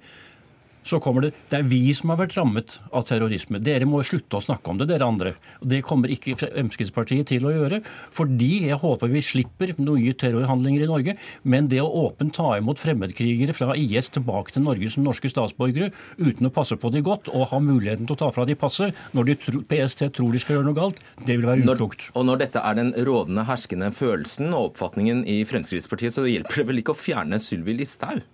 så 0.84 1.00
kommer 1.02 1.26
det 1.26 1.32
Det 1.50 1.58
er 1.60 1.68
vi 1.68 1.82
som 1.96 2.12
har 2.12 2.20
vært 2.20 2.36
rammet 2.38 2.78
av 2.92 3.06
terrorisme. 3.08 3.60
Dere 3.64 3.88
må 3.88 4.02
slutte 4.06 4.38
å 4.38 4.44
snakke 4.44 4.70
om 4.70 4.80
det, 4.80 4.88
dere 4.90 5.08
andre. 5.08 5.34
Det 5.60 5.82
kommer 5.86 6.12
ikke 6.12 6.36
Fremskrittspartiet 6.40 7.28
til 7.32 7.46
å 7.48 7.52
gjøre. 7.54 7.80
Fordi 8.14 8.68
jeg 8.68 8.78
håper 8.80 9.12
vi 9.12 9.22
slipper 9.24 9.74
nye 9.80 10.14
terrorhandlinger 10.18 10.84
i 10.84 10.90
Norge. 10.90 11.16
Men 11.42 11.68
det 11.72 11.80
å 11.82 11.90
åpent 12.04 12.34
ta 12.36 12.54
imot 12.58 12.82
fremmedkrigere 12.82 13.54
fra 13.56 13.76
IS 13.78 14.12
tilbake 14.14 14.54
til 14.54 14.66
Norge 14.66 14.90
som 14.92 15.06
norske 15.06 15.30
statsborgere 15.32 15.92
uten 16.18 16.48
å 16.48 16.52
passe 16.54 16.76
på 16.80 16.92
de 16.94 17.02
godt 17.04 17.30
og 17.32 17.48
ha 17.52 17.60
muligheten 17.62 18.08
til 18.08 18.16
å 18.16 18.22
ta 18.24 18.30
fra 18.34 18.46
de 18.48 18.56
passet 18.58 18.94
når 19.16 19.30
de 19.30 19.38
tro, 19.46 19.62
PST 19.70 20.06
tror 20.16 20.34
de 20.34 20.42
skal 20.42 20.58
gjøre 20.58 20.68
noe 20.68 20.78
galt, 20.78 21.00
det 21.24 21.38
vil 21.38 21.48
være 21.48 21.64
uklokt. 21.64 22.10
Og 22.18 22.26
når 22.28 22.44
dette 22.44 22.62
er 22.62 22.78
den 22.78 22.92
rådende, 23.06 23.46
herskende 23.48 23.90
følelsen 23.94 24.52
og 24.52 24.72
oppfatningen 24.72 25.24
i 25.30 25.42
Fremskrittspartiet, 25.48 26.16
så 26.16 26.26
hjelper 26.28 26.62
det 26.62 26.70
vel 26.70 26.82
ikke 26.84 26.96
å 26.96 27.02
fjerne 27.04 27.40
Sylvi 27.42 27.76
Listhaug? 27.78 28.24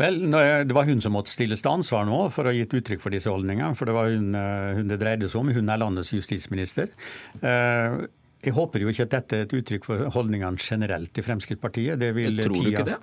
Vel, 0.00 0.22
Det 0.30 0.76
var 0.76 0.88
hun 0.88 1.02
som 1.04 1.14
måtte 1.16 1.32
stilles 1.32 1.62
til 1.64 1.74
ansvar 1.74 2.06
nå 2.08 2.22
for 2.32 2.46
å 2.46 2.52
ha 2.52 2.56
gitt 2.56 2.72
uttrykk 2.76 3.02
for 3.02 3.12
disse 3.12 3.30
holdningene. 3.30 3.76
For 3.76 3.90
det 3.90 3.96
var 3.96 4.08
hun, 4.08 4.32
eh, 4.34 4.78
hun 4.78 4.88
det 4.88 5.00
dreide 5.02 5.28
seg 5.28 5.42
om. 5.42 5.52
Hun 5.52 5.68
er 5.68 5.82
landets 5.82 6.12
justisminister. 6.14 6.88
Eh, 7.42 8.06
jeg 8.40 8.56
håper 8.56 8.80
jo 8.80 8.88
ikke 8.88 9.04
at 9.04 9.14
dette 9.18 9.36
er 9.36 9.44
et 9.44 9.52
uttrykk 9.52 9.84
for 9.84 10.08
holdningene 10.14 10.56
generelt 10.56 11.18
i 11.18 11.24
Fremskrittspartiet. 11.26 12.00
Tror 12.00 12.64
du 12.64 12.70
ikke 12.72 12.88
det? 12.88 12.96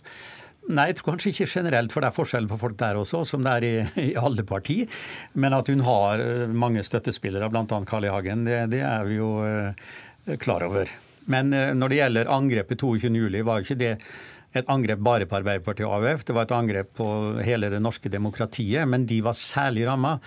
Nei, 0.67 0.87
jeg 0.89 0.97
tror 0.97 1.13
kanskje 1.13 1.31
ikke 1.31 1.47
generelt, 1.47 1.93
for 1.93 2.01
det 2.01 2.09
er 2.09 2.15
forskjell 2.17 2.47
på 2.49 2.57
folk 2.59 2.75
der 2.75 2.97
også, 2.99 3.21
som 3.23 3.43
det 3.45 3.51
er 3.53 3.63
i, 3.63 3.75
i 4.09 4.15
alle 4.17 4.43
partier. 4.43 4.89
Men 5.35 5.53
at 5.53 5.69
hun 5.69 5.85
har 5.85 6.23
eh, 6.23 6.47
mange 6.49 6.81
støttespillere, 6.83 7.51
bl.a. 7.53 7.83
Carl 7.85 8.07
I. 8.07 8.11
Hagen, 8.11 8.47
det, 8.49 8.71
det, 8.73 8.81
er 8.81 9.05
vi 9.05 9.19
jo 9.21 9.29
klar 10.41 10.65
over. 10.65 10.89
Men 11.27 11.51
når 11.51 11.91
det 11.91 11.99
gjelder 11.99 12.29
angrepet 12.31 12.81
22.07, 12.81 13.43
var 13.43 13.59
jo 13.59 13.67
ikke 13.67 13.79
det 13.79 13.93
et 14.59 14.71
angrep 14.71 15.01
bare 15.03 15.27
på 15.29 15.37
Arbeiderpartiet 15.39 15.87
og 15.87 16.01
AUF. 16.01 16.25
Det 16.27 16.35
var 16.35 16.47
et 16.47 16.55
angrep 16.57 16.91
på 16.97 17.07
hele 17.45 17.69
det 17.73 17.81
norske 17.83 18.11
demokratiet, 18.11 18.87
men 18.89 19.05
de 19.09 19.21
var 19.25 19.37
særlig 19.37 19.87
ramma. 19.89 20.17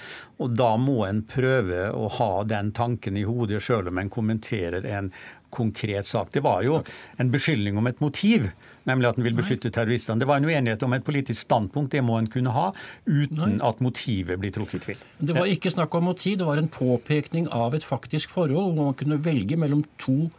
Og 0.41 0.55
da 0.57 0.73
må 0.81 1.03
en 1.09 1.25
prøve 1.29 1.89
å 1.93 2.09
ha 2.21 2.31
den 2.49 2.73
tanken 2.77 3.19
i 3.21 3.27
hodet 3.29 3.63
sjøl 3.65 3.91
om 3.91 4.01
en 4.01 4.13
kommenterer 4.13 4.87
en 4.89 5.13
konkret 5.51 6.07
sak. 6.07 6.31
Det 6.33 6.41
var 6.41 6.63
jo 6.63 6.81
en 7.19 7.31
beskyldning 7.33 7.79
om 7.79 7.89
et 7.91 8.01
motiv, 8.01 8.47
nemlig 8.89 9.11
at 9.11 9.19
en 9.19 9.27
vil 9.27 9.37
beskytte 9.37 9.73
terroristene. 9.75 10.23
Det 10.23 10.29
var 10.31 10.41
en 10.41 10.47
uenighet 10.47 10.85
om 10.87 10.95
et 10.95 11.07
politisk 11.07 11.43
standpunkt, 11.43 11.93
det 11.93 12.05
må 12.07 12.21
en 12.21 12.31
kunne 12.31 12.55
ha, 12.55 12.71
uten 13.11 13.59
at 13.67 13.83
motivet 13.85 14.41
blir 14.41 14.55
trukket 14.55 14.79
i 14.79 14.85
tvil. 14.87 15.07
Det 15.19 15.37
var 15.37 15.51
ikke 15.51 15.75
snakk 15.75 15.95
om 15.99 16.07
motiv, 16.13 16.39
det 16.41 16.49
var 16.49 16.63
en 16.63 16.71
påpekning 16.71 17.51
av 17.55 17.75
et 17.75 17.87
faktisk 17.87 18.31
forhold, 18.33 18.77
hvor 18.77 18.93
man 18.93 18.99
kunne 18.99 19.21
velge 19.25 19.59
mellom 19.59 19.85
to 19.99 20.31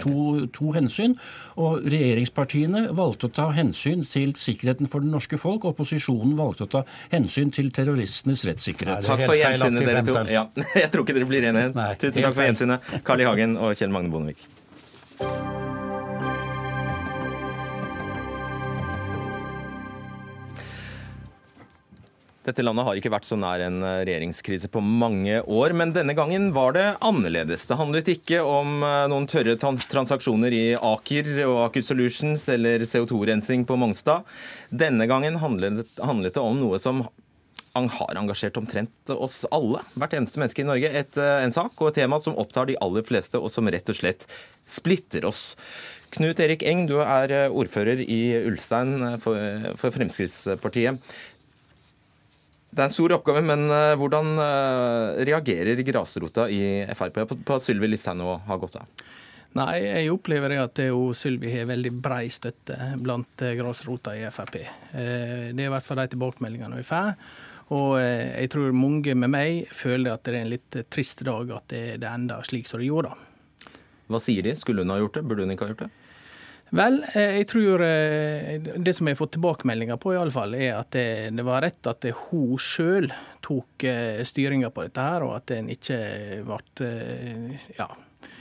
to, 0.00 0.46
to, 0.54 0.72
hensyn. 0.76 1.16
Og 1.60 1.84
regjeringspartiene 1.88 2.86
valgte 2.96 3.28
å 3.28 3.34
ta 3.40 3.48
hensyn 3.56 4.04
til 4.08 4.34
sikkerheten 4.38 4.90
for 4.90 5.04
det 5.04 5.12
norske 5.12 5.40
folk. 5.40 5.64
og 5.64 5.76
Opposisjonen 5.76 6.36
valgte 6.38 6.68
å 6.68 6.72
ta 6.78 6.84
hensyn 7.12 7.52
til 7.54 7.72
terroristenes 7.74 8.44
rettssikkerhet. 8.48 9.06
Takk 9.08 9.26
for 9.26 9.38
gjensynet, 9.38 9.84
dere 9.84 10.04
to. 10.06 10.18
Ja, 10.32 10.48
jeg 10.82 10.92
tror 10.94 11.06
ikke 11.06 11.18
dere 11.18 11.30
blir 11.30 11.50
enige. 11.52 11.88
Tusen 12.00 12.22
takk 12.22 12.34
for 12.34 12.48
gjensynet, 12.48 12.98
Carl 13.06 13.24
I. 13.24 13.28
Hagen 13.28 13.56
og 13.60 13.76
Kjell 13.78 13.94
Magne 13.94 14.12
Bondevik. 14.12 14.44
Dette 22.48 22.64
landet 22.64 22.86
har 22.86 22.96
ikke 22.96 23.10
vært 23.12 23.26
så 23.28 23.36
nær 23.36 23.60
en 23.60 23.82
eh, 23.84 24.02
regjeringskrise 24.08 24.70
på 24.72 24.80
mange 24.80 25.42
år, 25.42 25.74
men 25.76 25.92
denne 25.92 26.14
gangen 26.16 26.48
var 26.56 26.72
det 26.72 26.86
annerledes. 27.04 27.66
Det 27.68 27.76
handlet 27.76 28.08
ikke 28.14 28.40
om 28.40 28.80
eh, 28.86 29.04
noen 29.12 29.28
tørre 29.28 29.58
transaksjoner 29.60 30.56
i 30.56 30.62
Aker 30.72 31.28
og 31.44 31.58
Aker 31.66 31.84
Solutions 31.84 32.46
eller 32.54 32.86
CO2-rensing 32.88 33.68
på 33.68 33.76
Mongstad. 33.76 34.24
Denne 34.72 35.04
gangen 35.10 35.36
handlet, 35.42 35.84
det 35.92 36.40
om 36.40 36.56
noe 36.62 36.80
som 36.80 37.04
har 37.78 38.16
engasjert 38.18 38.56
omtrent 38.58 39.12
oss 39.12 39.42
alle, 39.54 39.84
hvert 39.92 40.16
eneste 40.16 40.40
menneske 40.40 40.64
i 40.64 40.70
Norge. 40.70 40.88
Et, 40.88 41.20
eh, 41.20 41.44
en 41.44 41.52
sak 41.54 41.76
og 41.76 41.92
et 41.92 42.00
tema 42.00 42.16
som 42.24 42.38
opptar 42.40 42.70
de 42.70 42.80
aller 42.80 43.04
fleste, 43.04 43.36
og 43.36 43.52
som 43.52 43.68
rett 43.68 43.92
og 43.92 44.00
slett 44.00 44.24
splitter 44.64 45.28
oss. 45.28 45.50
Knut 46.16 46.40
Erik 46.40 46.64
Eng, 46.64 46.86
du 46.88 47.02
er 47.04 47.50
ordfører 47.52 48.00
i 48.00 48.22
Ulstein 48.48 49.20
for, 49.20 49.36
for 49.76 49.92
Fremskrittspartiet. 49.92 50.96
Det 52.78 52.84
er 52.84 52.92
en 52.92 52.94
stor 52.94 53.10
oppgave, 53.16 53.40
men 53.42 53.64
eh, 53.74 53.96
hvordan 53.98 54.36
eh, 54.38 55.16
reagerer 55.26 55.80
grasrota 55.82 56.44
i 56.46 56.84
Frp 56.94 57.16
på 57.26 57.56
at 57.56 57.64
Sylvi 57.66 57.88
Listhaug 57.90 58.20
nå 58.20 58.36
har 58.46 58.60
gått 58.62 58.76
av? 58.78 59.00
Nei, 59.58 59.80
jeg 59.82 60.12
opplever 60.14 60.54
at 60.62 60.78
Sylvi 61.18 61.50
har 61.56 61.66
veldig 61.66 61.90
brei 61.98 62.28
støtte 62.30 62.76
blant 63.02 63.42
eh, 63.42 63.56
grasrota 63.58 64.14
i 64.14 64.22
Frp. 64.30 64.60
Det 64.94 65.50
er 65.50 65.64
i 65.64 65.72
hvert 65.74 65.88
fall 65.88 65.98
de 66.04 66.06
tilbakemeldingene 66.12 66.78
vi 66.78 66.86
får. 66.86 67.10
Og 67.74 67.98
jeg 67.98 68.52
tror 68.54 68.70
mange 68.70 69.16
med 69.18 69.34
meg 69.34 69.74
føler 69.74 70.14
at 70.14 70.22
det 70.22 70.36
er 70.36 70.44
en 70.44 70.54
litt 70.54 70.78
trist 70.86 71.26
dag 71.26 71.50
at 71.58 71.74
det, 71.74 71.98
enda 72.06 72.38
slik 72.46 72.70
som 72.70 72.78
det 72.78 72.92
gjorde. 72.92 73.10
Hva 74.06 74.22
sier 74.22 74.46
de? 74.46 74.54
Skulle 74.56 74.86
hun 74.86 74.94
ha 74.94 75.02
gjort 75.02 75.18
det? 75.18 75.26
Burde 75.26 75.44
hun 75.48 75.56
ikke 75.56 75.66
ha 75.66 75.74
gjort 75.74 75.88
det? 75.88 75.90
Vel, 76.76 76.98
eh, 77.14 77.38
jeg 77.40 77.46
tror 77.48 77.82
eh, 77.84 78.58
det 78.60 78.92
som 78.96 79.08
jeg 79.08 79.16
har 79.16 79.20
fått 79.22 79.36
tilbakemeldinger 79.38 79.96
på, 80.00 80.12
i 80.12 80.18
alle 80.20 80.34
fall, 80.34 80.56
er 80.58 80.74
at 80.76 80.90
det, 80.92 81.06
det 81.38 81.46
var 81.46 81.64
rett 81.64 81.88
at 81.88 82.04
hun 82.28 82.58
sjøl 82.60 83.08
tok 83.44 83.86
eh, 83.88 84.20
styringa 84.28 84.68
på 84.74 84.84
dette 84.88 85.06
her, 85.06 85.24
og 85.24 85.38
at 85.38 85.54
en 85.56 85.70
ikke 85.72 85.98
ble 86.44 86.92
ja, 87.78 87.88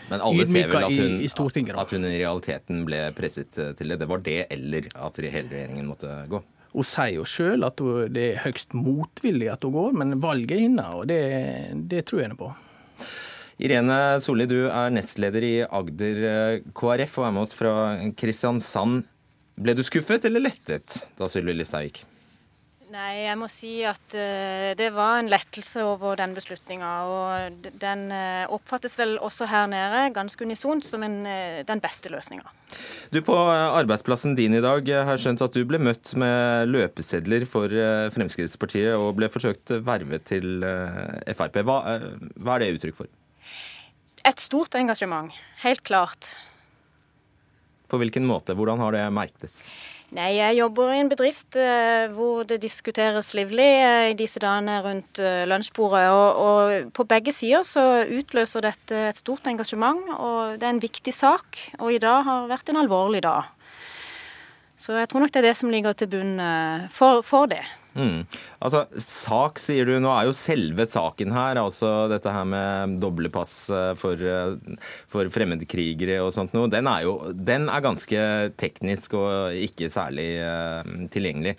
men 0.10 0.24
alle 0.24 0.48
ser 0.50 0.70
vel 0.72 0.88
at 0.88 0.92
hun, 0.92 1.18
i, 1.22 1.28
i 1.28 1.80
at 1.84 1.96
hun 1.96 2.08
i 2.08 2.18
realiteten 2.18 2.84
ble 2.88 3.02
presset 3.16 3.52
til 3.52 3.92
det. 3.92 4.00
Det 4.02 4.08
var 4.10 4.22
det, 4.24 4.40
eller 4.56 4.88
at 4.96 5.20
hele 5.24 5.52
regjeringen 5.52 5.88
måtte 5.88 6.14
gå? 6.32 6.40
Hun 6.74 6.88
sier 6.88 7.16
jo 7.16 7.26
sjøl 7.28 7.66
at 7.68 7.82
det 8.14 8.24
er 8.34 8.42
høyst 8.44 8.76
motvillig 8.76 9.50
at 9.52 9.68
hun 9.68 9.76
går, 9.76 10.00
men 10.00 10.18
valget 10.24 10.58
er 10.58 10.64
hennes, 10.66 10.96
og 10.96 11.08
det, 11.12 11.22
det 11.92 12.04
tror 12.08 12.24
jeg 12.24 12.30
henne 12.30 12.40
på. 12.40 12.52
Irene 13.58 14.20
Solli, 14.22 14.46
du 14.46 14.68
er 14.70 14.92
nestleder 14.94 15.46
i 15.46 15.56
Agder 15.66 16.20
eh, 16.30 16.66
KrF 16.78 17.16
og 17.18 17.26
er 17.26 17.34
med 17.34 17.48
oss 17.48 17.58
fra 17.58 17.72
Kristiansand. 18.18 19.08
Ble 19.58 19.74
du 19.74 19.82
skuffet 19.86 20.28
eller 20.30 20.46
lettet 20.46 21.00
da 21.18 21.30
Sylvi 21.32 21.56
Listhaug 21.58 21.88
gikk? 21.88 22.04
Nei, 22.94 23.26
jeg 23.26 23.36
må 23.36 23.50
si 23.52 23.82
at 23.84 24.14
uh, 24.16 24.70
det 24.78 24.92
var 24.96 25.18
en 25.20 25.28
lettelse 25.28 25.82
over 25.84 26.16
den 26.22 26.38
beslutninga. 26.38 26.92
Og 27.10 27.68
den 27.82 28.06
uh, 28.14 28.46
oppfattes 28.54 28.96
vel 28.96 29.18
også 29.18 29.50
her 29.50 29.66
nede 29.74 30.06
ganske 30.16 30.46
unisont 30.46 30.86
som 30.86 31.04
en, 31.04 31.18
den 31.68 31.84
beste 31.84 32.14
løsninga. 32.14 32.48
Du 33.12 33.20
på 33.26 33.36
arbeidsplassen 33.36 34.38
din 34.38 34.56
i 34.56 34.64
dag 34.64 34.88
har 35.10 35.20
skjønt 35.20 35.44
at 35.44 35.58
du 35.58 35.66
ble 35.68 35.82
møtt 35.82 36.14
med 36.16 36.70
løpesedler 36.70 37.50
for 37.50 37.74
Fremskrittspartiet 38.14 38.94
og 38.96 39.16
ble 39.18 39.34
forsøkt 39.34 39.80
vervet 39.82 40.30
til 40.30 40.62
Frp. 41.34 41.64
Hva, 41.68 41.80
hva 42.38 42.56
er 42.60 42.68
det 42.68 42.76
uttrykk 42.78 43.02
for? 43.02 43.17
Et 44.28 44.42
stort 44.44 44.76
engasjement, 44.76 45.32
helt 45.64 45.86
klart. 45.88 46.34
På 47.88 48.00
hvilken 48.02 48.26
måte? 48.28 48.58
Hvordan 48.58 48.82
har 48.84 48.92
det 48.92 49.06
merktes? 49.16 49.62
Nei, 50.18 50.34
Jeg 50.36 50.58
jobber 50.58 50.92
i 50.92 51.00
en 51.00 51.10
bedrift 51.12 51.56
eh, 51.60 52.08
hvor 52.16 52.44
det 52.48 52.62
diskuteres 52.64 53.34
livlig 53.36 53.68
eh, 53.68 54.10
i 54.12 54.18
disse 54.20 54.40
dagene 54.44 54.78
rundt 54.84 55.20
eh, 55.24 55.46
lunsjbordet. 55.48 56.06
Og, 56.12 56.42
og, 56.44 56.92
på 56.96 57.08
begge 57.08 57.32
sider 57.36 57.64
så 57.68 58.04
utløser 58.04 58.68
dette 58.68 59.02
et 59.14 59.20
stort 59.20 59.48
engasjement, 59.48 60.04
og 60.16 60.60
det 60.60 60.68
er 60.68 60.76
en 60.76 60.84
viktig 60.84 61.16
sak. 61.16 61.60
Og 61.80 61.96
i 61.96 62.04
dag 62.04 62.28
har 62.28 62.52
vært 62.52 62.72
en 62.72 62.80
alvorlig 62.84 63.24
dag. 63.24 63.52
Så 64.80 64.96
jeg 64.96 65.08
tror 65.12 65.24
nok 65.24 65.32
det 65.36 65.44
er 65.44 65.50
det 65.50 65.58
som 65.60 65.72
ligger 65.72 65.96
til 65.96 66.12
bunn 66.12 66.36
for, 66.94 67.24
for 67.26 67.48
det. 67.52 67.64
Mm. 67.98 68.26
Altså, 68.62 68.84
Sak, 69.02 69.60
sier 69.62 69.88
du. 69.90 69.96
Nå 70.02 70.12
er 70.14 70.28
jo 70.30 70.36
selve 70.38 70.86
saken 70.90 71.34
her, 71.34 71.60
altså 71.62 71.92
dette 72.12 72.34
her 72.34 72.46
med 72.48 72.98
doble 73.02 73.32
pass 73.34 73.56
eh, 73.74 73.94
for, 74.00 74.22
eh, 74.22 74.92
for 75.10 75.30
fremmedkrigere 75.34 76.20
og 76.24 76.34
sånt 76.36 76.54
noe, 76.56 76.70
den 76.72 76.90
er 76.90 77.08
jo 77.08 77.18
den 77.34 77.68
er 77.72 77.84
ganske 77.84 78.22
teknisk 78.60 79.18
og 79.18 79.56
ikke 79.58 79.90
særlig 79.92 80.30
uh, 80.44 80.86
tilgjengelig. 81.14 81.56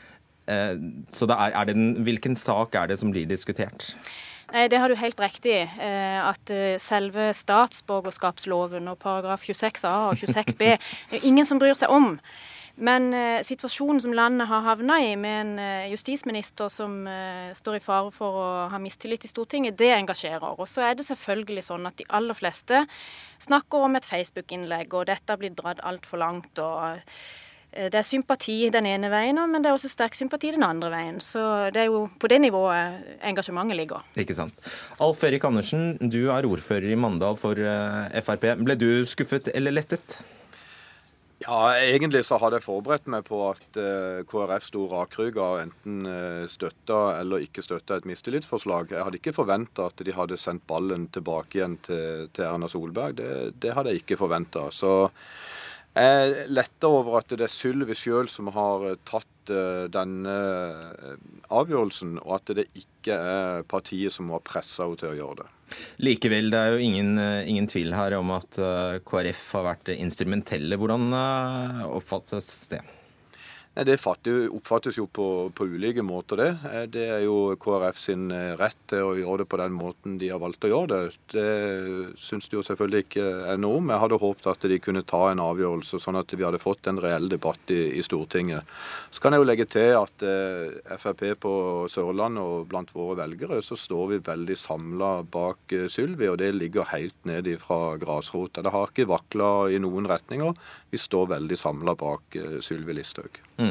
Uh, 0.49 0.79
så 1.13 1.29
er, 1.35 1.53
er 1.53 1.69
den, 1.69 1.91
hvilken 2.07 2.37
sak 2.39 2.77
er 2.79 2.93
det 2.93 2.99
som 3.01 3.13
blir 3.13 3.29
diskutert? 3.29 3.91
Nei, 4.55 4.69
Det 4.71 4.79
har 4.81 4.89
du 4.89 4.97
helt 4.97 5.19
riktig 5.21 5.53
i. 5.53 5.65
At 5.69 6.51
selve 6.81 7.27
statsborgerskapsloven 7.37 8.89
og 8.89 8.97
paragraf 9.03 9.45
26a 9.45 9.91
og 10.09 10.23
26b 10.23 10.71
er 10.73 11.27
ingen 11.29 11.45
som 11.45 11.61
bryr 11.61 11.77
seg 11.77 11.93
om. 11.93 12.15
Men 12.79 13.11
eh, 13.15 13.41
situasjonen 13.43 14.01
som 14.01 14.15
landet 14.15 14.47
har 14.47 14.63
havna 14.63 15.01
i, 15.03 15.15
med 15.19 15.41
en 15.41 15.59
eh, 15.63 15.89
justisminister 15.91 16.71
som 16.71 17.01
eh, 17.11 17.51
står 17.57 17.81
i 17.81 17.83
fare 17.83 18.13
for 18.15 18.39
å 18.39 18.47
ha 18.71 18.79
mistillit 18.83 19.27
i 19.27 19.31
Stortinget, 19.31 19.79
det 19.81 19.91
engasjerer. 19.97 20.55
Og 20.55 20.71
så 20.71 20.87
er 20.87 20.95
det 20.99 21.09
selvfølgelig 21.09 21.67
sånn 21.67 21.91
at 21.91 21.99
de 21.99 22.07
aller 22.15 22.39
fleste 22.39 22.85
snakker 23.43 23.89
om 23.89 23.99
et 23.99 24.07
Facebook-innlegg, 24.07 24.95
og 24.95 25.11
dette 25.11 25.39
blitt 25.41 25.59
dratt 25.59 25.83
altfor 25.83 26.23
langt. 26.23 26.63
og 26.63 27.03
eh, 27.03 27.91
det 27.91 27.99
er 27.99 28.07
sympati 28.07 28.71
den 28.73 28.87
ene 28.89 29.11
veien, 29.11 29.43
men 29.51 29.61
det 29.61 29.73
er 29.73 29.77
også 29.77 29.91
sterk 29.91 30.15
sympati 30.17 30.55
den 30.55 30.63
andre 30.65 30.95
veien. 30.95 31.19
Så 31.21 31.43
det 31.75 31.83
er 31.83 31.91
jo 31.91 32.07
på 32.15 32.31
det 32.31 32.41
nivået 32.47 33.19
engasjementet 33.27 33.77
ligger. 33.83 34.07
Ikke 34.17 34.39
sant. 34.39 34.55
Alf 35.03 35.27
Erik 35.27 35.45
Andersen, 35.51 35.97
du 35.99 36.31
er 36.31 36.47
ordfører 36.47 36.95
i 36.95 36.97
Mandal 36.97 37.37
for 37.37 37.59
eh, 37.59 38.19
Frp. 38.23 38.53
Ble 38.63 38.79
du 38.79 38.91
skuffet 39.03 39.51
eller 39.51 39.75
lettet? 39.75 40.21
Ja, 41.39 41.77
Egentlig 41.79 42.25
så 42.27 42.35
hadde 42.43 42.59
jeg 42.59 42.67
forberedt 42.67 43.07
meg 43.11 43.23
på 43.29 43.39
at 43.47 43.77
uh, 43.79 44.25
KrF 44.27 44.65
sto 44.67 44.89
rakrygga 44.91 45.45
og 45.45 45.61
enten 45.63 46.01
uh, 46.03 46.49
støtta 46.51 47.21
eller 47.21 47.45
ikke 47.47 47.63
støtta 47.63 48.01
et 48.01 48.09
mistillitsforslag. 48.11 48.91
Jeg 48.91 49.07
hadde 49.07 49.21
ikke 49.21 49.37
forventa 49.37 49.87
at 49.87 50.03
de 50.03 50.17
hadde 50.17 50.41
sendt 50.41 50.67
ballen 50.67 51.07
tilbake 51.15 51.61
igjen 51.61 51.79
til, 51.87 52.27
til 52.35 52.49
Erna 52.49 52.67
Solberg. 52.71 53.21
Det, 53.21 53.31
det, 53.63 53.71
hadde 53.77 53.95
jeg 53.95 54.03
ikke 54.03 54.19
forventa. 54.19 54.67
Så 54.75 55.13
jeg 55.95 56.49
letter 56.51 56.91
over 56.91 57.21
at 57.21 57.31
det 57.31 57.47
er 57.47 57.55
Sylvi 57.55 57.95
sjøl 57.95 58.27
som 58.33 58.51
har 58.59 58.91
tatt 59.07 59.27
uh, 59.29 59.38
denne 59.93 60.35
avgjørelsen, 61.49 62.19
og 62.25 62.39
at 62.39 62.55
det 62.59 62.67
ikke 62.77 63.17
er 63.17 63.65
partiet 63.69 64.15
som 64.15 64.33
har 64.35 64.45
pressa 64.45 64.85
henne 64.85 65.01
til 65.01 65.13
å 65.13 65.19
gjøre 65.19 65.43
det. 65.43 65.49
Likevel, 66.05 66.51
det 66.53 66.61
er 66.61 66.75
jo 66.75 66.85
ingen, 66.85 67.19
eh, 67.21 67.49
ingen 67.49 67.69
tvil 67.69 67.93
her 67.97 68.17
om 68.19 68.33
at 68.37 68.59
eh, 68.63 69.01
KrF 69.05 69.43
har 69.59 69.67
vært 69.73 69.93
instrumentelle. 69.97 70.79
Hvordan 70.81 71.09
eh, 71.13 71.83
oppfattes 71.89 72.51
det? 72.73 72.81
Det 73.87 73.95
oppfattes 73.95 74.97
jo 74.99 75.05
på, 75.07 75.53
på, 75.55 75.67
ulike 75.71 76.03
måter, 76.03 76.41
det. 76.41 76.49
Eh, 76.67 76.87
det 76.91 77.05
er 77.15 77.21
jo 77.23 77.55
KrF 77.63 77.99
sin 78.01 78.31
eh, 78.35 78.57
rett 78.59 78.79
til 78.91 79.05
å 79.07 79.13
gjøre 79.15 79.45
det 79.45 79.49
på 79.53 79.61
den 79.61 79.77
måten 79.77 80.17
de 80.19 80.31
har 80.33 80.41
valgt 80.43 80.67
å 80.67 80.71
gjøre 80.73 80.89
det. 80.91 81.19
Det 81.31 82.17
syns 82.19 82.49
de 82.51 82.59
jo 82.59 82.65
selvfølgelig 82.67 83.05
ikke 83.05 83.27
er 83.53 83.61
noe 83.61 83.79
om. 83.79 83.93
Jeg 83.93 84.03
hadde 84.03 84.19
håpet 84.19 84.49
at 84.51 84.67
de 84.73 84.81
kunne 84.83 85.05
ta 85.07 85.29
en 85.31 85.43
avgjørelse, 85.45 86.01
sånn 86.03 86.19
at 86.19 86.35
vi 86.35 86.43
hadde 86.43 86.63
fått 86.63 86.91
en 86.91 86.99
reell 87.03 87.31
debatt 87.31 87.71
i, 87.71 87.81
i 88.01 88.03
Stortinget. 88.03 88.67
Så 89.15 89.23
kan 89.23 89.37
jeg 89.37 89.45
jo 89.45 89.49
legge 89.49 89.69
til 89.71 89.95
at 90.01 90.27
eh, 90.27 90.97
Frp 90.99 91.23
på 91.45 91.55
Sørlandet 91.93 92.43
og 92.43 92.67
blant 92.71 92.91
våre 92.97 93.21
velgere 93.23 93.61
så 93.63 93.79
står 93.79 94.15
vi 94.15 94.21
veldig 94.27 94.59
samla 94.59 95.13
bak 95.23 95.77
eh, 95.77 95.87
Sylvi, 95.93 96.27
og 96.33 96.41
det 96.43 96.51
ligger 96.57 96.91
helt 96.91 97.17
ned 97.29 97.49
fra 97.63 97.97
grasrota. 98.01 98.65
Det 98.65 98.75
har 98.75 98.91
ikke 98.91 99.09
vakla 99.11 99.53
i 99.71 99.79
noen 99.83 100.09
retninger. 100.11 100.59
Vi 100.91 100.99
står 100.99 101.31
veldig 101.37 101.59
samla 101.61 101.95
bak 101.99 102.39
eh, 102.39 102.59
Sylvi 102.65 102.99
Listhaug. 102.99 103.39
Mm. 103.59 103.68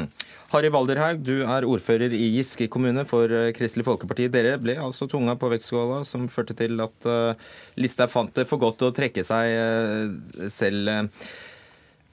Harry 0.48 0.70
Walderhaug, 0.72 1.20
du 1.20 1.42
er 1.44 1.66
ordfører 1.68 2.14
i 2.16 2.30
Giske 2.32 2.70
kommune 2.72 3.02
for 3.08 3.28
eh, 3.28 3.50
Kristelig 3.56 3.84
Folkeparti. 3.84 4.30
Dere 4.32 4.54
ble 4.60 4.78
altså 4.80 5.04
tunga 5.10 5.34
på 5.36 5.50
vektskåla, 5.52 6.00
som 6.08 6.24
førte 6.32 6.56
til 6.56 6.80
at 6.80 7.08
uh, 7.08 7.48
Listhaug 7.76 8.08
fant 8.12 8.32
det 8.32 8.46
for 8.48 8.60
godt 8.62 8.86
å 8.86 8.92
trekke 8.96 9.24
seg 9.28 9.52
uh, 9.52 10.46
selv. 10.52 11.10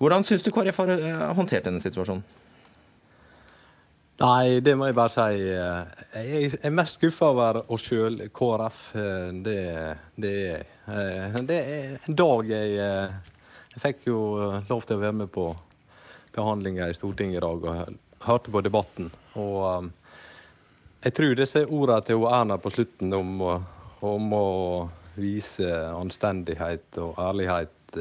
Hvordan 0.04 0.28
syns 0.28 0.44
du 0.44 0.52
KrF 0.52 0.82
har 0.84 0.92
håndtert 1.38 1.70
denne 1.70 1.80
situasjonen? 1.80 2.26
Nei, 4.20 4.60
det 4.64 4.76
må 4.80 4.90
jeg 4.90 4.96
bare 4.96 5.12
si. 5.12 5.40
Jeg 5.48 6.60
er 6.60 6.76
mest 6.76 7.00
skuffa 7.00 7.32
over 7.32 7.62
oss 7.72 7.88
sjøl, 7.88 8.20
KrF. 8.36 8.82
Det, 9.44 9.56
det, 10.20 10.36
det, 11.48 11.60
er 11.60 11.96
en 12.08 12.20
dag 12.20 12.52
jeg 12.52 12.76
Jeg 12.80 13.84
fikk 13.84 14.06
jo 14.08 14.20
lov 14.70 14.86
til 14.88 14.96
å 14.96 15.04
være 15.04 15.20
med 15.24 15.32
på 15.36 15.50
behandlinga 16.36 16.90
i 16.90 16.98
Stortinget 16.98 17.40
i 17.40 17.46
dag 17.46 17.66
og 17.66 17.98
hørte 18.28 18.54
på 18.54 18.64
debatten. 18.66 19.10
Og 19.40 19.90
jeg 21.06 21.16
tror 21.16 21.36
disse 21.40 21.66
ordene 21.66 22.06
til 22.06 22.28
Erna 22.30 22.58
på 22.62 22.74
slutten 22.74 23.14
om, 23.16 23.44
om 24.06 24.36
å 24.36 24.48
vise 25.16 25.70
anstendighet 25.96 27.00
og 27.00 27.20
ærlighet 27.22 27.96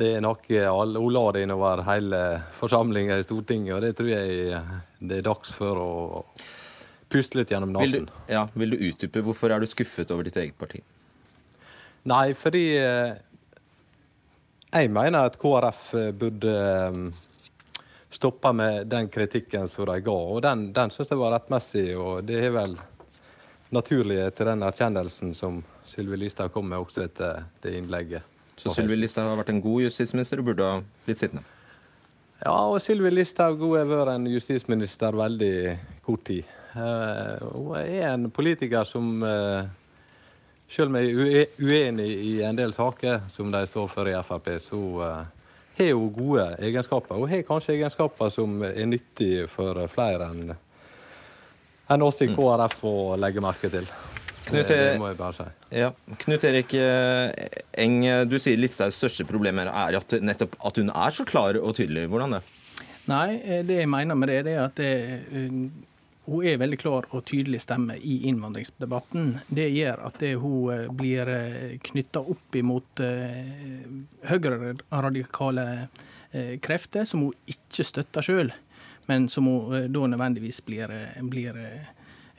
det 0.00 0.14
er 0.16 0.22
noe 0.24 0.62
alle, 0.70 1.00
hun 1.02 1.12
la 1.12 1.24
det 1.34 1.42
innover 1.44 1.82
hele 1.88 2.20
forsamlinga 2.60 3.18
i 3.20 3.26
Stortinget, 3.26 3.74
og 3.76 3.82
det 3.84 3.92
tror 3.98 4.10
jeg 4.12 4.60
det 5.00 5.18
er 5.18 5.26
dags 5.26 5.50
for 5.56 5.80
å 5.82 5.90
puste 7.10 7.40
litt 7.40 7.50
gjennom 7.50 7.74
nesen. 7.74 8.06
Vil, 8.06 8.30
ja, 8.30 8.46
vil 8.54 8.76
du 8.76 8.84
utdype 8.90 9.24
hvorfor 9.26 9.52
er 9.52 9.62
du 9.62 9.68
skuffet 9.68 10.12
over 10.14 10.28
ditt 10.28 10.38
eget 10.40 10.56
parti? 10.60 10.80
Nei, 12.08 12.30
fordi 12.38 12.64
jeg 14.70 14.90
mener 14.94 15.26
at 15.26 15.38
KrF 15.40 15.90
burde 16.18 16.54
stoppa 18.10 18.52
med 18.52 18.86
den 18.86 19.08
kritikken 19.08 19.68
som 19.68 19.86
de 19.86 20.00
ga. 20.00 20.16
Og 20.34 20.42
den, 20.42 20.70
den 20.74 20.90
syns 20.94 21.10
jeg 21.10 21.20
var 21.20 21.34
rettmessig, 21.36 21.86
og 21.98 22.24
det 22.26 22.40
er 22.44 22.54
vel 22.54 22.76
naturlig 23.74 24.18
etter 24.24 24.50
den 24.50 24.64
erkjennelsen 24.66 25.34
som 25.34 25.62
Sylvi 25.86 26.18
Listhaug 26.18 26.52
kom 26.54 26.68
med 26.70 26.82
også 26.82 27.04
etter 27.06 27.44
det 27.62 27.76
innlegget. 27.78 28.26
Så 28.60 28.74
Sylvi 28.74 28.98
Listhaug 28.98 29.30
har 29.30 29.40
vært 29.40 29.54
en 29.54 29.62
god 29.64 29.86
justisminister 29.86 30.42
og 30.42 30.50
burde 30.50 30.66
ha 30.66 30.80
blitt 31.06 31.22
sittende? 31.22 31.46
Ja, 32.40 32.56
og 32.56 32.80
Sylvi 32.82 33.12
Listhaug 33.12 33.62
har 33.74 33.88
vært 33.88 34.14
en 34.14 34.26
justisminister 34.30 35.16
veldig 35.16 35.54
kort 36.06 36.24
tid. 36.28 36.56
Uh, 36.70 37.40
hun 37.50 37.72
er 37.80 38.12
en 38.12 38.28
politiker 38.30 38.86
som 38.86 39.22
selv 40.70 40.92
om 40.92 40.98
jeg 41.00 41.42
er 41.42 41.60
uenig 41.60 42.08
i 42.08 42.32
en 42.46 42.58
del 42.58 42.72
saker 42.76 43.26
som 43.32 43.50
de 43.52 43.64
står 43.66 43.90
for 43.90 44.08
i 44.08 44.14
Frp, 44.26 44.50
så 44.62 44.80
uh, 45.02 45.22
har 45.80 45.92
hun 45.92 46.12
gode 46.14 46.46
egenskaper. 46.62 47.18
Og 47.18 47.30
har 47.30 47.46
kanskje 47.48 47.74
egenskaper 47.78 48.30
som 48.32 48.60
er 48.66 48.86
nyttige 48.86 49.48
for 49.50 49.80
flere 49.92 50.30
enn 50.30 50.54
enn 51.90 52.06
oss 52.06 52.20
i 52.22 52.28
mm. 52.30 52.36
KrF 52.38 52.84
å 52.86 52.94
legge 53.18 53.42
merke 53.42 53.70
til. 53.72 53.88
Knut, 54.46 54.66
det, 54.66 54.76
det 54.78 54.98
må 54.98 55.10
jeg 55.10 55.18
bare 55.18 55.36
si. 55.36 55.46
Ja. 55.80 55.90
Knut 56.22 56.44
Erik 56.46 56.72
eh, 56.78 57.50
Eng, 57.82 58.00
du 58.30 58.36
sier 58.42 58.58
Listhaugs 58.58 58.98
største 58.98 59.26
problem 59.28 59.60
er 59.62 59.98
at, 59.98 60.16
nettopp 60.22 60.56
at 60.66 60.80
hun 60.80 60.90
er 60.90 61.14
så 61.14 61.26
klar 61.28 61.58
og 61.60 61.74
tydelig. 61.78 62.06
Hvordan 62.10 62.38
det? 62.38 62.42
Nei, 63.10 63.26
eh, 63.42 63.62
det 63.66 63.80
jeg 63.82 63.90
mener 63.90 64.18
med 64.18 64.30
det, 64.30 64.40
det 64.46 64.56
er 64.56 64.64
at 64.64 64.78
det, 64.80 64.92
eh, 65.34 65.60
hun 66.28 66.46
er 66.46 66.60
veldig 66.60 66.78
klar 66.80 67.06
og 67.10 67.24
tydelig 67.28 67.62
stemme 67.64 67.96
i 67.96 68.20
innvandringsdebatten. 68.28 69.32
Det 69.48 69.66
gjør 69.72 70.02
at 70.06 70.18
det 70.22 70.34
hun 70.40 70.72
eh, 70.74 70.86
blir 70.92 71.30
eh, 71.32 71.76
knytta 71.90 72.22
opp 72.22 72.58
imot 72.60 73.02
eh, 73.04 73.86
høyreradikale 74.30 75.66
krefter, 76.62 77.02
som 77.10 77.24
hun 77.24 77.48
ikke 77.50 77.82
støtter 77.82 78.22
sjøl, 78.22 78.52
men 79.10 79.24
som 79.32 79.48
hun 79.50 79.88
da 79.90 80.04
nødvendigvis 80.12 80.60
blir, 80.62 80.92
blir 81.26 81.56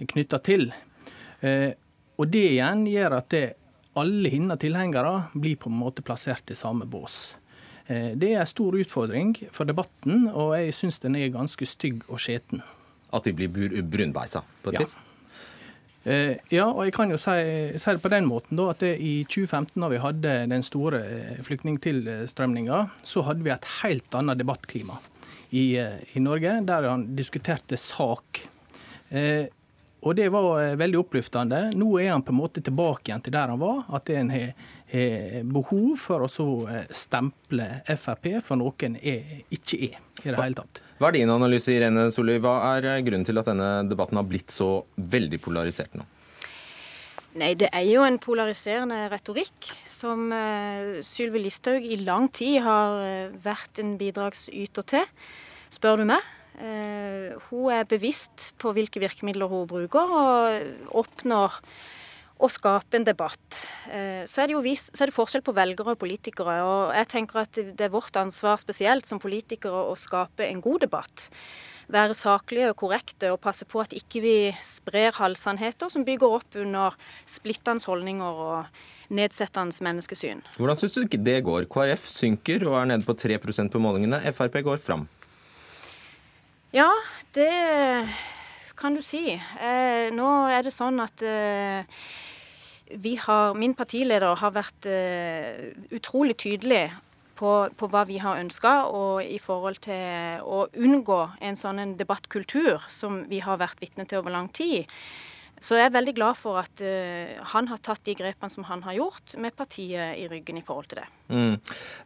knytta 0.07 0.39
til. 0.47 0.69
Og 1.43 2.31
det 2.31 2.45
igjen 2.53 2.85
gjør 2.87 3.17
at 3.17 3.27
det, 3.35 3.41
alle 3.99 4.31
hennes 4.31 4.61
tilhengere 4.63 5.25
blir 5.33 5.59
på 5.59 5.67
en 5.67 5.75
måte 5.81 6.07
plassert 6.07 6.55
i 6.55 6.55
samme 6.55 6.87
bås. 6.87 7.33
Det 7.83 8.29
er 8.31 8.45
en 8.45 8.47
stor 8.47 8.79
utfordring 8.79 9.35
for 9.51 9.67
debatten, 9.67 10.29
og 10.31 10.55
jeg 10.55 10.77
syns 10.77 11.03
den 11.03 11.19
er 11.19 11.35
ganske 11.35 11.67
stygg 11.67 12.07
og 12.07 12.23
skjeten. 12.23 12.63
At 13.11 13.27
de 13.27 13.33
blir 13.35 13.81
brunbeisa 13.83 14.43
på 14.63 14.71
et 14.71 14.83
vis? 14.83 14.99
Eh, 16.03 16.39
ja, 16.49 16.65
og 16.65 16.87
jeg 16.87 16.95
kan 16.95 17.11
jo 17.13 17.17
si, 17.21 17.35
si, 17.77 17.93
det 17.93 18.01
på 18.01 18.09
den 18.09 18.25
måten 18.25 18.57
da, 18.57 18.71
at 18.73 18.81
i 18.81 19.21
2015, 19.29 19.75
da 19.83 19.89
vi 19.91 20.01
hadde 20.01 20.35
den 20.49 20.65
store 20.65 21.01
eh, 21.05 21.41
flyktningtilstrømninga, 21.45 22.79
så 23.05 23.21
hadde 23.27 23.45
vi 23.45 23.53
et 23.53 23.67
helt 23.83 24.17
annet 24.17 24.41
debattklima 24.41 24.97
i, 25.51 25.77
eh, 25.77 25.99
i 26.17 26.23
Norge, 26.23 26.55
der 26.65 26.89
han 26.89 27.05
diskuterte 27.15 27.77
sak. 27.77 28.41
Eh, 29.09 29.45
og 30.01 30.17
det 30.17 30.31
var 30.33 30.73
veldig 30.81 30.97
oppløftende. 31.03 31.59
Nå 31.77 31.91
er 32.01 32.15
han 32.15 32.23
på 32.25 32.33
en 32.33 32.39
måte 32.39 32.63
tilbake 32.65 33.11
igjen 33.11 33.21
til 33.21 33.35
der 33.35 33.51
han 33.53 33.61
var. 33.61 33.83
At 33.93 34.09
en 34.09 34.31
har 34.33 34.55
behov 34.91 35.93
for 36.01 36.25
å 36.25 36.29
så 36.31 36.45
stemple 36.91 37.67
Frp 37.95 38.33
for 38.43 38.59
noen 38.59 38.97
er, 38.99 39.43
ikke 39.47 39.77
er 39.87 39.99
i 40.25 40.31
det 40.33 40.37
hele 40.37 40.57
tatt. 40.57 40.81
Hva 41.01 41.09
er 41.09 41.17
din 41.17 41.31
analyse, 41.33 41.73
Irene 41.73 42.09
Solli? 42.13 42.35
Hva 42.41 42.59
er 42.75 42.85
eh, 42.91 43.03
grunnen 43.05 43.25
til 43.25 43.41
at 43.41 43.47
denne 43.49 43.69
debatten 43.89 44.19
har 44.19 44.27
blitt 44.29 44.53
så 44.53 44.83
veldig 44.95 45.39
polarisert 45.41 45.95
nå? 45.97 46.05
Nei, 47.41 47.55
Det 47.57 47.71
er 47.71 47.87
jo 47.87 48.03
en 48.05 48.19
polariserende 48.21 49.07
retorikk 49.09 49.71
som 49.89 50.27
uh, 50.35 50.99
Sylvi 51.01 51.41
Listhaug 51.45 51.87
i 51.87 51.97
lang 52.03 52.27
tid 52.35 52.59
har 52.61 52.99
uh, 52.99 53.33
vært 53.41 53.79
en 53.81 53.95
bidragsyter 53.97 54.85
til, 54.93 55.09
spør 55.73 56.03
du 56.03 56.09
meg. 56.11 56.27
Uh, 56.59 57.39
hun 57.47 57.71
er 57.73 57.87
bevisst 57.89 58.51
på 58.61 58.75
hvilke 58.75 59.01
virkemidler 59.01 59.49
hun 59.49 59.65
bruker, 59.71 60.11
og 60.11 60.99
oppnår 61.01 61.55
å 62.41 62.49
skape 62.49 62.97
en 62.97 63.05
debatt. 63.05 63.59
Eh, 63.91 64.23
så 64.29 64.43
er, 64.43 64.49
det 64.49 64.55
jo 64.55 64.63
vis, 64.65 64.87
så 64.91 65.05
er 65.05 65.11
det 65.11 65.17
forskjell 65.17 65.43
på 65.45 65.55
velgere 65.55 65.93
og 65.93 66.01
politikere. 66.01 66.61
og 66.65 66.93
jeg 66.97 67.09
tenker 67.11 67.43
at 67.43 67.53
Det 67.53 67.85
er 67.85 67.93
vårt 67.93 68.15
ansvar 68.17 68.57
spesielt 68.61 69.05
som 69.05 69.21
politikere 69.21 69.85
å 69.91 69.97
skape 69.97 70.47
en 70.47 70.61
god 70.61 70.87
debatt. 70.87 71.29
Være 71.91 72.15
saklige 72.15 72.71
og 72.71 72.77
korrekte 72.79 73.33
og 73.33 73.41
passe 73.43 73.65
på 73.67 73.81
at 73.83 73.93
ikke 73.93 74.21
vi 74.23 74.35
sprer 74.63 75.11
halvsannheter 75.17 75.91
som 75.91 76.05
bygger 76.07 76.37
opp 76.39 76.55
under 76.55 76.95
splittende 77.27 77.83
holdninger 77.83 78.43
og 78.45 79.11
nedsettende 79.11 79.75
menneskesyn. 79.83 80.41
Hvordan 80.55 80.79
syns 80.79 80.95
du 80.95 81.01
ikke 81.03 81.19
det 81.19 81.41
går? 81.43 81.67
KrF 81.71 82.07
synker 82.07 82.63
og 82.69 82.79
er 82.79 82.93
nede 82.93 83.07
på 83.07 83.17
3% 83.17 83.73
på 83.73 83.81
målingene. 83.83 84.21
Frp 84.31 84.61
går 84.63 84.79
fram. 84.79 85.07
Ja, 86.71 86.87
det 87.35 87.51
kan 88.81 88.97
du 88.97 89.03
si. 89.05 89.35
Eh, 89.37 90.09
nå 90.15 90.27
er 90.49 90.65
det 90.65 90.73
sånn 90.73 90.99
at 91.03 91.21
eh, 91.21 91.85
har, 93.25 93.55
min 93.57 93.77
partileder 93.77 94.35
har 94.41 94.53
vært 94.55 94.89
eh, 94.89 95.71
utrolig 95.93 96.37
tydelig 96.41 96.87
på, 97.37 97.51
på, 97.77 97.89
hva 97.89 98.03
vi 98.09 98.19
har 98.21 98.41
ønska, 98.41 98.73
og 98.89 99.23
i 99.25 99.39
forhold 99.41 99.81
til 99.85 100.41
å 100.45 100.65
unngå 100.77 101.21
en 101.41 101.57
sånn 101.57 101.81
en 101.81 101.95
debattkultur 101.97 102.85
som 102.89 103.23
vi 103.29 103.41
har 103.45 103.61
vært 103.61 103.81
vitne 103.81 104.05
til 104.05 104.21
over 104.21 104.33
lang 104.33 104.49
tid. 104.53 104.89
Så 105.61 105.77
jeg 105.77 105.87
er 105.87 105.93
veldig 105.93 106.13
glad 106.17 106.37
for 106.39 106.57
at 106.61 106.81
uh, 106.81 107.37
han 107.53 107.69
har 107.69 107.81
tatt 107.85 108.01
de 108.07 108.15
grepene 108.17 108.49
som 108.49 108.65
han 108.65 108.81
har 108.87 108.97
gjort, 108.97 109.35
med 109.41 109.53
partiet 109.57 110.17
i 110.17 110.25
ryggen 110.31 110.57
i 110.57 110.63
forhold 110.65 110.89
til 110.89 111.01
det. 111.03 111.07
Mm. 111.29 111.53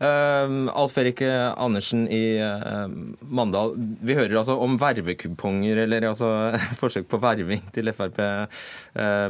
Uh, 0.02 0.74
Alf 0.76 0.98
Erik 1.02 1.24
Andersen 1.24 2.06
i 2.12 2.38
uh, 2.44 2.86
Mandal, 3.24 3.74
vi 3.78 4.18
hører 4.18 4.42
altså 4.42 4.60
om 4.60 4.76
vervekuponger, 4.82 5.86
eller 5.86 6.10
altså 6.12 6.30
forsøk 6.82 7.08
på 7.12 7.22
verving 7.24 7.64
til 7.76 7.94
Frp 7.96 8.22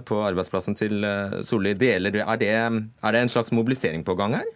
på 0.05 0.17
arbeidsplassen 0.25 0.75
til 0.77 1.05
Solli. 1.45 1.73
Er, 1.85 2.09
er 2.09 2.37
det 2.41 3.21
en 3.21 3.31
slags 3.31 3.53
mobilisering 3.53 4.03
på 4.05 4.15
gang 4.17 4.37
her? 4.39 4.49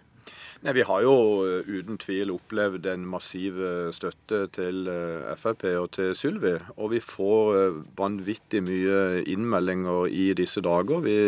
Nei, 0.59 0.73
Vi 0.75 0.83
har 0.83 1.03
jo 1.05 1.13
eh, 1.47 1.67
uten 1.71 1.95
tvil 2.01 2.33
opplevd 2.33 2.87
en 2.91 3.05
massiv 3.07 3.61
eh, 3.63 3.91
støtte 3.95 4.41
til 4.51 4.89
eh, 4.91 5.35
Frp 5.39 5.61
og 5.79 5.93
til 5.95 6.09
Sylvi. 6.19 6.57
Og 6.75 6.89
vi 6.91 6.99
får 6.99 7.77
vanvittig 7.95 8.65
mye 8.67 9.21
innmeldinger 9.23 10.09
i 10.11 10.33
disse 10.35 10.63
dager. 10.65 11.05
Vi 11.05 11.19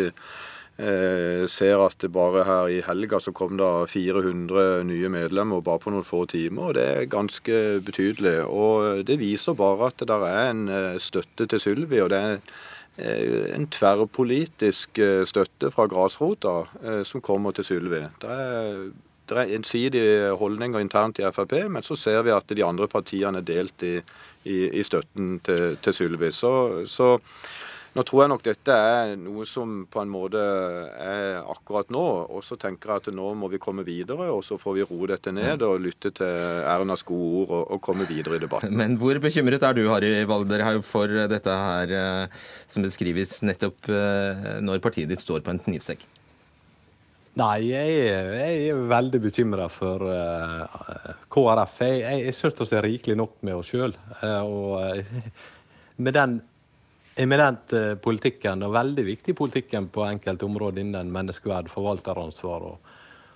ser 1.52 1.82
at 1.84 2.02
bare 2.10 2.42
her 2.48 2.70
i 2.74 2.78
helga 2.82 3.20
så 3.22 3.30
kom 3.38 3.54
det 3.60 3.68
400 3.92 4.82
nye 4.88 5.10
medlemmer 5.14 5.62
bare 5.62 5.82
på 5.84 5.92
noen 5.94 6.08
få 6.08 6.24
timer. 6.32 6.72
og 6.72 6.74
Det 6.74 6.86
er 6.88 7.10
ganske 7.12 7.58
betydelig. 7.86 8.48
Og 8.48 9.06
Det 9.06 9.20
viser 9.20 9.54
bare 9.54 9.92
at 9.92 10.02
det 10.02 10.18
er 10.32 10.50
en 10.50 10.64
støtte 10.98 11.46
til 11.46 11.60
Sylvi. 11.60 12.02
og 12.02 12.10
det 12.10 12.22
er 12.98 13.54
en 13.54 13.68
tverrpolitisk 13.68 14.98
støtte 15.28 15.72
fra 15.72 15.86
grasrota 15.86 17.04
som 17.04 17.22
kommer 17.22 17.52
til 17.52 17.68
Sylvi. 17.68 18.02
Det 18.24 18.32
er 18.32 18.90
det 19.32 19.46
er 19.46 19.56
ensidige 19.58 20.36
holdninger 20.40 20.84
internt 20.84 21.22
i 21.22 21.32
Frp, 21.32 21.56
men 21.72 21.86
så 21.86 21.96
ser 22.00 22.22
vi 22.28 22.36
at 22.36 22.52
de 22.52 22.66
andre 22.68 22.90
partiene 22.92 23.40
er 23.40 23.48
delt 23.48 23.88
i, 23.88 23.98
i, 24.44 24.62
i 24.80 24.84
støtten 24.84 25.38
til, 25.46 25.78
til 25.82 25.96
Sylvi. 25.96 26.32
Så, 26.36 26.52
så, 26.92 27.16
nå 27.92 28.04
tror 28.08 28.22
jeg 28.24 28.32
nok 28.32 28.44
dette 28.46 28.76
er 28.76 29.14
noe 29.20 29.44
som 29.48 29.82
på 29.92 30.00
en 30.04 30.12
måte 30.12 30.40
er 30.40 31.42
akkurat 31.42 31.90
nå. 31.92 32.04
Og 32.32 32.44
så 32.44 32.56
tenker 32.60 32.94
jeg 32.94 33.04
at 33.04 33.10
nå 33.16 33.34
må 33.40 33.50
vi 33.52 33.60
komme 33.62 33.84
videre, 33.88 34.30
og 34.32 34.44
så 34.48 34.60
får 34.60 34.78
vi 34.78 34.88
roe 34.88 35.10
dette 35.12 35.34
ned 35.36 35.64
og 35.68 35.82
lytte 35.84 36.14
til 36.16 36.46
Ernas 36.62 37.04
gode 37.08 37.44
ord 37.44 37.58
og, 37.58 37.66
og 37.76 37.84
komme 37.84 38.08
videre 38.10 38.40
i 38.40 38.44
debatten. 38.44 38.76
Men 38.80 38.96
hvor 39.02 39.20
bekymret 39.24 39.64
er 39.68 39.76
du, 39.76 39.86
Harry 39.92 40.14
Valderhaug, 40.28 40.84
for 40.88 41.20
dette 41.32 41.60
her 41.66 42.00
eh, 42.00 42.40
som 42.72 42.88
beskrives 42.88 43.40
nettopp 43.48 43.92
eh, 43.92 44.58
når 44.64 44.84
partiet 44.84 45.12
ditt 45.12 45.24
står 45.24 45.44
på 45.44 45.56
en 45.56 45.64
knivsekk? 45.68 46.08
Nei, 47.40 47.72
jeg 47.72 47.92
jeg 47.96 48.56
er 48.74 48.80
veldig 48.92 49.20
bekymra 49.24 49.70
for 49.72 50.04
uh, 50.04 50.64
eh, 50.68 51.20
KrF. 51.32 51.78
Jeg, 51.88 52.00
jeg, 52.02 52.24
jeg 52.26 52.36
syns 52.36 52.72
vi 52.74 52.76
er 52.76 52.84
rikelig 52.84 53.16
nok 53.22 53.38
med 53.48 53.56
oss 53.56 53.70
sjøl. 53.72 53.94
Uh, 54.20 54.82
eh, 54.90 54.98
uh, 55.00 55.30
med 56.04 56.18
den 56.18 56.34
eminent 57.22 57.74
politikken, 58.04 58.64
og 58.66 58.74
veldig 58.74 59.04
viktig 59.06 59.36
politikken 59.38 59.88
på 59.94 60.04
enkelte 60.08 60.48
områder 60.48 60.82
innen 60.82 61.12
menneskeverd, 61.12 61.70
forvalteransvar 61.70 62.66
og, 62.68 62.94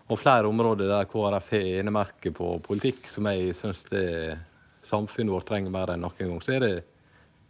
og 0.07 0.19
flere 0.19 0.49
områder 0.49 0.89
der 0.89 1.09
KrF 1.11 1.51
har 1.53 1.71
enemerke 1.83 2.31
på 2.35 2.55
politikk, 2.65 3.03
som 3.11 3.27
jeg 3.29 3.53
syns 3.59 3.83
samfunnet 4.87 5.35
vårt 5.35 5.47
trenger 5.51 5.75
mer 5.75 5.91
enn 5.93 6.03
noen 6.03 6.17
gang. 6.17 6.39
Så 6.41 6.55
er 6.55 6.63
det 6.63 6.73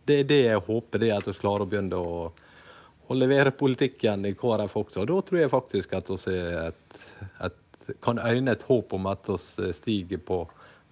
det, 0.05 0.23
det 0.29 0.41
jeg 0.47 0.65
håper, 0.65 1.01
det 1.01 1.11
er 1.11 1.21
at 1.21 1.29
vi 1.29 1.37
klarer 1.39 1.65
å 1.65 1.69
begynne 1.69 2.01
å, 2.01 2.27
å 3.08 3.18
levere 3.18 3.53
politikken 3.56 4.26
i 4.26 4.34
KrF 4.38 4.76
også. 4.82 5.03
Og 5.03 5.10
da 5.12 5.22
tror 5.28 5.41
jeg 5.41 5.53
faktisk 5.53 5.95
at 5.97 6.12
vi 6.26 7.95
kan 8.01 8.20
øyne 8.20 8.56
et 8.56 8.66
håp 8.66 8.93
om 8.97 9.10
at 9.12 9.30
vi 9.30 9.72
stiger 9.78 10.22
på 10.26 10.43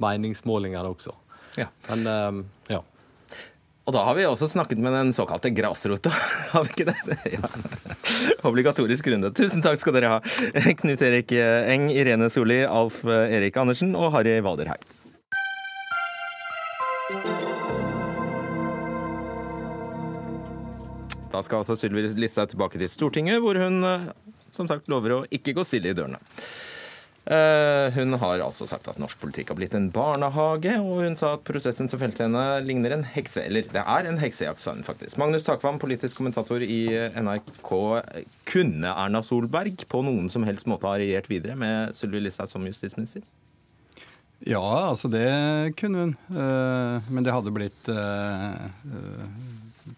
meningsmålingene 0.03 0.89
også. 0.93 1.15
Ja. 1.57 1.69
Men 1.89 2.07
um, 2.07 2.41
ja. 2.69 2.81
Og 3.83 3.95
da 3.95 4.05
har 4.07 4.15
vi 4.15 4.23
også 4.25 4.47
snakket 4.47 4.79
med 4.79 4.95
den 4.95 5.11
såkalte 5.15 5.51
grasrota, 5.51 6.13
har 6.53 6.63
vi 6.67 6.71
ikke 6.71 6.93
det? 6.93 7.17
Ja. 7.33 7.49
Obligatorisk 8.47 9.07
runde. 9.11 9.33
Tusen 9.35 9.63
takk 9.65 9.81
skal 9.81 9.97
dere 9.97 10.15
ha. 10.15 10.19
Knut 10.79 11.03
Erik 11.03 11.33
Eng, 11.35 11.89
Irene 11.91 12.29
Solli, 12.31 12.61
Alf 12.63 13.03
Erik 13.05 13.59
Andersen 13.59 13.97
og 13.99 14.13
Harry 14.15 14.37
Wader 14.45 14.71
her. 14.71 14.85
Skal 21.45 21.63
altså 21.63 21.77
Sylvi 21.79 22.05
Listhaug 22.17 22.51
tilbake 22.51 22.81
til 22.81 22.91
Stortinget, 22.91 23.41
hvor 23.43 23.59
hun 23.59 23.81
som 24.53 24.69
sagt 24.69 24.89
lover 24.91 25.17
å 25.17 25.23
ikke 25.33 25.55
gå 25.57 25.65
stille 25.67 25.91
i 25.91 25.97
dørene. 25.97 26.21
Eh, 27.23 27.87
hun 27.95 28.17
har 28.19 28.41
altså 28.43 28.65
sagt 28.67 28.89
at 28.91 28.97
norsk 28.99 29.21
politikk 29.21 29.53
har 29.53 29.55
blitt 29.55 29.75
en 29.77 29.87
barnehage, 29.95 30.73
og 30.83 31.05
hun 31.05 31.15
sa 31.15 31.37
at 31.37 31.45
prosessen 31.47 31.87
som 31.87 32.01
felte 32.01 32.25
henne 32.25 32.43
ligner 32.67 32.97
en 32.97 33.05
hekse. 33.07 33.45
Eller 33.47 33.69
det 33.71 33.83
er 33.83 34.09
en 34.09 34.19
heksejakt, 34.19 34.59
sa 34.59 34.75
hun 34.75 34.83
faktisk. 34.83 35.15
Magnus 35.21 35.47
Takvam, 35.47 35.79
politisk 35.79 36.19
kommentator 36.19 36.63
i 36.65 36.81
NRK. 37.15 37.71
Kunne 38.49 38.91
Erna 38.91 39.23
Solberg 39.23 39.87
på 39.87 40.03
noen 40.03 40.27
som 40.33 40.43
helst 40.47 40.67
måte 40.67 40.89
ha 40.89 40.99
regjert 40.99 41.31
videre 41.31 41.55
med 41.59 41.95
Sylvi 41.97 42.25
Listhaug 42.25 42.51
som 42.51 42.67
justisminister? 42.67 43.23
Ja, 44.43 44.89
altså 44.89 45.07
det 45.07 45.77
kunne 45.79 46.03
hun. 46.03 46.15
Eh, 46.27 47.07
men 47.07 47.23
det 47.23 47.31
hadde 47.31 47.55
blitt 47.55 47.87
eh, 47.87 48.65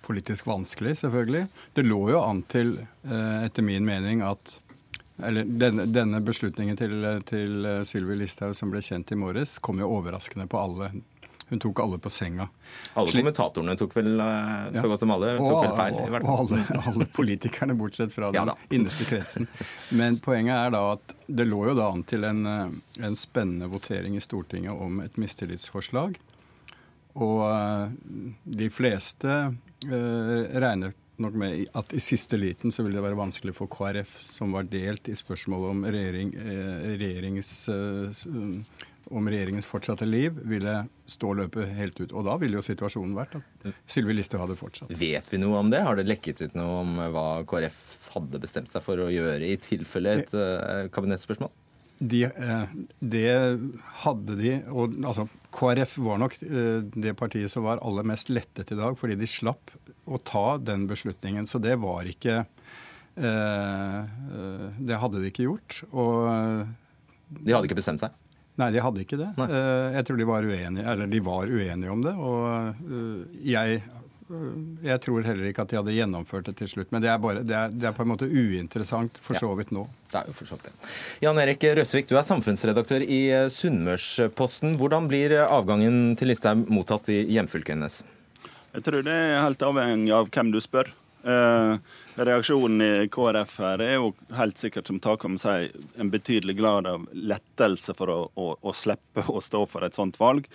politisk 0.05 0.47
vanskelig, 0.49 0.97
selvfølgelig. 1.03 1.47
Det 1.73 1.85
lå 1.85 1.99
jo 2.13 2.21
an 2.23 2.43
til, 2.51 2.77
etter 3.05 3.65
min 3.65 3.85
mening, 3.85 4.23
at 4.25 4.59
eller 5.23 5.47
denne, 5.47 5.85
denne 5.85 6.19
beslutningen 6.19 6.75
til, 6.77 7.03
til 7.23 7.67
Sylvi 7.87 8.17
Listhaug 8.19 8.55
som 8.57 8.71
ble 8.73 8.81
kjent 8.83 9.13
i 9.15 9.19
morges, 9.19 9.59
kom 9.63 9.79
jo 9.79 9.87
overraskende 9.95 10.47
på 10.51 10.59
alle. 10.59 10.89
Hun 11.49 11.61
tok 11.61 11.79
alle 11.79 11.99
på 12.01 12.09
senga. 12.09 12.47
Alle 12.97 13.11
kommentatorene 13.13 13.75
tok 13.77 13.93
vel 13.95 14.15
så 14.73 14.89
godt 14.89 15.03
som 15.03 15.11
alle 15.13 15.35
tok 15.37 15.59
vel 15.61 15.75
feil? 15.77 15.97
Og, 16.01 16.15
og 16.17 16.39
alle, 16.39 16.61
alle, 16.89 17.07
politikerne, 17.13 17.75
bortsett 17.77 18.13
fra 18.15 18.31
den 18.33 18.49
ja, 18.49 18.55
innerste 18.73 19.05
kretsen. 19.05 19.45
Men 19.93 20.17
poenget 20.25 20.57
er 20.57 20.73
da 20.73 20.81
at 20.95 21.13
det 21.27 21.45
lå 21.47 21.61
jo 21.69 21.75
da 21.77 21.91
an 21.93 22.01
til 22.09 22.25
en, 22.25 22.41
en 22.97 23.19
spennende 23.19 23.69
votering 23.69 24.17
i 24.17 24.23
Stortinget 24.25 24.73
om 24.73 24.99
et 25.05 25.21
mistillitsforslag. 25.21 26.17
Og 27.21 27.45
de 28.43 28.67
fleste 28.73 29.37
uh, 29.91 30.59
regner 30.61 30.93
nok 31.21 31.37
med 31.39 31.67
at 31.77 31.93
i 31.95 32.01
siste 32.03 32.37
liten 32.39 32.73
så 32.73 32.83
ville 32.83 32.99
det 32.99 33.05
være 33.05 33.19
vanskelig 33.19 33.55
for 33.55 33.71
KrF, 33.71 34.17
som 34.23 34.55
var 34.55 34.67
delt 34.71 35.07
i 35.11 35.15
spørsmålet 35.17 35.71
om, 35.71 35.85
regjering, 35.87 36.33
eh, 36.35 36.89
regjerings, 36.99 37.51
eh, 37.69 38.25
om 39.15 39.29
regjeringens 39.29 39.69
fortsatte 39.69 40.07
liv, 40.07 40.35
ville 40.49 40.73
stå 41.07 41.33
løpet 41.39 41.75
helt 41.77 41.99
ut. 42.01 42.11
Og 42.11 42.25
da 42.25 42.37
ville 42.41 42.57
jo 42.57 42.65
situasjonen 42.65 43.13
vært 43.15 43.37
at 43.37 43.67
Sylvi 43.87 44.15
Listhaug 44.17 44.41
hadde 44.43 44.57
fortsatt. 44.59 44.89
Vet 44.97 45.29
vi 45.31 45.37
noe 45.37 45.61
om 45.61 45.69
det? 45.69 45.83
Har 45.85 45.95
det 45.95 46.07
lekket 46.09 46.41
ut 46.41 46.57
noe 46.57 46.81
om 46.81 46.97
hva 47.13 47.45
KrF 47.45 47.77
hadde 48.15 48.41
bestemt 48.41 48.71
seg 48.71 48.81
for 48.81 48.97
å 48.97 49.11
gjøre 49.11 49.45
i 49.45 49.59
tilfelle 49.61 50.17
et 50.19 50.33
uh, 50.33 50.89
De, 51.99 52.25
det 52.99 53.29
hadde 54.03 54.35
de. 54.39 54.53
og 54.67 54.97
altså, 54.99 55.27
KrF 55.55 55.93
var 56.03 56.19
nok 56.19 56.35
det 56.41 57.13
partiet 57.15 57.53
som 57.53 57.63
var 57.63 57.79
aller 57.85 58.03
mest 58.07 58.31
lettet 58.33 58.73
i 58.73 58.77
dag, 58.79 58.97
fordi 58.99 59.15
de 59.19 59.29
slapp 59.29 59.71
å 60.05 60.19
ta 60.19 60.57
den 60.61 60.85
beslutningen. 60.89 61.47
Så 61.47 61.61
det 61.63 61.77
var 61.81 62.05
ikke 62.09 62.41
eh, 63.15 64.01
Det 64.77 64.99
hadde 65.01 65.21
de 65.23 65.31
ikke 65.31 65.47
gjort. 65.47 65.81
Og 65.93 66.27
De 67.41 67.55
hadde 67.55 67.69
ikke 67.69 67.79
bestemt 67.79 68.03
seg? 68.03 68.13
Nei, 68.55 68.69
de 68.71 68.79
hadde 68.79 69.03
ikke 69.03 69.19
det. 69.19 69.31
Nei. 69.35 69.47
Eh, 69.51 69.97
jeg 69.97 70.07
tror 70.07 70.19
de 70.19 70.27
var 70.29 70.45
uenige, 70.47 70.85
eller 70.87 71.09
de 71.11 71.19
var 71.23 71.49
uenige 71.51 71.91
om 71.91 72.03
det. 72.05 72.13
Og 72.15 72.85
eh, 72.87 73.41
jeg 73.51 73.81
jeg 74.25 75.01
tror 75.03 75.21
heller 75.27 75.51
ikke 75.51 75.61
at 75.65 75.69
de 75.69 75.77
hadde 75.77 75.93
gjennomført 75.93 76.47
det 76.49 76.55
til 76.57 76.69
slutt. 76.71 76.89
Men 76.93 77.03
det 77.03 77.11
er, 77.13 77.19
bare, 77.21 77.43
det 77.45 77.55
er, 77.55 77.69
det 77.73 77.89
er 77.89 77.93
på 77.93 78.01
en 78.05 78.09
måte 78.09 78.25
uinteressant 78.25 79.19
for 79.21 79.37
så 79.37 79.51
vidt 79.59 79.73
nå. 79.75 79.85
Ja, 79.85 80.07
det 80.15 80.21
er 80.23 80.31
jo 80.31 80.37
for 80.39 80.49
så 80.49 80.57
vidt 80.57 80.71
det. 80.71 80.89
Jan 81.25 81.41
Erik 81.43 81.65
Røsvik, 81.77 82.09
du 82.09 82.17
er 82.17 82.25
samfunnsredaktør 82.25 83.05
i 83.05 83.21
Sunnmørsposten. 83.53 84.79
Hvordan 84.81 85.09
blir 85.11 85.37
avgangen 85.45 86.15
til 86.17 86.33
Listhaug 86.33 86.65
mottatt 86.73 87.11
i 87.13 87.21
hjemfylket 87.35 87.75
hennes? 87.77 88.01
Jeg 88.75 88.87
tror 88.87 89.05
det 89.05 89.13
er 89.13 89.43
helt 89.43 89.61
avhengig 89.63 90.15
av 90.15 90.31
hvem 90.33 90.49
du 90.51 90.59
spør. 90.63 90.89
Eh, 91.25 91.77
reaksjonen 92.21 92.81
i 92.85 93.07
KrF 93.09 93.55
her 93.63 93.81
er 93.81 93.95
jo 93.95 94.11
helt 94.37 94.59
sikkert, 94.61 94.89
som 94.89 94.99
Takam 95.01 95.39
sier, 95.41 95.71
en 95.97 96.11
betydelig 96.13 96.57
grad 96.59 96.89
av 96.89 97.07
lettelse 97.13 97.95
for 97.97 98.11
å, 98.13 98.19
å, 98.37 98.49
å 98.61 98.73
slippe 98.77 99.23
å 99.31 99.41
stå 99.41 99.63
for 99.69 99.85
et 99.87 99.97
sånt 99.97 100.19
valg. 100.21 100.49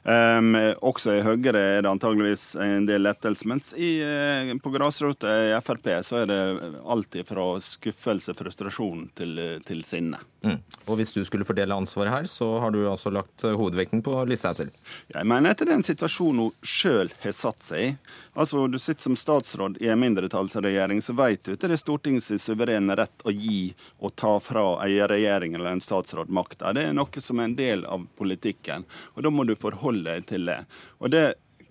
Um, 0.00 0.54
også 0.80 1.18
i 1.18 1.24
Høyre 1.24 1.60
er 1.60 1.82
det 1.84 1.90
antageligvis 1.90 2.54
en 2.56 2.86
del 2.88 3.04
lettelse. 3.04 3.44
Mens 3.50 3.74
i, 3.76 3.98
uh, 4.00 4.52
på 4.62 4.72
grasrota 4.72 5.34
i 5.50 5.52
Frp 5.64 5.90
så 6.06 6.22
er 6.22 6.30
det 6.30 6.40
alltid 6.80 7.28
fra 7.28 7.46
skuffelse, 7.64 8.34
frustrasjon 8.38 9.10
til, 9.18 9.36
til 9.66 9.84
sinne. 9.84 10.20
Mm. 10.42 10.56
Og 10.88 10.96
hvis 10.96 11.12
du 11.12 11.20
skulle 11.28 11.44
fordele 11.44 11.76
ansvaret 11.76 12.12
her, 12.14 12.28
så 12.30 12.46
har 12.62 12.72
du 12.72 12.80
altså 12.88 13.12
lagt 13.12 13.44
eh, 13.44 13.56
hovedvekten 13.56 14.00
på 14.04 14.14
Listhaug 14.28 14.56
selv? 14.56 14.94
Jeg 15.12 15.28
mener 15.28 15.52
at 15.52 15.60
det 15.60 15.68
er 15.68 15.76
en 15.76 15.84
situasjon 15.84 16.40
hun 16.40 16.54
sjøl 16.64 17.12
har 17.20 17.34
satt 17.36 17.66
seg 17.66 17.84
i. 17.84 17.90
Altså, 18.32 18.64
Du 18.70 18.78
sitter 18.78 19.10
som 19.10 19.18
statsråd 19.20 19.76
i 19.84 19.90
en 19.92 20.00
mindretallsregjering, 20.00 21.02
så 21.04 21.16
vet 21.18 21.44
du 21.44 21.52
at 21.54 21.66
det 21.66 21.76
er 21.76 21.82
Stortingets 21.82 22.32
suverene 22.40 22.96
rett 22.96 23.26
å 23.26 23.34
gi 23.34 23.74
og 24.00 24.16
ta 24.16 24.38
fra 24.40 24.64
en 24.86 25.08
regjering 25.12 25.58
eller 25.58 25.74
en 25.74 25.84
statsråd 25.84 26.32
makta. 26.32 26.72
Det 26.72 26.88
er 26.88 26.96
noe 26.96 27.24
som 27.24 27.40
er 27.40 27.50
en 27.50 27.58
del 27.58 27.84
av 27.84 28.08
politikken, 28.16 28.88
og 29.14 29.26
da 29.26 29.34
må 29.34 29.44
du 29.44 29.56
forholde 29.60 30.08
deg 30.08 30.28
til 30.30 30.48
det. 30.48 30.62
Og 31.00 31.12
det 31.12 31.24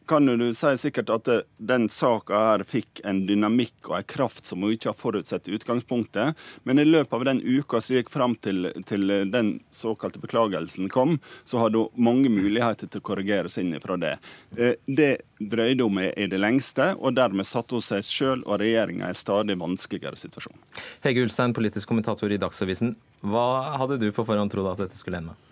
kan 0.10 0.26
du 0.26 0.53
si 0.57 0.72
sikkert 0.82 1.10
at 1.14 1.28
den 1.57 1.86
saka 1.93 2.39
her 2.41 2.64
fikk 2.66 3.01
en 3.05 3.22
dynamikk 3.30 3.91
og 3.91 3.99
en 3.99 4.07
kraft 4.10 4.49
som 4.49 4.64
hun 4.66 4.74
ikke 4.74 4.89
har 4.89 4.97
forutsett 4.97 5.47
i 5.47 5.53
utgangspunktet. 5.53 6.38
Men 6.66 6.82
i 6.82 6.86
løpet 6.88 7.14
av 7.14 7.26
den 7.28 7.41
uka 7.45 7.78
som 7.82 7.99
gikk 7.99 8.10
fram 8.10 8.34
til, 8.41 8.72
til, 8.89 9.05
den 9.30 9.51
såkalte 9.76 10.22
beklagelsen 10.24 10.89
kom, 10.89 11.20
så 11.45 11.62
hadde 11.62 11.84
hun 11.84 12.05
mange 12.10 12.32
muligheter 12.34 12.89
til 12.89 13.03
å 13.03 13.07
korrigere 13.12 13.51
seg 13.53 13.68
inn 13.68 13.78
ifra 13.78 13.99
det. 14.01 14.16
Eh, 14.57 14.74
det 14.86 15.12
drøyde 15.39 15.86
hun 15.86 15.99
med 15.99 16.18
i 16.18 16.26
det 16.32 16.41
lengste, 16.41 16.95
og 16.97 17.14
dermed 17.20 17.45
satte 17.47 17.78
hun 17.78 17.86
seg 17.86 18.01
sjøl 18.05 18.41
og 18.47 18.64
regjeringa 18.64 19.05
i 19.05 19.14
en 19.14 19.20
stadig 19.20 19.60
vanskeligere 19.62 20.18
situasjon. 20.18 20.57
Hege 21.05 21.28
Ulstein, 21.28 21.53
politisk 21.53 21.91
kommentator 21.91 22.34
i 22.34 22.41
Dagsavisen. 22.41 22.95
Hva 23.22 23.78
hadde 23.78 24.01
du 24.01 24.10
på 24.10 24.26
forhånd 24.26 24.51
trodd 24.55 24.74
at 24.74 24.88
dette 24.88 24.97
skulle 24.97 25.22
ende 25.22 25.36
med? 25.36 25.49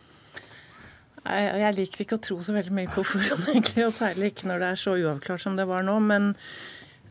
Jeg 1.28 1.76
liker 1.78 2.04
ikke 2.04 2.18
å 2.18 2.24
tro 2.24 2.40
så 2.46 2.56
veldig 2.56 2.74
mye 2.74 2.90
på 2.94 3.04
forhånd, 3.06 3.48
egentlig, 3.54 3.86
og 3.88 3.94
særlig 3.96 4.32
ikke 4.32 4.50
når 4.50 4.64
det 4.64 4.72
er 4.72 4.82
så 4.82 4.98
uavklart 4.98 5.44
som 5.44 5.56
det 5.60 5.68
var 5.70 5.86
nå. 5.86 5.98
Men 6.04 6.30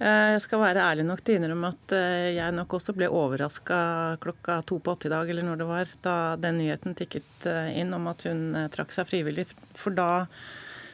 eh, 0.01 0.37
jeg 0.37 0.45
skal 0.47 0.63
være 0.63 0.85
ærlig 0.85 1.07
nok 1.09 1.23
til 1.25 1.37
å 1.37 1.41
innrømme 1.41 1.73
at 1.75 1.97
eh, 1.97 2.29
jeg 2.39 2.57
nok 2.57 2.77
også 2.79 2.95
ble 2.97 3.11
overraska 3.13 3.81
klokka 4.23 4.61
to 4.69 4.79
på 4.81 4.95
åtte 4.95 5.11
i 5.11 5.15
dag, 5.15 5.33
eller 5.33 5.49
når 5.49 5.61
det 5.63 5.71
var, 5.73 5.97
da 6.07 6.19
den 6.41 6.63
nyheten 6.63 6.97
tikket 6.99 7.49
eh, 7.51 7.75
inn 7.83 7.93
om 7.97 8.09
at 8.13 8.25
hun 8.29 8.47
trakk 8.73 8.95
seg 8.97 9.11
frivillig. 9.11 9.49
For 9.77 9.97
da, 9.97 10.25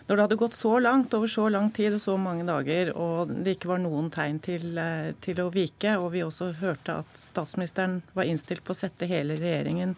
når 0.08 0.16
det 0.16 0.26
hadde 0.26 0.40
gått 0.42 0.58
så 0.58 0.74
langt, 0.82 1.14
over 1.14 1.30
så 1.30 1.46
lang 1.52 1.70
tid 1.76 2.00
og 2.00 2.02
så 2.02 2.16
mange 2.18 2.48
dager, 2.48 2.90
og 2.98 3.30
det 3.30 3.58
ikke 3.58 3.70
var 3.70 3.84
noen 3.84 4.10
tegn 4.14 4.42
til, 4.42 4.82
til 5.22 5.44
å 5.44 5.52
vike, 5.54 5.94
og 6.00 6.10
vi 6.16 6.26
også 6.26 6.50
hørte 6.64 6.98
at 7.04 7.22
statsministeren 7.28 8.00
var 8.18 8.26
innstilt 8.26 8.66
på 8.66 8.74
å 8.74 8.82
sette 8.82 9.06
hele 9.10 9.38
regjeringen 9.38 9.94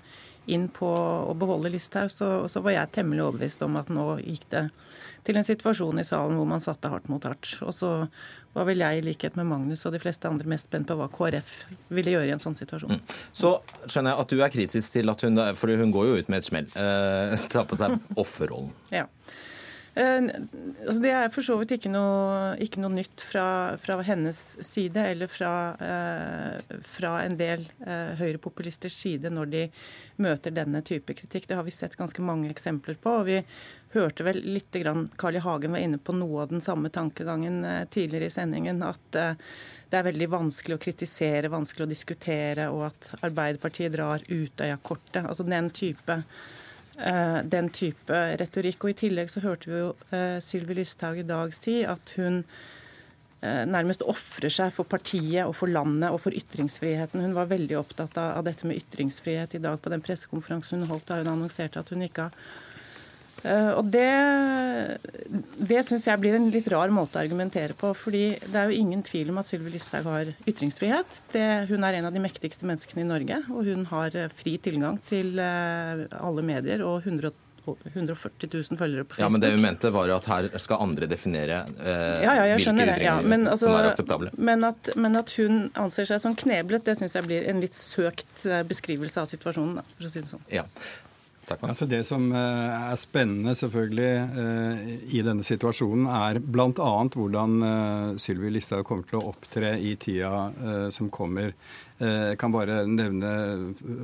inn 0.46 0.66
på 0.72 0.88
å 0.88 1.34
beholde 1.38 1.70
Listhaug, 1.72 2.10
så, 2.12 2.28
så, 2.50 2.62
var 2.64 2.76
jeg 2.76 2.92
temmelig 2.98 3.24
overbevist 3.24 3.62
om 3.64 3.78
at 3.80 3.90
nå 3.92 4.06
gikk 4.20 4.46
det 4.52 4.64
til 5.24 5.38
en 5.40 5.46
situasjon 5.46 6.02
i 6.02 6.04
salen 6.04 6.36
hvor 6.36 6.48
man 6.48 6.60
satte 6.60 6.90
hardt 6.92 7.08
mot 7.08 7.24
hardt. 7.24 7.54
Og 7.64 7.72
så 7.72 7.92
var 8.54 8.68
vel 8.68 8.84
jeg, 8.84 9.00
i 9.00 9.06
likhet 9.06 9.38
med 9.40 9.48
Magnus 9.48 9.86
og 9.88 9.94
de 9.96 10.02
fleste 10.02 10.28
andre, 10.28 10.48
mest 10.52 10.68
spent 10.68 10.90
på 10.90 10.98
hva 10.98 11.08
KrF 11.12 11.54
ville 11.96 12.12
gjøre 12.14 12.28
i 12.28 12.34
en 12.36 12.42
sånn 12.42 12.58
situasjon. 12.58 12.92
Mm. 12.92 13.16
Så 13.32 13.56
skjønner 13.86 14.12
jeg 14.12 14.24
at 14.26 14.34
du 14.34 14.44
er 14.44 14.54
kritisk 14.58 14.98
til 14.98 15.10
at 15.10 15.24
hun 15.24 15.40
For 15.58 15.72
hun 15.72 15.94
går 15.94 16.10
jo 16.10 16.20
ut 16.20 16.30
med 16.30 16.42
et 16.42 16.50
smell. 16.50 16.68
Eh, 16.76 17.34
tar 17.50 17.66
på 17.70 17.80
seg 17.80 17.98
offerrollen. 18.20 18.72
ja. 18.94 19.08
Eh, 19.94 20.24
altså 20.86 21.00
det 21.02 21.12
er 21.14 21.30
for 21.34 21.46
så 21.46 21.56
vidt 21.60 21.76
ikke 21.76 21.92
noe, 21.92 22.54
ikke 22.62 22.82
noe 22.82 22.96
nytt 22.96 23.22
fra, 23.22 23.46
fra, 23.78 24.00
hennes 24.06 24.40
side 24.66 25.04
eller 25.14 25.30
fra, 25.30 25.52
eh, 25.78 26.80
fra 26.96 27.12
en 27.22 27.38
del 27.38 27.62
eh, 27.86 28.16
høyrepopulisters 28.18 28.96
side 29.04 29.30
når 29.30 29.52
de 29.52 29.62
møter 30.22 30.54
denne 30.54 30.82
type 30.86 31.14
kritikk. 31.14 31.46
Det 31.48 31.58
har 31.58 31.66
vi 31.66 31.74
sett 31.74 31.96
ganske 31.98 32.22
mange 32.22 32.50
eksempler 32.50 32.98
på. 33.00 33.20
og 33.20 33.30
Vi 33.30 33.38
hørte 33.94 34.26
vel 34.26 34.40
litt 34.42 34.74
grann 34.74 35.06
Carl 35.16 35.38
I. 35.38 35.42
Hagen 35.44 35.74
var 35.74 35.82
inne 35.82 36.00
på 36.02 36.14
noe 36.16 36.42
av 36.42 36.50
den 36.50 36.64
samme 36.64 36.90
tankegangen 36.90 37.62
eh, 37.64 37.84
tidligere 37.86 38.30
i 38.30 38.34
sendingen. 38.34 38.82
At 38.86 39.18
eh, 39.20 39.38
det 39.90 40.00
er 40.00 40.08
veldig 40.08 40.30
vanskelig 40.32 40.78
å 40.78 40.82
kritisere, 40.82 41.52
vanskelig 41.52 41.86
å 41.86 41.92
diskutere, 41.92 42.68
og 42.74 42.88
at 42.90 43.10
Arbeiderpartiet 43.22 43.94
drar 43.94 44.26
Utøya-kortet. 44.26 45.22
Altså 45.22 45.46
den 45.46 45.70
type 45.74 46.18
den 46.94 47.68
type 47.74 48.18
retorikk. 48.40 48.84
Og 48.84 48.92
I 48.92 48.98
tillegg 49.04 49.32
så 49.32 49.42
hørte 49.42 49.70
vi 49.70 49.80
jo 49.80 49.90
uh, 50.12 50.38
Sylvi 50.44 50.76
Lysthaug 50.78 51.18
i 51.18 51.26
dag 51.26 51.54
si 51.56 51.80
at 51.88 52.12
hun 52.18 52.42
uh, 52.44 53.64
nærmest 53.66 54.04
ofrer 54.06 54.52
seg 54.52 54.70
for 54.76 54.86
partiet 54.86 55.42
og 55.42 55.56
for 55.58 55.72
landet 55.72 56.14
og 56.14 56.20
for 56.22 56.36
ytringsfriheten. 56.36 57.24
Hun 57.24 57.34
var 57.34 57.50
veldig 57.50 57.80
opptatt 57.80 58.20
av, 58.20 58.44
dette 58.46 58.68
med 58.70 58.78
ytringsfrihet 58.78 59.58
i 59.58 59.64
dag 59.64 59.80
på 59.82 59.90
den 59.90 60.04
pressekonferansen 60.06 60.84
hun 60.84 60.94
holdt 60.94 61.10
da 61.10 61.18
hun 61.22 61.34
annonserte 61.34 61.82
at 61.82 61.90
hun 61.90 62.06
ikke 62.06 62.28
har 62.28 62.38
Eh, 62.38 62.73
og 63.44 63.84
Det, 63.92 64.08
det 65.68 65.82
syns 65.84 66.06
jeg 66.08 66.20
blir 66.22 66.36
en 66.38 66.50
litt 66.52 66.68
rar 66.72 66.92
måte 66.94 67.18
å 67.18 67.22
argumentere 67.22 67.76
på. 67.76 67.92
fordi 67.96 68.24
Det 68.40 68.56
er 68.56 68.70
jo 68.70 68.80
ingen 68.80 69.02
tvil 69.04 69.32
om 69.32 69.40
at 69.42 69.48
Sylvi 69.48 69.74
Listhaug 69.74 70.08
har 70.08 70.32
ytringsfrihet. 70.48 71.22
Det, 71.34 71.46
hun 71.70 71.84
er 71.84 72.00
en 72.00 72.08
av 72.08 72.14
de 72.14 72.22
mektigste 72.24 72.66
menneskene 72.68 73.04
i 73.04 73.08
Norge. 73.08 73.40
Og 73.52 73.68
hun 73.68 73.86
har 73.92 74.16
eh, 74.16 74.32
fri 74.32 74.56
tilgang 74.62 75.00
til 75.08 75.38
eh, 75.42 76.06
alle 76.18 76.44
medier 76.46 76.84
og 76.86 77.04
100, 77.04 77.32
140 77.64 78.50
000 78.52 78.80
følgere 78.80 79.04
på 79.04 79.16
Facebook. 79.16 79.24
Ja, 79.24 79.30
Men 79.32 79.44
det 79.44 79.52
hun 79.54 79.64
mente 79.64 79.92
var 79.94 80.12
at 80.16 80.28
her 80.30 80.50
skal 80.60 80.82
andre 80.84 81.08
definere 81.10 81.62
eh, 81.78 82.24
ja, 82.24 82.34
ja, 82.40 82.58
hvilke 82.58 82.74
ytringer 82.74 83.06
ja. 83.06 83.16
men, 83.22 83.48
altså, 83.48 83.68
som 83.68 83.78
er 83.78 83.92
akseptable. 83.92 84.34
Men 84.36 84.68
at, 84.68 84.92
men 84.96 85.20
at, 85.20 85.32
hun 85.38 85.66
anser 85.80 86.08
seg 86.10 86.22
som 86.24 86.36
kneblet, 86.36 86.84
det 86.86 86.98
syns 87.00 87.16
jeg 87.16 87.28
blir 87.28 87.48
en 87.50 87.64
litt 87.64 87.76
søkt 87.76 88.46
beskrivelse 88.68 89.24
av 89.24 89.30
situasjonen. 89.30 89.82
for 89.96 90.08
å 90.08 90.12
si 90.12 90.24
det 90.24 90.32
sånn. 90.32 90.46
Ja. 90.52 90.68
Altså 91.52 91.86
det 91.88 92.02
som 92.08 92.30
eh, 92.32 92.90
er 92.92 92.98
spennende 93.00 93.54
selvfølgelig 93.58 94.12
eh, 94.42 94.92
i 95.18 95.22
denne 95.24 95.44
situasjonen, 95.46 96.06
er 96.08 96.40
bl.a. 96.40 96.92
hvordan 97.14 97.56
eh, 97.68 98.12
Sylvi 98.22 98.52
Listhaug 98.54 98.84
kommer 98.88 99.08
til 99.08 99.20
å 99.20 99.32
opptre 99.32 99.74
i 99.78 99.94
tida 100.00 100.90
som 100.94 101.10
kommer. 101.12 101.52
Jeg 101.94 102.36
kan 102.40 102.50
bare 102.50 102.80
nevne 102.90 103.28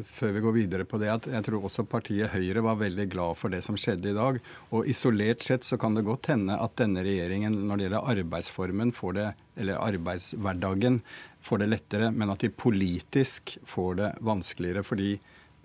før 0.06 0.30
vi 0.36 0.42
går 0.44 0.54
videre 0.54 0.84
på 0.86 1.00
det, 1.02 1.08
at 1.10 1.26
jeg 1.32 1.44
tror 1.44 1.64
også 1.66 1.82
partiet 1.90 2.30
Høyre 2.30 2.62
var 2.62 2.78
veldig 2.78 3.08
glad 3.10 3.38
for 3.40 3.52
det 3.52 3.64
som 3.66 3.76
skjedde 3.80 4.12
i 4.12 4.16
dag. 4.16 4.38
Og 4.70 4.86
isolert 4.88 5.42
sett 5.42 5.66
så 5.66 5.78
kan 5.80 5.98
det 5.98 6.06
godt 6.06 6.30
hende 6.30 6.54
at 6.54 6.76
denne 6.78 7.02
regjeringen 7.04 7.56
når 7.66 7.80
det 7.80 7.86
gjelder 7.88 8.12
arbeidsformen, 8.14 8.94
får 8.94 9.16
det, 9.18 9.26
eller 9.58 9.82
arbeidshverdagen, 9.82 11.00
får 11.42 11.64
det 11.64 11.70
lettere, 11.72 12.12
men 12.14 12.30
at 12.30 12.46
de 12.46 12.52
politisk 12.54 13.56
får 13.66 13.98
det 13.98 14.12
vanskeligere. 14.30 14.86
fordi 14.86 15.12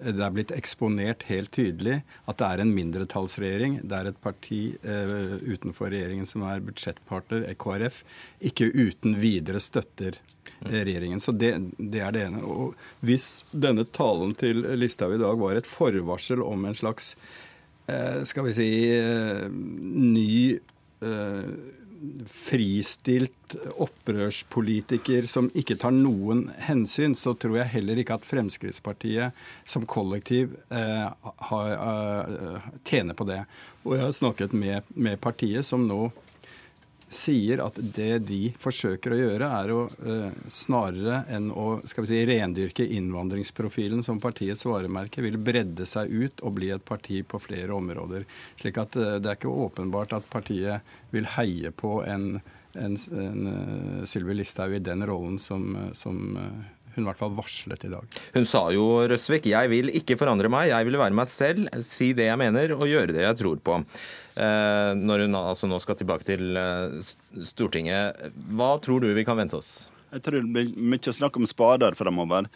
det 0.06 0.22
er 0.22 0.34
blitt 0.36 0.54
eksponert 0.54 1.26
helt 1.30 1.52
tydelig 1.56 2.00
at 2.30 2.38
det 2.40 2.48
er 2.48 2.62
en 2.62 2.74
mindretallsregjering. 2.76 3.80
Det 3.88 3.98
er 3.98 4.10
et 4.12 4.22
parti 4.22 4.60
eh, 4.86 5.16
utenfor 5.46 5.90
regjeringen 5.94 6.30
som 6.30 6.46
er 6.46 6.64
budsjettpartner, 6.66 7.48
KrF, 7.62 8.04
ikke 8.52 8.70
uten 8.76 9.18
videre 9.22 9.62
støtter 9.64 10.20
eh, 10.20 10.82
regjeringen. 10.82 11.24
Så 11.24 11.34
det, 11.34 11.56
det, 11.80 12.04
er 12.06 12.14
det 12.16 12.28
ene. 12.28 12.44
Og 12.46 12.76
hvis 13.06 13.46
denne 13.52 13.88
talen 13.96 14.36
til 14.38 14.62
Listhaug 14.78 15.18
i 15.18 15.24
dag 15.24 15.42
var 15.42 15.58
et 15.58 15.70
forvarsel 15.70 16.44
om 16.46 16.68
en 16.70 16.78
slags 16.78 17.14
eh, 17.90 18.22
skal 18.30 18.50
vi 18.50 18.56
si 18.60 18.70
eh, 18.94 19.48
ny 19.50 20.36
eh, 20.54 21.50
fristilt 22.30 23.56
opprørspolitiker 23.82 25.28
som 25.30 25.48
ikke 25.58 25.78
tar 25.80 25.94
noen 25.96 26.48
hensyn, 26.66 27.16
så 27.18 27.36
tror 27.40 27.60
jeg 27.60 27.74
heller 27.76 28.02
ikke 28.02 28.18
at 28.20 28.28
Fremskrittspartiet 28.28 29.46
som 29.70 29.88
kollektiv 29.90 30.58
eh, 30.74 31.08
har, 31.50 31.72
eh, 31.76 32.70
tjener 32.88 33.18
på 33.18 33.28
det. 33.30 33.42
Og 33.86 33.96
jeg 33.98 34.06
har 34.08 34.16
snakket 34.18 34.56
med, 34.58 34.88
med 34.96 35.22
partiet, 35.22 35.66
som 35.68 35.88
nå 35.88 36.10
sier 37.12 37.62
at 37.64 37.78
det 37.78 38.26
de 38.28 38.40
forsøker 38.62 39.14
å 39.14 39.20
gjøre, 39.20 39.50
er 39.62 39.74
å 39.74 39.82
eh, 39.86 40.38
snarere 40.54 41.22
enn 41.32 41.52
å 41.54 41.80
skal 41.88 42.06
vi 42.06 42.12
si, 42.12 42.22
rendyrke 42.30 42.88
innvandringsprofilen 42.98 44.04
som 44.06 44.22
partiets 44.24 44.66
varemerke, 44.66 45.24
vil 45.26 45.38
bredde 45.38 45.86
seg 45.90 46.12
ut 46.12 46.44
og 46.46 46.58
bli 46.58 46.72
et 46.74 46.86
parti 46.86 47.22
på 47.28 47.40
flere 47.42 47.76
områder. 47.78 48.26
Slik 48.62 48.82
at 48.82 48.98
eh, 49.00 49.18
det 49.22 49.32
er 49.32 49.40
ikke 49.40 49.54
åpenbart 49.68 50.18
at 50.18 50.30
partiet 50.32 50.96
vil 51.14 51.30
heie 51.38 51.72
på 51.76 52.00
en, 52.10 52.40
en, 52.74 52.98
en 52.98 53.46
uh, 53.48 54.02
Sylvi 54.10 54.36
Listhaug 54.36 54.74
i 54.76 54.84
den 54.84 55.06
rollen 55.08 55.38
som, 55.40 55.70
som 55.96 56.18
uh, 56.36 56.76
hun 56.96 57.04
i 57.04 57.08
hvert 57.10 57.20
fall 57.22 57.34
varslet 57.38 57.88
i 57.88 57.92
dag. 57.92 58.20
Hun 58.36 58.48
sa 58.50 58.66
jo, 58.74 58.86
Røsvik, 59.12 59.50
jeg 59.52 59.72
vil 59.72 59.92
ikke 60.00 60.18
forandre 60.20 60.52
meg, 60.52 60.72
jeg 60.72 60.88
vil 60.88 61.00
være 61.00 61.18
meg 61.18 61.32
selv, 61.32 61.68
si 61.86 62.14
det 62.18 62.30
jeg 62.30 62.40
mener 62.40 62.76
og 62.76 62.88
gjøre 62.90 63.16
det 63.16 63.26
jeg 63.28 63.40
tror 63.42 63.62
på. 63.64 63.82
Eh, 64.36 64.92
når 65.00 65.26
hun 65.26 65.38
altså 65.40 65.68
nå 65.72 65.80
skal 65.80 65.96
tilbake 66.00 66.28
til 66.28 66.58
eh, 66.60 66.98
Stortinget, 67.48 68.26
hva 68.52 68.74
tror 68.84 69.04
du 69.04 69.14
vi 69.16 69.24
kan 69.28 69.40
vente 69.40 69.60
oss? 69.60 69.88
Jeg 70.12 70.26
tror 70.26 70.42
det 70.42 70.52
blir 70.56 70.74
mye 70.76 71.14
snakk 71.16 71.38
om 71.40 71.48
spader 71.48 71.96
fremover. 71.96 72.50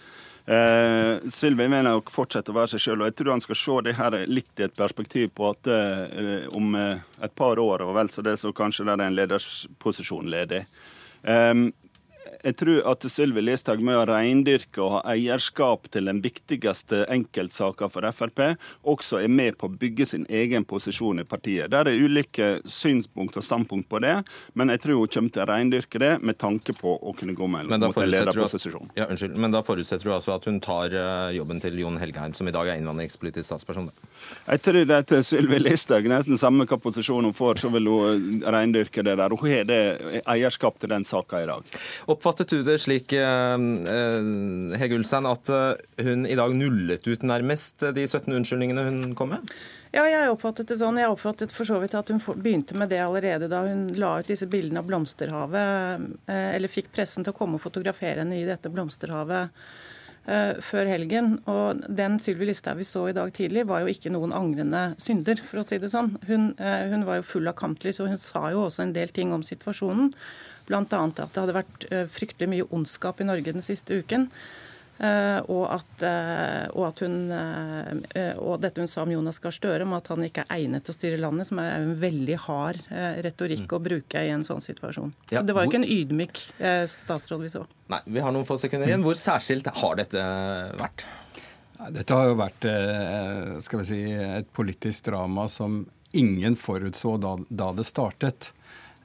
Eh, 0.50 1.30
Sylvi 1.30 1.68
mener 1.70 2.00
å 2.00 2.04
fortsette 2.10 2.50
å 2.50 2.56
være 2.58 2.74
seg 2.74 2.84
sjøl, 2.84 3.04
og 3.04 3.10
jeg 3.10 3.18
tror 3.20 3.36
han 3.36 3.44
skal 3.44 3.60
se 3.62 3.76
det 3.86 3.96
her 4.00 4.16
litt 4.28 4.62
i 4.62 4.66
et 4.66 4.76
perspektiv 4.76 5.30
på 5.38 5.52
at 5.52 5.70
eh, 5.70 6.48
om 6.58 6.74
eh, 6.80 7.04
et 7.24 7.36
par 7.38 7.62
år 7.62 7.84
og 7.86 7.94
vel 7.96 8.10
så 8.10 8.24
det, 8.26 8.38
så 8.42 8.52
kanskje 8.56 8.88
det 8.88 8.96
er 8.96 9.06
en 9.06 9.20
ledersposisjon 9.20 10.32
ledig. 10.32 10.64
Eh, 11.22 11.54
jeg 12.44 12.56
tror 12.60 12.86
at 12.88 13.06
Sylvi 13.12 13.42
Listhaug 13.44 13.82
med 13.84 13.98
å 14.00 14.06
reindyrke 14.08 14.82
og 14.84 14.94
ha 14.94 15.00
eierskap 15.14 15.90
til 15.92 16.08
den 16.08 16.22
viktigste 16.24 17.04
enkeltsaka 17.12 17.90
for 17.92 18.08
Frp, 18.16 18.56
også 18.88 19.20
er 19.24 19.32
med 19.32 19.58
på 19.60 19.68
å 19.68 19.76
bygge 19.82 20.08
sin 20.08 20.26
egen 20.30 20.66
posisjon 20.68 21.20
i 21.20 21.28
partiet. 21.28 21.70
Der 21.74 21.90
er 21.90 22.00
ulike 22.00 22.50
synspunkt 22.70 23.38
og 23.40 23.46
standpunkt 23.46 23.90
på 23.92 24.02
det, 24.04 24.16
men 24.54 24.72
jeg 24.74 24.84
tror 24.86 25.02
hun 25.04 25.12
kommer 25.12 25.36
til 25.36 25.44
å 25.44 25.50
reindyrke 25.50 26.02
det 26.02 26.14
med 26.24 26.40
tanke 26.40 26.76
på 26.78 26.96
å 26.96 27.14
kunne 27.18 27.36
gå 27.36 27.50
med 27.52 27.70
mot 27.70 28.00
en 28.00 28.12
lederposisjon. 28.14 28.94
Ja, 29.00 29.10
unnskyld, 29.10 29.36
men 29.40 29.56
da 29.56 29.64
forutsetter 29.66 30.10
du 30.10 30.16
altså 30.16 30.38
at 30.38 30.48
hun 30.48 30.62
tar 30.64 30.96
eh, 30.96 31.36
jobben 31.36 31.60
til 31.64 31.78
Jon 31.82 32.00
Helgheim, 32.00 32.36
som 32.38 32.48
i 32.48 32.56
dag 32.56 32.72
er 32.72 32.80
innvandringspolitisk 32.80 33.50
statsperson? 33.50 33.92
Jeg 34.48 34.64
tror 34.64 34.88
det 34.88 35.02
til 35.12 35.24
Sylvi 35.28 35.60
Listhaug, 35.62 36.08
nesten 36.12 36.40
samme 36.40 36.68
hva 36.70 36.80
posisjon 36.82 37.28
hun 37.28 37.36
får, 37.36 37.64
så 37.64 37.74
vil 37.74 37.92
hun 37.92 38.42
reindyrke 38.48 39.04
det 39.06 39.18
der. 39.20 39.36
Hun 39.36 39.52
har 39.52 39.68
det 39.68 40.24
eierskap 40.24 40.80
til 40.80 40.94
den 40.94 41.06
saka 41.08 41.44
i 41.44 41.50
dag. 41.50 41.68
Oppfatt 42.10 42.29
Det 42.38 42.78
slik, 42.78 43.14
eh, 43.14 43.54
eh, 43.94 44.78
Hege 44.78 44.96
Ulstein, 44.96 45.26
at 45.26 45.50
eh, 45.50 46.04
hun 46.04 46.26
i 46.26 46.36
dag 46.36 46.54
nullet 46.54 47.08
ut 47.08 47.24
nærmest 47.24 47.82
de 47.96 48.06
17 48.06 48.34
unnskyldningene 48.34 48.84
hun 48.86 49.16
kom 49.16 49.30
med? 49.34 49.54
Ja, 49.92 50.04
jeg 50.06 50.30
oppfattet 50.30 50.70
det 50.70 50.78
sånn. 50.78 51.00
Jeg 51.02 51.10
oppfattet 51.10 51.52
for 51.56 51.66
så 51.66 51.80
vidt 51.82 51.96
at 51.98 52.10
hun 52.14 52.22
begynte 52.38 52.78
med 52.78 52.90
det 52.90 53.02
allerede 53.02 53.50
da 53.50 53.64
hun 53.66 53.88
la 53.98 54.20
ut 54.20 54.28
disse 54.30 54.46
bildene 54.46 54.84
av 54.84 54.86
blomsterhavet, 54.86 56.06
eller 56.30 56.70
fikk 56.70 56.92
pressen 56.94 57.26
til 57.26 57.34
å 57.34 57.38
komme 57.40 57.58
og 57.58 57.64
fotografere 57.64 58.22
henne 58.22 58.38
i 58.38 58.46
dette 58.46 58.70
blomsterhavet 58.70 59.50
før 60.62 60.86
helgen. 60.86 61.40
Og 61.50 61.82
den 61.90 62.20
Sylvi 62.22 62.52
Listhaug 62.52 62.78
vi 62.78 62.86
så 62.86 63.08
i 63.10 63.16
dag 63.18 63.34
tidlig, 63.34 63.66
var 63.66 63.82
jo 63.82 63.90
ikke 63.90 64.14
noen 64.14 64.36
angrende 64.38 64.92
synder, 65.02 65.42
for 65.42 65.64
å 65.64 65.66
si 65.66 65.82
det 65.82 65.90
sånn. 65.90 66.14
Hun, 66.30 66.52
hun 66.60 67.08
var 67.10 67.24
jo 67.24 67.26
full 67.32 67.50
av 67.50 67.58
kamplys, 67.58 67.98
og 68.04 68.14
hun 68.14 68.22
sa 68.22 68.46
jo 68.54 68.68
også 68.68 68.86
en 68.86 68.94
del 68.94 69.10
ting 69.10 69.34
om 69.34 69.42
situasjonen. 69.42 70.14
Bl.a. 70.70 70.82
at 70.86 71.20
det 71.20 71.42
hadde 71.42 71.58
vært 71.58 71.86
eh, 71.90 72.08
fryktelig 72.14 72.50
mye 72.52 72.68
ondskap 72.76 73.22
i 73.22 73.28
Norge 73.28 73.56
den 73.56 73.66
siste 73.66 74.00
uken. 74.00 74.30
Uh, 75.00 75.40
og, 75.48 75.62
at, 75.72 76.02
uh, 76.04 76.66
og, 76.76 76.82
at, 76.90 77.02
hun 77.06 77.30
uh, 77.32 78.34
og 78.44 78.58
dette 78.60 78.84
hun 78.84 78.90
sa 78.92 79.06
om 79.06 79.14
Jonas 79.14 79.38
Gahr 79.40 79.56
Støre, 79.56 79.86
om 79.88 79.94
at 79.96 80.10
han 80.12 80.26
ikke 80.26 80.44
er 80.44 80.58
egnet 80.58 80.84
til 80.84 80.92
å 80.92 80.98
styre 80.98 81.20
landet, 81.22 81.48
som 81.48 81.62
er 81.64 81.78
en 81.78 81.94
veldig 82.02 82.36
hard 82.44 82.82
retorikk 83.24 83.64
mm. 83.64 83.78
å 83.78 83.80
bruke 83.86 84.24
i 84.28 84.34
en 84.34 84.44
sånn 84.44 84.60
situasjon. 84.64 85.14
Ja, 85.32 85.40
det 85.46 85.56
var 85.56 85.64
jo 85.64 85.72
ikke 85.72 85.80
en 85.80 85.88
ydmyk 85.88 86.42
statsråd 86.92 87.46
vi 87.46 87.54
så. 87.54 87.64
Nei, 87.94 88.02
Vi 88.12 88.26
har 88.26 88.36
noen 88.36 88.48
få 88.48 88.60
sekunder 88.60 88.92
igjen. 88.92 89.06
Hvor 89.08 89.16
særskilt 89.20 89.72
har 89.72 89.96
dette 90.02 90.26
vært? 90.82 91.08
Dette 91.96 92.20
har 92.20 92.28
jo 92.28 92.36
vært 92.42 92.68
skal 93.64 93.86
vi 93.86 93.88
si, 93.88 94.02
et 94.12 94.52
politisk 94.52 95.08
drama 95.08 95.48
som 95.48 95.86
ingen 96.12 96.60
forutså 96.60 97.16
da, 97.24 97.38
da 97.48 97.72
det 97.78 97.88
startet. 97.88 98.52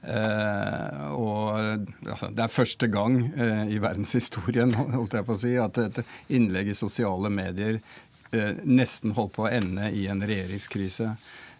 Eh, 0.07 1.05
og 1.17 1.57
altså, 2.05 2.27
Det 2.29 2.43
er 2.43 2.51
første 2.53 2.87
gang 2.93 3.17
eh, 3.33 3.71
i 3.73 3.79
verdenshistorien 3.81 4.73
holdt 4.97 5.17
jeg 5.17 5.25
på 5.25 5.33
å 5.33 5.41
si, 5.41 5.55
at 5.57 5.79
et 5.81 6.01
innlegg 6.35 6.69
i 6.69 6.77
sosiale 6.77 7.31
medier 7.33 7.79
eh, 7.79 8.53
nesten 8.69 9.15
holdt 9.17 9.33
på 9.37 9.47
å 9.47 9.49
ende 9.51 9.89
i 9.95 10.05
en 10.11 10.21
regjeringskrise. 10.21 11.15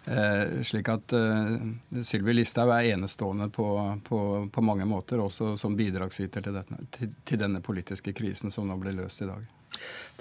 Eh, 0.05 0.61
slik 0.61 0.91
at 0.93 1.15
eh, 1.17 1.55
Sylvi 2.05 2.37
Listhaug 2.37 2.69
er 2.75 2.91
enestående 2.93 3.49
på, 3.49 3.67
på, 4.05 4.19
på, 4.53 4.65
mange 4.65 4.85
måter, 4.85 5.23
også 5.23 5.55
som 5.57 5.77
bidragsyter 5.77 6.45
til, 6.45 6.59
dette, 6.59 6.81
til, 6.93 7.15
til 7.25 7.41
denne 7.41 7.63
politiske 7.65 8.13
krisen 8.13 8.53
som 8.53 8.69
nå 8.69 8.77
ble 8.81 8.93
løst 8.99 9.25
i 9.25 9.31
dag. 9.31 9.47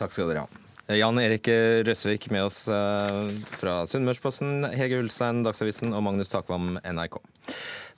Takk 0.00 0.16
skal 0.16 0.32
dere 0.32 0.46
ha. 0.46 0.62
Jan 0.96 1.16
Erik 1.16 1.48
Røsvik 1.88 2.26
med 2.28 2.44
oss 2.44 2.58
fra 2.68 3.76
Sunnmørsposten, 3.88 4.66
Hege 4.76 4.98
Ulstein, 5.00 5.40
Dagsavisen 5.46 5.96
og 5.96 6.02
Magnus 6.04 6.28
Takvam, 6.28 6.74
NRK. 6.84 7.16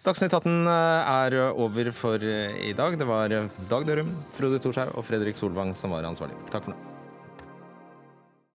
Dagsnytt 0.07 0.35
18 0.37 0.69
er 0.71 1.35
over 1.51 1.91
for 1.91 2.23
i 2.23 2.73
dag. 2.79 2.95
Det 2.99 3.09
var 3.09 3.33
Dag 3.71 3.87
Dørum, 3.89 4.13
Frode 4.37 4.63
Thorshaug 4.63 4.95
og 4.95 5.03
Fredrik 5.09 5.39
Solvang 5.39 5.75
som 5.75 5.97
var 5.97 6.07
ansvarlig. 6.07 6.39
Takk 6.53 6.69
for 6.69 6.77
nå. 6.77 6.96